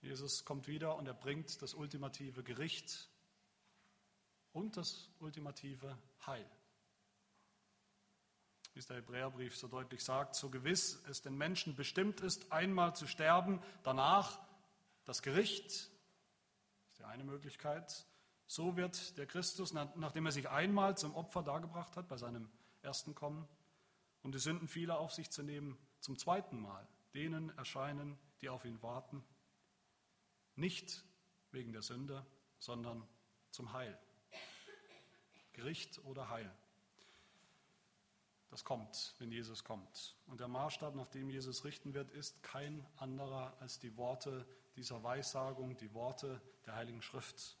Jesus 0.00 0.44
kommt 0.44 0.68
wieder 0.68 0.96
und 0.96 1.06
er 1.06 1.14
bringt 1.14 1.60
das 1.62 1.74
ultimative 1.74 2.42
Gericht 2.42 3.08
und 4.52 4.76
das 4.76 5.10
ultimative 5.18 5.98
Heil. 6.26 6.48
Wie 8.72 8.78
es 8.78 8.86
der 8.86 8.96
Hebräerbrief 8.98 9.56
so 9.56 9.68
deutlich 9.68 10.04
sagt, 10.04 10.34
so 10.34 10.50
gewiss 10.50 11.02
es 11.08 11.22
den 11.22 11.36
Menschen 11.36 11.74
bestimmt 11.74 12.20
ist, 12.20 12.52
einmal 12.52 12.94
zu 12.94 13.06
sterben, 13.06 13.62
danach 13.82 14.38
das 15.04 15.22
Gericht, 15.22 15.66
das 15.70 16.90
ist 16.90 16.98
die 16.98 17.04
eine 17.04 17.24
Möglichkeit, 17.24 18.06
so 18.46 18.76
wird 18.76 19.18
der 19.18 19.26
Christus, 19.26 19.72
nachdem 19.72 20.26
er 20.26 20.32
sich 20.32 20.48
einmal 20.48 20.96
zum 20.96 21.14
Opfer 21.14 21.42
dargebracht 21.42 21.96
hat 21.96 22.08
bei 22.08 22.16
seinem 22.16 22.48
ersten 22.82 23.14
Kommen, 23.14 23.48
um 24.22 24.32
die 24.32 24.38
Sünden 24.38 24.68
vieler 24.68 24.98
auf 24.98 25.12
sich 25.12 25.30
zu 25.30 25.42
nehmen, 25.42 25.76
zum 26.00 26.16
zweiten 26.16 26.60
Mal 26.60 26.86
denen 27.14 27.56
erscheinen, 27.56 28.18
die 28.40 28.48
auf 28.48 28.64
ihn 28.64 28.80
warten, 28.82 29.24
nicht 30.54 31.04
wegen 31.50 31.72
der 31.72 31.82
Sünde, 31.82 32.24
sondern 32.58 33.06
zum 33.50 33.72
Heil. 33.72 33.98
Gericht 35.52 36.04
oder 36.04 36.28
Heil. 36.28 36.54
Das 38.50 38.64
kommt, 38.64 39.14
wenn 39.18 39.32
Jesus 39.32 39.64
kommt. 39.64 40.16
Und 40.26 40.40
der 40.40 40.48
Maßstab, 40.48 40.94
nach 40.94 41.08
dem 41.08 41.30
Jesus 41.30 41.64
richten 41.64 41.94
wird, 41.94 42.10
ist 42.10 42.42
kein 42.42 42.86
anderer 42.96 43.56
als 43.60 43.78
die 43.78 43.96
Worte 43.96 44.46
dieser 44.76 45.02
Weissagung, 45.02 45.76
die 45.76 45.92
Worte 45.94 46.40
der 46.66 46.76
Heiligen 46.76 47.02
Schrift 47.02 47.56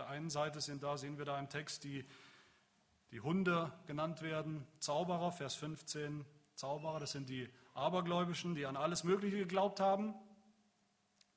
der 0.00 0.08
einen 0.08 0.30
Seite 0.30 0.62
sind 0.62 0.82
da, 0.82 0.96
sehen 0.96 1.18
wir 1.18 1.26
da 1.26 1.38
im 1.38 1.50
Text, 1.50 1.84
die, 1.84 2.06
die 3.10 3.20
Hunde 3.20 3.70
genannt 3.86 4.22
werden, 4.22 4.66
Zauberer, 4.78 5.30
Vers 5.30 5.54
15, 5.56 6.24
Zauberer, 6.54 7.00
das 7.00 7.12
sind 7.12 7.28
die 7.28 7.48
Abergläubischen, 7.74 8.54
die 8.54 8.64
an 8.64 8.76
alles 8.76 9.04
Mögliche 9.04 9.36
geglaubt 9.36 9.78
haben, 9.78 10.14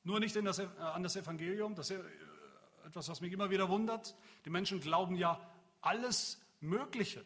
nur 0.03 0.21
nicht 0.21 0.35
das, 0.35 0.59
äh, 0.59 0.67
an 0.79 1.03
das 1.03 1.17
Evangelium, 1.17 1.75
das 1.75 1.89
ist 1.89 1.99
äh, 1.99 2.87
etwas, 2.87 3.09
was 3.09 3.19
mich 3.19 3.33
immer 3.33 3.49
wieder 3.49 3.67
wundert. 3.67 4.15
Die 4.45 4.49
Menschen 4.49 4.79
glauben 4.79 5.15
ja 5.15 5.39
alles 5.81 6.41
Mögliche, 6.61 7.25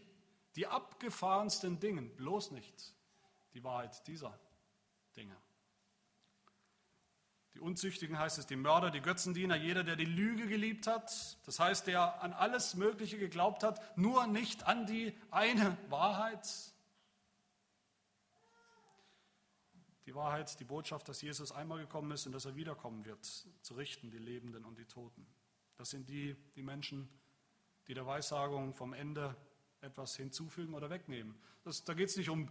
die 0.55 0.65
abgefahrensten 0.65 1.79
Dinge, 1.79 2.01
bloß 2.01 2.49
nicht 2.49 2.95
die 3.53 3.63
Wahrheit 3.63 4.07
dieser 4.07 4.39
Dinge. 5.15 5.35
Die 7.57 7.63
Unzüchtigen 7.63 8.19
heißt 8.19 8.37
es, 8.37 8.45
die 8.45 8.55
Mörder, 8.55 8.91
die 8.91 9.01
Götzendiener, 9.01 9.55
jeder, 9.55 9.83
der 9.83 9.95
die 9.95 10.05
Lüge 10.05 10.45
geliebt 10.45 10.85
hat. 10.85 11.39
Das 11.47 11.59
heißt, 11.59 11.87
der 11.87 12.21
an 12.21 12.31
alles 12.31 12.75
Mögliche 12.75 13.17
geglaubt 13.17 13.63
hat, 13.63 13.97
nur 13.97 14.27
nicht 14.27 14.67
an 14.67 14.85
die 14.85 15.17
eine 15.31 15.75
Wahrheit. 15.89 16.47
Die 20.05 20.13
Wahrheit, 20.13 20.59
die 20.59 20.65
Botschaft, 20.65 21.09
dass 21.09 21.19
Jesus 21.23 21.51
einmal 21.51 21.79
gekommen 21.79 22.11
ist 22.11 22.27
und 22.27 22.33
dass 22.33 22.45
er 22.45 22.55
wiederkommen 22.55 23.05
wird, 23.05 23.25
zu 23.25 23.73
richten, 23.73 24.11
die 24.11 24.19
Lebenden 24.19 24.63
und 24.63 24.77
die 24.77 24.85
Toten. 24.85 25.25
Das 25.77 25.89
sind 25.89 26.09
die, 26.09 26.35
die 26.55 26.61
Menschen, 26.61 27.09
die 27.87 27.95
der 27.95 28.05
Weissagung 28.05 28.75
vom 28.75 28.93
Ende 28.93 29.35
etwas 29.81 30.15
hinzufügen 30.15 30.75
oder 30.75 30.91
wegnehmen. 30.91 31.35
Das, 31.63 31.83
da 31.83 31.95
geht 31.95 32.09
es 32.09 32.17
nicht 32.17 32.29
um 32.29 32.49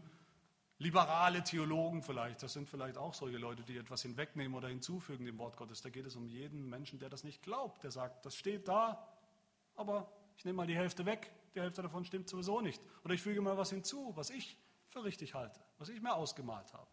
liberale 0.79 1.43
Theologen 1.43 2.03
vielleicht. 2.03 2.43
Das 2.43 2.53
sind 2.53 2.69
vielleicht 2.69 2.99
auch 2.99 3.15
solche 3.15 3.39
Leute, 3.39 3.63
die 3.63 3.77
etwas 3.77 4.03
hinwegnehmen 4.03 4.55
oder 4.57 4.69
hinzufügen 4.69 5.25
dem 5.25 5.39
Wort 5.39 5.57
Gottes. 5.57 5.81
Da 5.81 5.91
geht 5.91 6.07
es 6.07 6.17
um 6.17 6.27
jeden 6.27 6.69
Menschen, 6.69 6.99
der 6.99 7.09
das 7.09 7.25
nicht 7.25 7.43
glaubt, 7.43 7.83
der 7.83 7.91
sagt, 7.91 8.27
das 8.27 8.37
steht 8.37 8.69
da, 8.69 9.07
aber 9.75 10.11
ich 10.37 10.45
nehme 10.45 10.57
mal 10.57 10.67
die 10.67 10.77
Hälfte 10.77 11.07
weg, 11.07 11.33
die 11.55 11.61
Hälfte 11.61 11.83
davon 11.83 12.05
stimmt 12.05 12.29
sowieso 12.29 12.61
nicht. 12.61 12.83
Oder 13.05 13.15
ich 13.15 13.23
füge 13.23 13.41
mal 13.41 13.57
was 13.57 13.71
hinzu, 13.71 14.13
was 14.15 14.31
ich 14.31 14.59
für 14.89 15.05
richtig 15.05 15.35
halte, 15.35 15.61
was 15.79 15.89
ich 15.89 16.01
mir 16.01 16.15
ausgemalt 16.15 16.73
habe. 16.75 16.89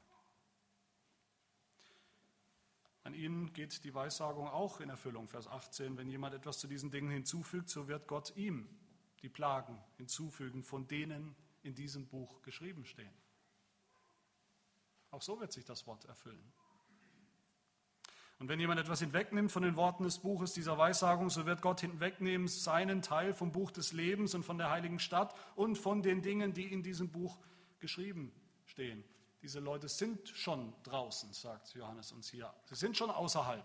An 3.04 3.14
ihnen 3.14 3.52
geht 3.52 3.84
die 3.84 3.94
Weissagung 3.94 4.48
auch 4.48 4.80
in 4.80 4.90
Erfüllung, 4.90 5.28
Vers 5.28 5.48
18. 5.48 5.98
Wenn 5.98 6.08
jemand 6.08 6.34
etwas 6.36 6.60
zu 6.60 6.68
diesen 6.68 6.90
Dingen 6.90 7.12
hinzufügt, 7.12 7.70
so 7.70 7.90
wird 7.90 8.08
Gott 8.08 8.34
ihm 8.38 8.70
die 9.22 9.28
Plagen 9.28 9.78
hinzufügen, 9.98 10.64
von 10.64 10.88
denen 10.88 11.36
in 11.64 11.76
diesem 11.76 12.08
Buch 12.08 12.42
geschrieben 12.44 12.86
stehen. 12.86 13.14
Auch 15.14 15.22
so 15.22 15.40
wird 15.40 15.52
sich 15.52 15.64
das 15.64 15.86
Wort 15.86 16.06
erfüllen. 16.06 16.44
Und 18.40 18.50
wenn 18.50 18.60
jemand 18.60 18.80
etwas 18.80 19.00
hinwegnimmt 19.00 19.52
von 19.52 19.62
den 19.62 19.76
Worten 19.76 20.04
des 20.04 20.18
Buches 20.18 20.54
dieser 20.54 20.76
Weissagung, 20.80 21.30
so 21.30 21.46
wird 21.46 21.62
Gott 21.62 21.82
hinwegnehmen 21.82 22.48
seinen 22.48 23.04
Teil 23.04 23.36
vom 23.36 23.52
Buch 23.52 23.70
des 23.70 23.94
Lebens 23.94 24.34
und 24.34 24.44
von 24.44 24.58
der 24.58 24.72
heiligen 24.72 24.98
Stadt 24.98 25.36
und 25.56 25.78
von 25.78 26.02
den 26.02 26.24
Dingen, 26.24 26.54
die 26.54 26.66
in 26.66 26.82
diesem 26.82 27.12
Buch 27.12 27.38
geschrieben 27.80 28.34
stehen. 28.66 29.04
Diese 29.44 29.60
Leute 29.60 29.88
sind 29.88 30.30
schon 30.30 30.74
draußen, 30.82 31.32
sagt 31.32 31.76
Johannes 31.76 32.12
uns 32.12 32.30
hier. 32.30 32.52
Sie 32.66 32.76
sind 32.76 32.98
schon 32.98 33.12
außerhalb 33.12 33.64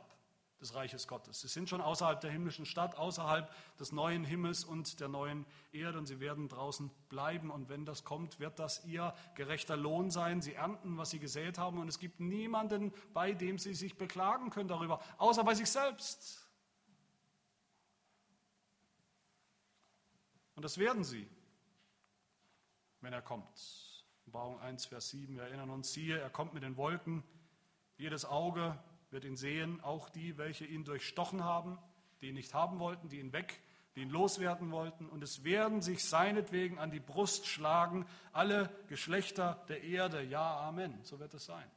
des 0.60 0.74
Reiches 0.74 1.06
Gottes. 1.06 1.40
Sie 1.40 1.48
sind 1.48 1.68
schon 1.68 1.80
außerhalb 1.80 2.20
der 2.20 2.30
himmlischen 2.30 2.66
Stadt, 2.66 2.96
außerhalb 2.96 3.52
des 3.78 3.92
neuen 3.92 4.24
Himmels 4.24 4.64
und 4.64 4.98
der 4.98 5.08
neuen 5.08 5.46
Erde 5.72 5.98
und 5.98 6.06
sie 6.06 6.18
werden 6.18 6.48
draußen 6.48 6.90
bleiben. 7.08 7.50
Und 7.50 7.68
wenn 7.68 7.84
das 7.84 8.04
kommt, 8.04 8.40
wird 8.40 8.58
das 8.58 8.84
ihr 8.84 9.14
gerechter 9.36 9.76
Lohn 9.76 10.10
sein. 10.10 10.42
Sie 10.42 10.54
ernten, 10.54 10.98
was 10.98 11.10
sie 11.10 11.20
gesät 11.20 11.58
haben 11.58 11.78
und 11.78 11.88
es 11.88 11.98
gibt 11.98 12.18
niemanden, 12.18 12.92
bei 13.14 13.32
dem 13.32 13.58
sie 13.58 13.74
sich 13.74 13.96
beklagen 13.96 14.50
können 14.50 14.68
darüber, 14.68 15.00
außer 15.18 15.44
bei 15.44 15.54
sich 15.54 15.70
selbst. 15.70 16.44
Und 20.56 20.64
das 20.64 20.76
werden 20.76 21.04
sie, 21.04 21.28
wenn 23.00 23.12
er 23.12 23.22
kommt. 23.22 23.46
Offenbarung 24.22 24.60
1, 24.60 24.86
Vers 24.86 25.10
7, 25.10 25.36
wir 25.36 25.44
erinnern 25.44 25.70
uns, 25.70 25.92
siehe, 25.92 26.18
er 26.18 26.30
kommt 26.30 26.52
mit 26.52 26.64
den 26.64 26.76
Wolken, 26.76 27.22
jedes 27.96 28.24
Auge 28.24 28.76
wird 29.10 29.24
ihn 29.24 29.36
sehen, 29.36 29.80
auch 29.80 30.08
die, 30.10 30.36
welche 30.36 30.64
ihn 30.64 30.84
durchstochen 30.84 31.44
haben, 31.44 31.78
die 32.20 32.28
ihn 32.28 32.34
nicht 32.34 32.54
haben 32.54 32.78
wollten, 32.78 33.08
die 33.08 33.20
ihn 33.20 33.32
weg, 33.32 33.62
die 33.94 34.02
ihn 34.02 34.10
loswerden 34.10 34.70
wollten, 34.70 35.08
und 35.08 35.22
es 35.22 35.44
werden 35.44 35.82
sich 35.82 36.04
seinetwegen 36.04 36.78
an 36.78 36.90
die 36.90 37.00
Brust 37.00 37.46
schlagen, 37.46 38.06
alle 38.32 38.68
Geschlechter 38.88 39.64
der 39.68 39.82
Erde, 39.82 40.22
ja, 40.22 40.60
Amen, 40.60 41.02
so 41.04 41.18
wird 41.18 41.34
es 41.34 41.46
sein. 41.46 41.70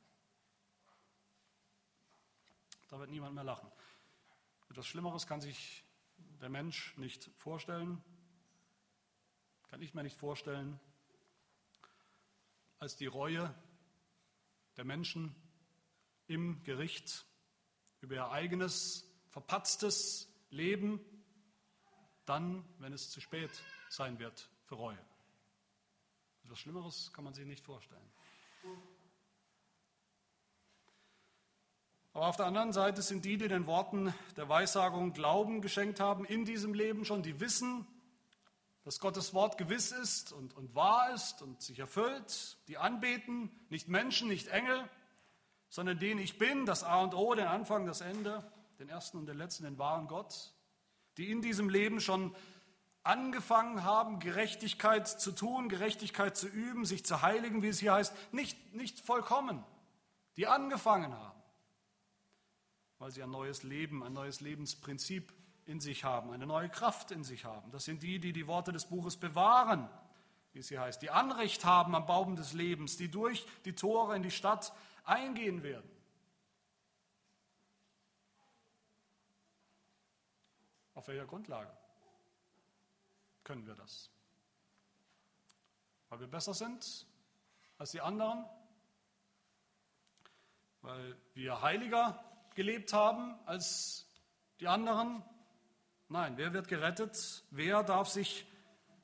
Da 2.90 3.00
wird 3.00 3.10
niemand 3.10 3.34
mehr 3.36 3.44
lachen. 3.44 3.72
Etwas 4.70 4.86
Schlimmeres 4.86 5.26
kann 5.26 5.42
sich 5.42 5.84
der 6.42 6.50
Mensch 6.50 6.96
nicht 6.98 7.32
vorstellen, 7.38 8.04
kann 9.70 9.82
ich 9.82 9.94
mir 9.94 10.04
nicht 10.04 10.18
vorstellen, 10.18 10.80
als 12.80 12.98
die 12.98 13.06
Reue 13.06 13.54
der 14.76 14.86
Menschen 14.86 15.36
im 16.32 16.64
Gericht 16.64 17.26
über 18.00 18.16
ihr 18.16 18.32
eigenes 18.32 19.06
verpatztes 19.30 20.30
Leben, 20.50 21.02
dann, 22.26 22.64
wenn 22.80 22.94
es 22.94 23.10
zu 23.10 23.20
spät 23.20 23.52
sein 23.90 24.18
wird 24.18 24.50
für 24.64 24.76
Reue. 24.76 24.98
Etwas 26.46 26.60
Schlimmeres 26.60 27.12
kann 27.14 27.26
man 27.26 27.34
sich 27.34 27.46
nicht 27.46 27.66
vorstellen. 27.66 28.10
Aber 32.14 32.28
auf 32.28 32.38
der 32.38 32.46
anderen 32.46 32.72
Seite 32.72 33.02
sind 33.02 33.26
die, 33.26 33.38
die 33.38 33.50
den 33.50 33.68
Worten 33.68 34.14
der 34.38 34.48
Weissagung 34.48 35.12
Glauben 35.12 35.62
geschenkt 35.62 36.00
haben, 36.00 36.24
in 36.24 36.46
diesem 36.46 36.74
Leben 36.74 37.04
schon, 37.04 37.24
die 37.24 37.42
wissen, 37.42 37.86
dass 38.84 39.00
Gottes 39.02 39.34
Wort 39.34 39.58
gewiss 39.58 39.92
ist 39.92 40.32
und, 40.32 40.56
und 40.56 40.74
wahr 40.76 41.14
ist 41.14 41.42
und 41.42 41.62
sich 41.62 41.80
erfüllt, 41.80 42.58
die 42.70 42.78
anbeten, 42.78 43.52
nicht 43.70 43.90
Menschen, 43.90 44.30
nicht 44.30 44.48
Engel, 44.48 44.90
sondern 45.72 45.98
den 45.98 46.20
ich 46.20 46.38
bin, 46.38 46.66
das 46.66 46.84
A 46.84 47.02
und 47.02 47.16
O, 47.16 47.34
den 47.34 47.48
Anfang, 47.48 47.86
das 47.86 48.02
Ende, 48.02 48.44
den 48.78 48.90
ersten 48.90 49.18
und 49.18 49.26
den 49.26 49.38
letzten, 49.38 49.64
den 49.64 49.80
wahren 49.80 50.08
Gott, 50.08 50.54
die 51.18 51.32
in 51.32 51.42
diesem 51.42 51.70
Leben 51.70 52.02
schon 52.02 52.36
angefangen 53.04 53.84
haben, 53.84 54.20
Gerechtigkeit 54.20 55.08
zu 55.08 55.32
tun, 55.32 55.70
Gerechtigkeit 55.70 56.36
zu 56.36 56.48
üben, 56.48 56.86
sich 56.86 57.06
zu 57.06 57.22
heiligen, 57.22 57.64
wie 57.64 57.70
es 57.70 57.80
hier 57.80 57.94
heißt, 57.94 58.14
nicht, 58.34 58.76
nicht 58.76 59.00
vollkommen, 59.00 59.64
die 60.36 60.46
angefangen 60.46 61.14
haben, 61.14 61.42
weil 63.00 63.12
sie 63.12 63.24
ein 63.24 63.32
neues 63.32 63.64
Leben, 63.64 64.04
ein 64.04 64.14
neues 64.14 64.42
Lebensprinzip 64.42 65.34
in 65.66 65.80
sich 65.80 66.04
haben, 66.04 66.32
eine 66.32 66.46
neue 66.46 66.68
Kraft 66.68 67.12
in 67.12 67.24
sich 67.24 67.46
haben. 67.46 67.72
Das 67.72 67.86
sind 67.86 68.04
die, 68.04 68.20
die 68.20 68.34
die 68.34 68.46
Worte 68.46 68.74
des 68.74 68.88
Buches 68.88 69.16
bewahren, 69.16 69.90
wie 70.52 70.60
es 70.60 70.68
hier 70.68 70.82
heißt, 70.82 71.02
die 71.02 71.12
Anrecht 71.12 71.64
haben 71.64 71.96
am 71.96 72.06
Baum 72.06 72.36
des 72.36 72.52
Lebens, 72.52 72.98
die 72.98 73.10
durch 73.10 73.46
die 73.64 73.74
Tore 73.74 74.18
in 74.18 74.22
die 74.22 74.32
Stadt 74.32 74.74
eingehen 75.04 75.64
werden. 75.64 75.90
Auf 80.94 81.08
welcher 81.08 81.26
Grundlage 81.26 81.72
können 83.44 83.66
wir 83.66 83.76
das? 83.76 84.10
Weil 86.10 86.20
wir 86.20 86.28
besser 86.28 86.54
sind 86.54 87.08
als 87.78 87.92
die 87.92 88.02
anderen? 88.02 88.46
Weil 90.82 91.18
wir 91.34 91.62
heiliger 91.62 92.24
gelebt 92.56 92.94
haben 92.94 93.40
als 93.46 94.06
die 94.60 94.68
anderen? 94.68 95.24
Nein, 96.10 96.38
wer 96.38 96.54
wird 96.54 96.68
gerettet? 96.68 97.44
Wer 97.50 97.84
darf 97.84 98.10
sich 98.10 98.46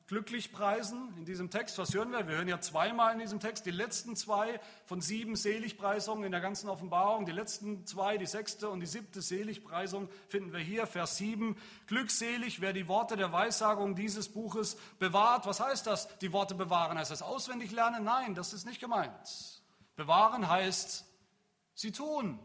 glücklich 0.07 0.53
preisen 0.53 1.13
in 1.17 1.25
diesem 1.25 1.49
Text? 1.49 1.77
Was 1.77 1.93
hören 1.93 2.11
wir? 2.11 2.27
Wir 2.27 2.37
hören 2.37 2.47
ja 2.47 2.61
zweimal 2.61 3.13
in 3.13 3.19
diesem 3.19 3.39
Text 3.39 3.65
die 3.65 3.71
letzten 3.71 4.15
zwei 4.15 4.59
von 4.85 5.01
sieben 5.01 5.35
Seligpreisungen 5.35 6.23
in 6.23 6.31
der 6.31 6.39
ganzen 6.39 6.69
Offenbarung. 6.69 7.25
Die 7.25 7.33
letzten 7.33 7.85
zwei, 7.85 8.17
die 8.17 8.25
sechste 8.25 8.69
und 8.69 8.79
die 8.79 8.85
siebte 8.85 9.21
Seligpreisung 9.21 10.09
finden 10.29 10.53
wir 10.53 10.61
hier, 10.61 10.87
Vers 10.87 11.17
7. 11.17 11.57
Glückselig, 11.87 12.61
wer 12.61 12.71
die 12.71 12.87
Worte 12.87 13.17
der 13.17 13.33
Weissagung 13.33 13.95
dieses 13.95 14.29
Buches 14.29 14.77
bewahrt. 14.97 15.45
Was 15.45 15.59
heißt 15.59 15.85
das, 15.85 16.07
die 16.19 16.31
Worte 16.31 16.55
bewahren? 16.55 16.97
Heißt 16.97 17.11
das 17.11 17.21
auswendig 17.21 17.71
lernen? 17.71 18.05
Nein, 18.05 18.33
das 18.33 18.53
ist 18.53 18.65
nicht 18.65 18.79
gemeint. 18.79 19.61
Bewahren 19.97 20.47
heißt 20.47 21.05
sie 21.73 21.91
tun. 21.91 22.39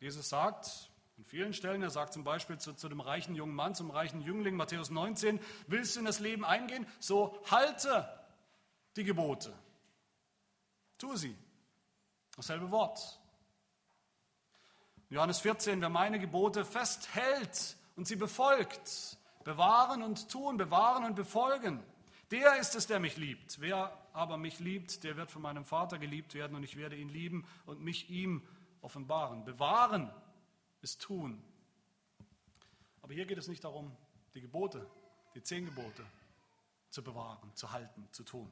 Jesus 0.00 0.28
sagt, 0.28 0.90
an 1.18 1.24
vielen 1.24 1.52
Stellen, 1.52 1.82
er 1.82 1.90
sagt 1.90 2.12
zum 2.12 2.22
Beispiel 2.22 2.58
zu, 2.58 2.74
zu 2.74 2.88
dem 2.88 3.00
reichen 3.00 3.34
jungen 3.34 3.54
Mann, 3.54 3.74
zum 3.74 3.90
reichen 3.90 4.20
Jüngling, 4.20 4.54
Matthäus 4.54 4.88
19, 4.88 5.40
willst 5.66 5.96
du 5.96 6.00
in 6.00 6.06
das 6.06 6.20
Leben 6.20 6.44
eingehen, 6.44 6.86
so 7.00 7.42
halte 7.50 8.08
die 8.94 9.02
Gebote. 9.02 9.52
Tue 10.96 11.16
sie. 11.16 11.36
Dasselbe 12.36 12.70
Wort. 12.70 13.18
Johannes 15.10 15.40
14, 15.40 15.80
wer 15.80 15.88
meine 15.88 16.20
Gebote 16.20 16.64
festhält 16.64 17.76
und 17.96 18.06
sie 18.06 18.16
befolgt, 18.16 19.18
bewahren 19.42 20.04
und 20.04 20.30
tun, 20.30 20.56
bewahren 20.56 21.04
und 21.04 21.16
befolgen, 21.16 21.82
der 22.30 22.58
ist 22.60 22.76
es, 22.76 22.86
der 22.86 23.00
mich 23.00 23.16
liebt. 23.16 23.60
Wer 23.60 23.90
aber 24.12 24.36
mich 24.36 24.60
liebt, 24.60 25.02
der 25.02 25.16
wird 25.16 25.32
von 25.32 25.42
meinem 25.42 25.64
Vater 25.64 25.98
geliebt 25.98 26.34
werden 26.34 26.54
und 26.54 26.62
ich 26.62 26.76
werde 26.76 26.94
ihn 26.94 27.08
lieben 27.08 27.44
und 27.66 27.80
mich 27.80 28.08
ihm 28.08 28.46
offenbaren. 28.82 29.44
Bewahren 29.44 30.12
ist 30.82 31.00
tun. 31.00 31.42
Aber 33.02 33.14
hier 33.14 33.26
geht 33.26 33.38
es 33.38 33.48
nicht 33.48 33.64
darum, 33.64 33.96
die 34.34 34.40
Gebote, 34.40 34.88
die 35.34 35.42
zehn 35.42 35.64
Gebote 35.64 36.04
zu 36.90 37.02
bewahren, 37.02 37.54
zu 37.54 37.70
halten, 37.72 38.08
zu 38.12 38.22
tun, 38.22 38.50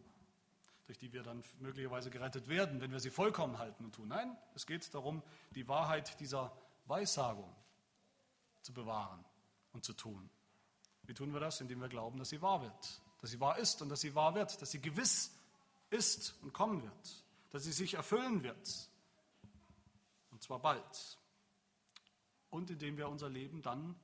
durch 0.87 0.99
die 0.99 1.13
wir 1.13 1.23
dann 1.23 1.43
möglicherweise 1.61 2.11
gerettet 2.11 2.49
werden, 2.49 2.81
wenn 2.81 2.93
wir 2.93 3.01
sie 3.01 3.11
vollkommen 3.11 3.59
halten 3.59 3.85
und 3.85 3.95
tun. 3.95 4.09
Nein, 4.09 4.37
es 4.55 4.67
geht 4.67 4.93
darum, 4.95 5.23
die 5.55 5.69
Wahrheit 5.69 6.19
dieser 6.21 6.57
Weissagung 6.87 7.55
zu 8.63 8.73
bewahren 8.73 9.25
und 9.73 9.85
zu 9.85 9.93
tun. 9.93 10.29
Wie 11.05 11.15
tun 11.15 11.33
wir 11.33 11.41
das? 11.41 11.61
Indem 11.61 11.81
wir 11.81 11.89
glauben, 11.89 12.19
dass 12.19 12.31
sie 12.31 12.43
wahr 12.43 12.63
wird, 12.63 13.03
dass 13.21 13.31
sie 13.31 13.41
wahr 13.41 13.59
ist 13.59 13.81
und 13.83 13.89
dass 13.89 14.01
sie 14.01 14.15
wahr 14.15 14.35
wird, 14.35 14.61
dass 14.61 14.71
sie 14.71 14.81
gewiss 14.81 15.33
ist 15.91 16.35
und 16.43 16.53
kommen 16.53 16.83
wird, 16.83 17.25
dass 17.51 17.65
sie 17.65 17.73
sich 17.73 17.95
erfüllen 17.95 18.43
wird. 18.43 18.91
Und 20.31 20.43
zwar 20.43 20.59
bald 20.59 21.19
und 22.57 22.71
indem 22.71 22.97
wir 22.97 23.09
unser 23.09 23.29
Leben 23.29 23.63
dann 23.63 23.95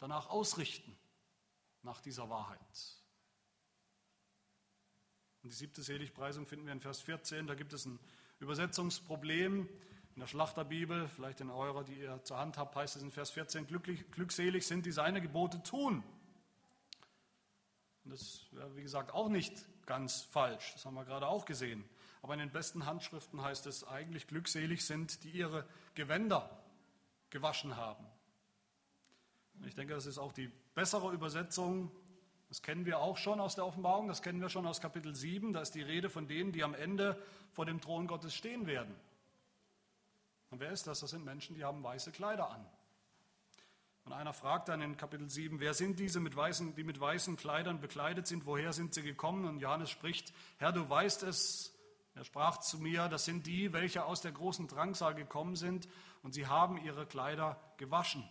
danach 0.00 0.28
ausrichten, 0.28 0.94
nach 1.82 2.00
dieser 2.00 2.28
Wahrheit. 2.28 2.58
Und 5.42 5.50
die 5.52 5.56
siebte 5.56 5.82
Seligpreisung 5.82 6.46
finden 6.46 6.66
wir 6.66 6.72
in 6.72 6.80
Vers 6.80 7.00
14. 7.00 7.46
Da 7.46 7.54
gibt 7.54 7.72
es 7.72 7.86
ein 7.86 8.00
Übersetzungsproblem. 8.40 9.68
In 10.14 10.20
der 10.20 10.26
Schlachterbibel, 10.26 11.08
vielleicht 11.08 11.40
in 11.40 11.50
eurer, 11.50 11.84
die 11.84 12.00
ihr 12.00 12.22
zur 12.24 12.38
Hand 12.38 12.58
habt, 12.58 12.74
heißt 12.74 12.96
es 12.96 13.02
in 13.02 13.12
Vers 13.12 13.30
14, 13.30 13.66
glücklich, 13.66 14.10
glückselig 14.10 14.66
sind, 14.66 14.84
die 14.84 14.92
seine 14.92 15.20
Gebote 15.20 15.62
tun. 15.62 16.02
Und 18.04 18.10
das 18.10 18.46
wäre, 18.50 18.74
wie 18.76 18.82
gesagt, 18.82 19.12
auch 19.12 19.28
nicht 19.28 19.52
ganz 19.86 20.22
falsch. 20.22 20.72
Das 20.72 20.86
haben 20.86 20.94
wir 20.94 21.04
gerade 21.04 21.28
auch 21.28 21.44
gesehen. 21.44 21.84
Aber 22.22 22.32
in 22.32 22.40
den 22.40 22.50
besten 22.50 22.86
Handschriften 22.86 23.42
heißt 23.42 23.66
es 23.66 23.84
eigentlich, 23.84 24.26
glückselig 24.26 24.84
sind, 24.84 25.22
die 25.22 25.30
ihre 25.30 25.68
Gewänder 25.94 26.65
gewaschen 27.36 27.76
haben. 27.76 28.06
Ich 29.66 29.74
denke, 29.74 29.92
das 29.92 30.06
ist 30.06 30.16
auch 30.16 30.32
die 30.32 30.50
bessere 30.74 31.12
Übersetzung. 31.12 31.90
Das 32.48 32.62
kennen 32.62 32.86
wir 32.86 32.98
auch 32.98 33.18
schon 33.18 33.40
aus 33.40 33.56
der 33.56 33.66
Offenbarung, 33.66 34.08
das 34.08 34.22
kennen 34.22 34.40
wir 34.40 34.48
schon 34.48 34.66
aus 34.66 34.80
Kapitel 34.80 35.14
7. 35.14 35.52
Da 35.52 35.60
ist 35.60 35.72
die 35.72 35.82
Rede 35.82 36.08
von 36.08 36.28
denen, 36.28 36.52
die 36.52 36.64
am 36.64 36.74
Ende 36.74 37.20
vor 37.52 37.66
dem 37.66 37.80
Thron 37.80 38.06
Gottes 38.06 38.34
stehen 38.34 38.66
werden. 38.66 38.94
Und 40.50 40.60
wer 40.60 40.70
ist 40.70 40.86
das? 40.86 41.00
Das 41.00 41.10
sind 41.10 41.24
Menschen, 41.24 41.56
die 41.56 41.64
haben 41.64 41.82
weiße 41.82 42.10
Kleider 42.12 42.50
an. 42.50 42.64
Und 44.06 44.12
einer 44.12 44.32
fragt 44.32 44.68
dann 44.68 44.80
in 44.80 44.96
Kapitel 44.96 45.28
7, 45.28 45.60
wer 45.60 45.74
sind 45.74 45.98
diese, 45.98 46.20
mit 46.20 46.36
weißen, 46.36 46.74
die 46.74 46.84
mit 46.84 46.98
weißen 46.98 47.36
Kleidern 47.36 47.80
bekleidet 47.80 48.26
sind? 48.26 48.46
Woher 48.46 48.72
sind 48.72 48.94
sie 48.94 49.02
gekommen? 49.02 49.44
Und 49.44 49.58
Johannes 49.58 49.90
spricht, 49.90 50.32
Herr, 50.58 50.72
du 50.72 50.88
weißt 50.88 51.24
es. 51.24 51.75
Er 52.16 52.24
sprach 52.24 52.58
zu 52.58 52.78
mir, 52.78 53.08
das 53.08 53.24
sind 53.24 53.46
die, 53.46 53.72
welche 53.72 54.04
aus 54.04 54.22
der 54.22 54.32
großen 54.32 54.66
Drangsal 54.66 55.14
gekommen 55.14 55.54
sind 55.54 55.86
und 56.24 56.32
sie 56.34 56.48
haben 56.48 56.76
ihre 56.76 57.06
Kleider 57.06 57.60
gewaschen. 57.76 58.28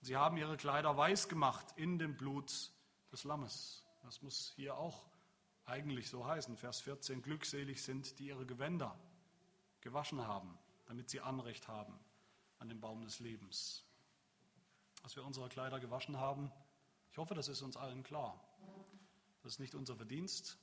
Sie 0.00 0.16
haben 0.16 0.36
ihre 0.36 0.56
Kleider 0.56 0.96
weiß 0.96 1.28
gemacht 1.28 1.66
in 1.76 2.00
dem 2.00 2.16
Blut 2.16 2.72
des 3.12 3.22
Lammes. 3.22 3.84
Das 4.02 4.22
muss 4.22 4.52
hier 4.56 4.76
auch 4.76 5.04
eigentlich 5.66 6.08
so 6.08 6.26
heißen. 6.26 6.56
Vers 6.56 6.80
14, 6.80 7.22
glückselig 7.22 7.82
sind, 7.82 8.18
die 8.18 8.26
ihre 8.26 8.46
Gewänder 8.46 8.98
gewaschen 9.80 10.26
haben 10.26 10.58
damit 10.88 11.10
sie 11.10 11.20
Anrecht 11.20 11.68
haben 11.68 11.98
an 12.58 12.68
den 12.68 12.80
Baum 12.80 13.04
des 13.04 13.20
Lebens. 13.20 13.84
Dass 15.02 15.14
wir 15.16 15.24
unsere 15.24 15.48
Kleider 15.48 15.78
gewaschen 15.78 16.16
haben, 16.16 16.50
ich 17.10 17.18
hoffe, 17.18 17.34
das 17.34 17.48
ist 17.48 17.62
uns 17.62 17.76
allen 17.76 18.02
klar. 18.02 18.42
Das 19.42 19.52
ist 19.52 19.58
nicht 19.60 19.74
unser 19.74 19.94
Verdienst, 19.94 20.58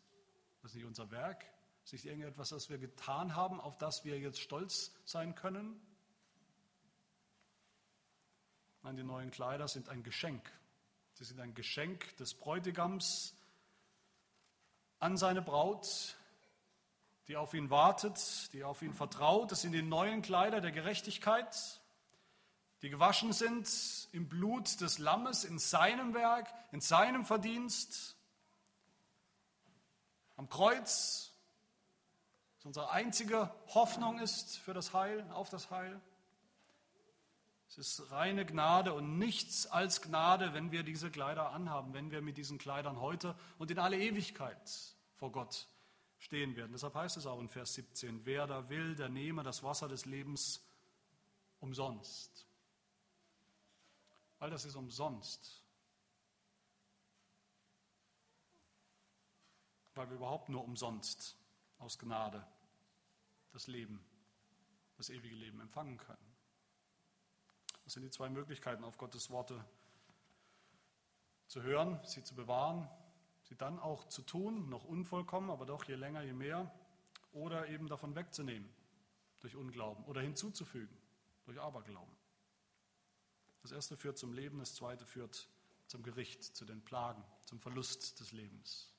das 0.61 0.71
ist 0.71 0.76
nicht 0.76 0.86
unser 0.86 1.11
Werk, 1.11 1.45
ist 1.86 1.94
nicht 1.94 2.06
irgendetwas, 2.06 2.50
das 2.50 2.70
wir 2.70 2.80
getan 2.80 3.36
haben, 3.36 3.62
auf 3.62 3.78
das 3.78 4.04
wir 4.04 4.18
jetzt 4.18 4.40
stolz 4.40 4.92
sein 5.06 5.36
können. 5.36 5.80
Nein, 8.82 8.98
die 8.98 9.04
neuen 9.04 9.30
Kleider 9.30 9.68
sind 9.68 9.90
ein 9.90 10.02
Geschenk. 10.02 10.52
Sie 11.14 11.24
sind 11.24 11.40
ein 11.40 11.54
Geschenk 11.54 12.18
des 12.18 12.34
Bräutigams 12.34 13.36
an 14.98 15.16
seine 15.16 15.44
Braut, 15.44 16.16
die 17.28 17.38
auf 17.38 17.54
ihn 17.54 17.70
wartet, 17.70 18.52
die 18.54 18.64
auf 18.64 18.82
ihn 18.82 18.94
vertraut. 18.94 19.52
Das 19.52 19.62
sind 19.62 19.74
die 19.74 19.84
neuen 19.84 20.24
Kleider 20.24 20.62
der 20.62 20.72
Gerechtigkeit, 20.72 21.80
die 22.82 22.90
gewaschen 22.90 23.32
sind 23.32 23.70
im 24.12 24.28
Blut 24.28 24.82
des 24.82 24.98
Lammes, 24.98 25.44
in 25.44 25.60
seinem 25.60 26.16
Werk, 26.16 26.52
in 26.72 26.82
seinem 26.82 27.26
Verdienst. 27.26 28.16
Am 30.36 30.50
Kreuz, 30.50 31.35
das 32.66 32.78
unsere 32.78 32.89
einzige 32.89 33.53
Hoffnung 33.76 34.18
ist 34.18 34.57
für 34.57 34.74
das 34.74 34.91
Heil, 34.91 35.30
auf 35.32 35.49
das 35.49 35.70
Heil. 35.70 36.01
Es 37.68 37.78
ist 37.78 38.11
reine 38.11 38.43
Gnade 38.43 38.93
und 38.93 39.20
nichts 39.20 39.68
als 39.68 40.01
Gnade, 40.01 40.55
wenn 40.55 40.72
wir 40.72 40.82
diese 40.82 41.11
Kleider 41.11 41.51
anhaben, 41.51 41.93
wenn 41.93 42.09
wir 42.09 42.24
mit 42.24 42.38
diesen 42.38 42.57
Kleidern 42.57 42.99
heute 42.99 43.36
und 43.59 43.70
in 43.70 43.78
alle 43.78 43.99
Ewigkeit 43.99 44.57
vor 45.13 45.32
Gott 45.32 45.68
stehen 46.18 46.55
werden. 46.55 46.72
Deshalb 46.72 46.95
heißt 46.95 47.18
es 47.18 47.28
auch 47.28 47.39
in 47.39 47.49
Vers 47.49 47.76
17, 47.76 48.26
wer 48.26 48.47
da 48.47 48.68
will, 48.68 48.95
der 48.95 49.09
nehme 49.09 49.43
das 49.43 49.61
Wasser 49.61 49.88
des 49.88 50.05
Lebens 50.05 50.66
umsonst. 51.59 52.47
All 54.39 54.49
das 54.49 54.66
ist 54.66 54.76
umsonst. 54.76 55.63
Weil 59.93 60.09
wir 60.09 60.16
überhaupt 60.16 60.49
nur 60.49 60.63
umsonst 60.63 61.38
aus 61.78 61.99
Gnade 61.99 62.45
das 63.56 63.68
Leben, 63.68 64.06
das 64.97 65.10
ewige 65.10 65.36
Leben 65.36 65.60
empfangen 65.60 65.97
können. 65.97 66.36
Das 67.84 67.93
sind 67.93 68.03
die 68.03 68.10
zwei 68.10 68.30
Möglichkeiten, 68.30 68.84
auf 68.84 68.97
Gottes 68.97 69.30
Worte 69.30 69.64
zu 71.47 71.62
hören, 71.64 71.99
sie 72.06 72.24
zu 72.24 72.36
bewahren 72.36 72.89
sie 73.45 73.56
dann 73.56 73.80
auch 73.80 74.08
zu 74.08 74.22
tun, 74.24 74.70
noch 74.70 74.86
unvollkommen, 74.86 75.49
aber 75.49 75.66
doch 75.66 75.84
je 75.86 75.95
länger, 75.95 76.22
je 76.24 76.34
mehr, 76.34 76.72
oder 77.32 77.68
eben 77.68 77.88
davon 77.88 78.16
wegzunehmen 78.16 78.70
durch 79.39 79.56
Unglauben 79.56 80.03
oder 80.06 80.22
hinzuzufügen 80.22 80.97
durch 81.43 81.60
Aberglauben. 81.60 82.16
Das 83.62 83.72
erste 83.72 83.97
führt 83.97 84.18
zum 84.18 84.34
Leben, 84.34 84.60
das 84.60 84.74
zweite 84.74 85.06
führt 85.06 85.49
zum 85.88 86.01
Gericht, 86.01 86.43
zu 86.43 86.66
den 86.66 86.84
Plagen, 86.84 87.24
zum 87.45 87.60
Verlust 87.60 88.20
des 88.20 88.32
Lebens. 88.32 88.95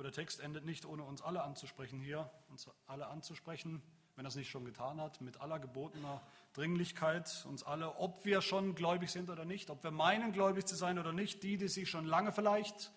Aber 0.00 0.08
der 0.08 0.14
Text 0.14 0.40
endet 0.40 0.64
nicht, 0.64 0.86
ohne 0.86 1.02
uns 1.02 1.20
alle 1.20 1.42
anzusprechen 1.42 2.00
hier, 2.00 2.30
uns 2.48 2.70
alle 2.86 3.08
anzusprechen, 3.08 3.82
wenn 4.16 4.24
er 4.24 4.30
es 4.30 4.34
nicht 4.34 4.48
schon 4.48 4.64
getan 4.64 4.98
hat, 4.98 5.20
mit 5.20 5.42
aller 5.42 5.58
gebotener 5.58 6.26
Dringlichkeit, 6.54 7.44
uns 7.46 7.62
alle, 7.62 7.96
ob 7.96 8.24
wir 8.24 8.40
schon 8.40 8.74
gläubig 8.74 9.10
sind 9.10 9.28
oder 9.28 9.44
nicht, 9.44 9.68
ob 9.68 9.84
wir 9.84 9.90
meinen, 9.90 10.32
gläubig 10.32 10.64
zu 10.64 10.74
sein 10.74 10.98
oder 10.98 11.12
nicht, 11.12 11.42
die, 11.42 11.58
die 11.58 11.68
sich 11.68 11.90
schon 11.90 12.06
lange 12.06 12.32
vielleicht 12.32 12.92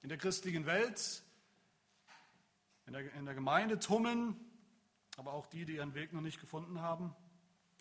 in 0.00 0.08
der 0.08 0.16
christlichen 0.16 0.64
Welt, 0.64 1.22
in 2.86 2.94
der, 2.94 3.12
in 3.12 3.26
der 3.26 3.34
Gemeinde 3.34 3.78
tummeln, 3.78 4.34
aber 5.18 5.34
auch 5.34 5.48
die, 5.48 5.66
die 5.66 5.74
ihren 5.74 5.92
Weg 5.92 6.14
noch 6.14 6.22
nicht 6.22 6.40
gefunden 6.40 6.80
haben. 6.80 7.14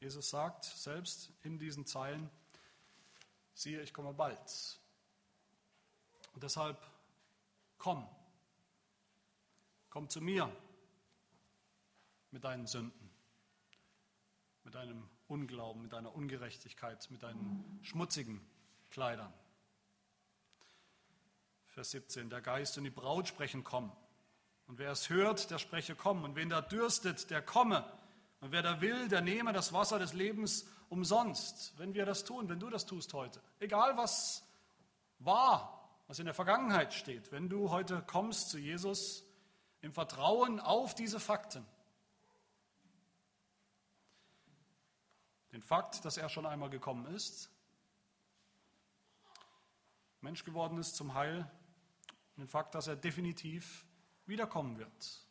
Jesus 0.02 0.30
sagt 0.30 0.66
selbst 0.66 1.32
in 1.44 1.60
diesen 1.60 1.86
Zeilen, 1.86 2.30
siehe, 3.54 3.82
ich 3.82 3.94
komme 3.94 4.14
bald. 4.14 4.82
Und 6.34 6.44
deshalb 6.44 6.78
komm, 7.78 8.06
komm 9.96 10.10
zu 10.10 10.20
mir, 10.20 10.54
mit 12.32 12.44
deinen 12.44 12.68
Sünden, 12.68 13.10
mit 14.66 14.76
deinem 14.76 15.10
Unglauben, 15.28 15.84
mit 15.84 15.94
deiner 15.94 16.14
Ungerechtigkeit, 16.14 17.10
mit 17.12 17.24
deinen 17.24 17.80
schmutzigen 17.82 18.46
Kleidern. 18.92 19.32
Vers 21.68 21.92
17, 21.92 22.30
der 22.30 22.42
Geist 22.42 22.78
und 22.78 22.84
die 22.84 22.90
Braut 22.90 23.30
sprechen, 23.30 23.64
komm. 23.64 23.90
Und 24.68 24.80
wer 24.80 24.92
es 24.92 25.10
hört, 25.10 25.50
der 25.50 25.60
spreche, 25.60 25.96
komm. 25.96 26.26
Und 26.26 26.36
wen 26.36 26.50
da 26.50 26.60
dürstet, 26.60 27.30
der 27.30 27.42
komme. 27.42 27.90
Und 28.42 28.52
wer 28.52 28.64
da 28.64 28.82
will, 28.82 29.08
der 29.08 29.22
nehme 29.22 29.54
das 29.54 29.72
Wasser 29.72 29.98
des 29.98 30.12
Lebens 30.12 30.68
umsonst. 30.90 31.74
Wenn 31.78 31.94
wir 31.94 32.06
das 32.06 32.26
tun, 32.26 32.50
wenn 32.50 32.60
du 32.60 32.70
das 32.70 32.86
tust 32.86 33.14
heute. 33.14 33.42
Egal 33.60 33.96
was 33.96 34.46
war, 35.20 35.90
was 36.08 36.20
in 36.20 36.26
der 36.26 36.36
Vergangenheit 36.36 36.94
steht. 36.94 37.32
Wenn 37.32 37.48
du 37.48 37.70
heute 37.70 38.04
kommst 38.06 38.50
zu 38.50 38.58
Jesus 38.58 39.25
im 39.86 39.94
Vertrauen 39.94 40.60
auf 40.60 40.96
diese 40.96 41.20
Fakten, 41.20 41.64
Den 45.52 45.62
Fakt, 45.62 46.04
dass 46.04 46.18
er 46.18 46.28
schon 46.28 46.46
einmal 46.46 46.70
gekommen 46.70 47.06
ist, 47.16 47.50
Mensch 50.20 50.44
geworden 50.44 50.78
ist 50.80 50.98
zum 50.98 51.14
Heil, 51.14 51.50
den 52.36 52.48
Fakt, 52.48 52.76
dass 52.76 52.88
er 52.88 52.98
definitiv 52.98 53.86
wiederkommen 54.26 54.78
wird, 54.80 55.28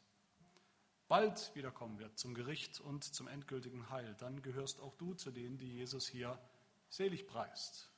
bald 1.09 1.55
wiederkommen 1.55 1.99
wird 1.99 2.17
zum 2.17 2.33
Gericht 2.33 2.81
und 2.81 3.05
zum 3.05 3.29
endgültigen 3.29 3.91
Heil. 3.91 4.15
Dann 4.15 4.41
gehörst 4.41 4.81
auch 4.81 4.95
du 4.95 5.13
zu 5.13 5.31
denen, 5.31 5.59
die 5.59 5.75
Jesus 5.75 6.07
hier 6.07 6.39
selig 6.89 7.27
preist. 7.27 7.91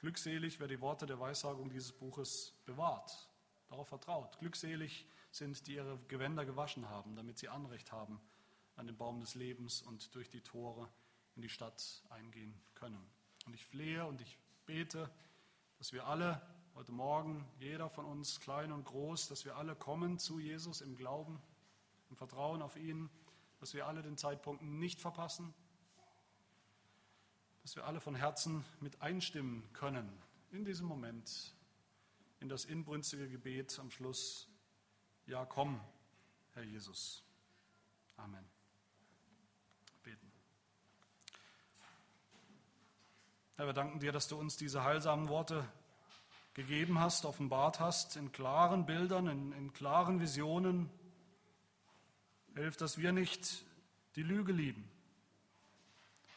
Glückselig, 0.00 0.60
wer 0.60 0.68
die 0.68 0.82
Worte 0.82 1.06
der 1.06 1.20
Weissagung 1.20 1.70
dieses 1.70 1.92
Buches 1.92 2.52
bewahrt, 2.66 3.30
darauf 3.68 3.88
vertraut. 3.88 4.38
Glückselig 4.40 5.06
sind, 5.38 5.66
die 5.66 5.74
ihre 5.74 5.98
Gewänder 6.08 6.44
gewaschen 6.44 6.88
haben, 6.88 7.16
damit 7.16 7.38
sie 7.38 7.48
Anrecht 7.48 7.92
haben 7.92 8.20
an 8.76 8.86
den 8.86 8.96
Baum 8.96 9.20
des 9.20 9.34
Lebens 9.34 9.82
und 9.82 10.14
durch 10.14 10.28
die 10.28 10.40
Tore 10.40 10.88
in 11.34 11.42
die 11.42 11.48
Stadt 11.48 12.02
eingehen 12.10 12.54
können. 12.74 13.04
Und 13.46 13.54
ich 13.54 13.64
flehe 13.64 14.04
und 14.06 14.20
ich 14.20 14.38
bete, 14.66 15.10
dass 15.78 15.92
wir 15.92 16.06
alle 16.06 16.42
heute 16.74 16.92
Morgen, 16.92 17.44
jeder 17.58 17.88
von 17.88 18.04
uns, 18.04 18.40
klein 18.40 18.70
und 18.72 18.84
groß, 18.84 19.28
dass 19.28 19.44
wir 19.44 19.56
alle 19.56 19.74
kommen 19.74 20.18
zu 20.18 20.38
Jesus 20.38 20.80
im 20.80 20.96
Glauben, 20.96 21.40
im 22.10 22.16
Vertrauen 22.16 22.62
auf 22.62 22.76
ihn, 22.76 23.08
dass 23.60 23.74
wir 23.74 23.86
alle 23.86 24.02
den 24.02 24.16
Zeitpunkt 24.16 24.62
nicht 24.62 25.00
verpassen, 25.00 25.54
dass 27.62 27.76
wir 27.76 27.84
alle 27.84 28.00
von 28.00 28.14
Herzen 28.14 28.64
mit 28.80 29.00
einstimmen 29.02 29.62
können 29.72 30.10
in 30.50 30.64
diesem 30.64 30.86
Moment, 30.86 31.54
in 32.40 32.48
das 32.48 32.64
inbrünstige 32.64 33.28
Gebet 33.28 33.78
am 33.78 33.90
Schluss. 33.90 34.47
Ja, 35.28 35.44
komm, 35.44 35.78
Herr 36.54 36.62
Jesus. 36.62 37.22
Amen. 38.16 38.42
Beten. 40.02 40.32
Herr, 43.56 43.66
wir 43.66 43.74
danken 43.74 44.00
dir, 44.00 44.10
dass 44.10 44.28
du 44.28 44.38
uns 44.38 44.56
diese 44.56 44.84
heilsamen 44.84 45.28
Worte 45.28 45.68
gegeben 46.54 46.98
hast, 46.98 47.26
offenbart 47.26 47.78
hast, 47.78 48.16
in 48.16 48.32
klaren 48.32 48.86
Bildern, 48.86 49.26
in, 49.26 49.52
in 49.52 49.74
klaren 49.74 50.18
Visionen. 50.18 50.88
Hilf, 52.54 52.78
dass 52.78 52.96
wir 52.96 53.12
nicht 53.12 53.66
die 54.16 54.22
Lüge 54.22 54.52
lieben, 54.52 54.90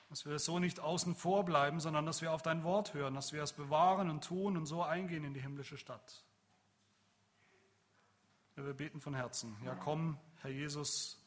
dass 0.10 0.26
wir 0.26 0.38
so 0.38 0.60
nicht 0.60 0.82
außen 0.82 1.16
vor 1.16 1.46
bleiben, 1.46 1.80
sondern 1.80 2.06
dass 2.06 2.22
wir 2.22 2.34
auf 2.34 2.42
dein 2.42 2.66
Wort 2.66 2.94
hören, 2.94 3.14
dass 3.14 3.32
wir 3.32 3.42
es 3.42 3.54
bewahren 3.54 4.10
und 4.10 4.26
tun 4.26 4.58
und 4.58 4.66
so 4.66 4.84
eingehen 4.84 5.24
in 5.24 5.34
die 5.34 5.42
himmlische 5.42 5.78
Stadt. 5.78 6.26
Ja, 8.56 8.66
wir 8.66 8.74
beten 8.74 9.00
von 9.00 9.14
Herzen. 9.14 9.56
Ja, 9.64 9.76
komm, 9.76 10.18
Herr 10.42 10.52
Jesus, 10.52 11.18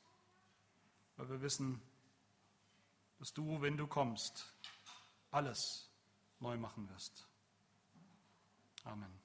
weil 1.16 1.28
wir 1.28 1.40
wissen, 1.40 1.80
dass 3.18 3.32
du, 3.32 3.62
wenn 3.62 3.76
du 3.76 3.86
kommst, 3.86 4.54
alles 5.30 5.90
neu 6.40 6.56
machen 6.56 6.88
wirst. 6.90 7.26
Amen. 8.84 9.23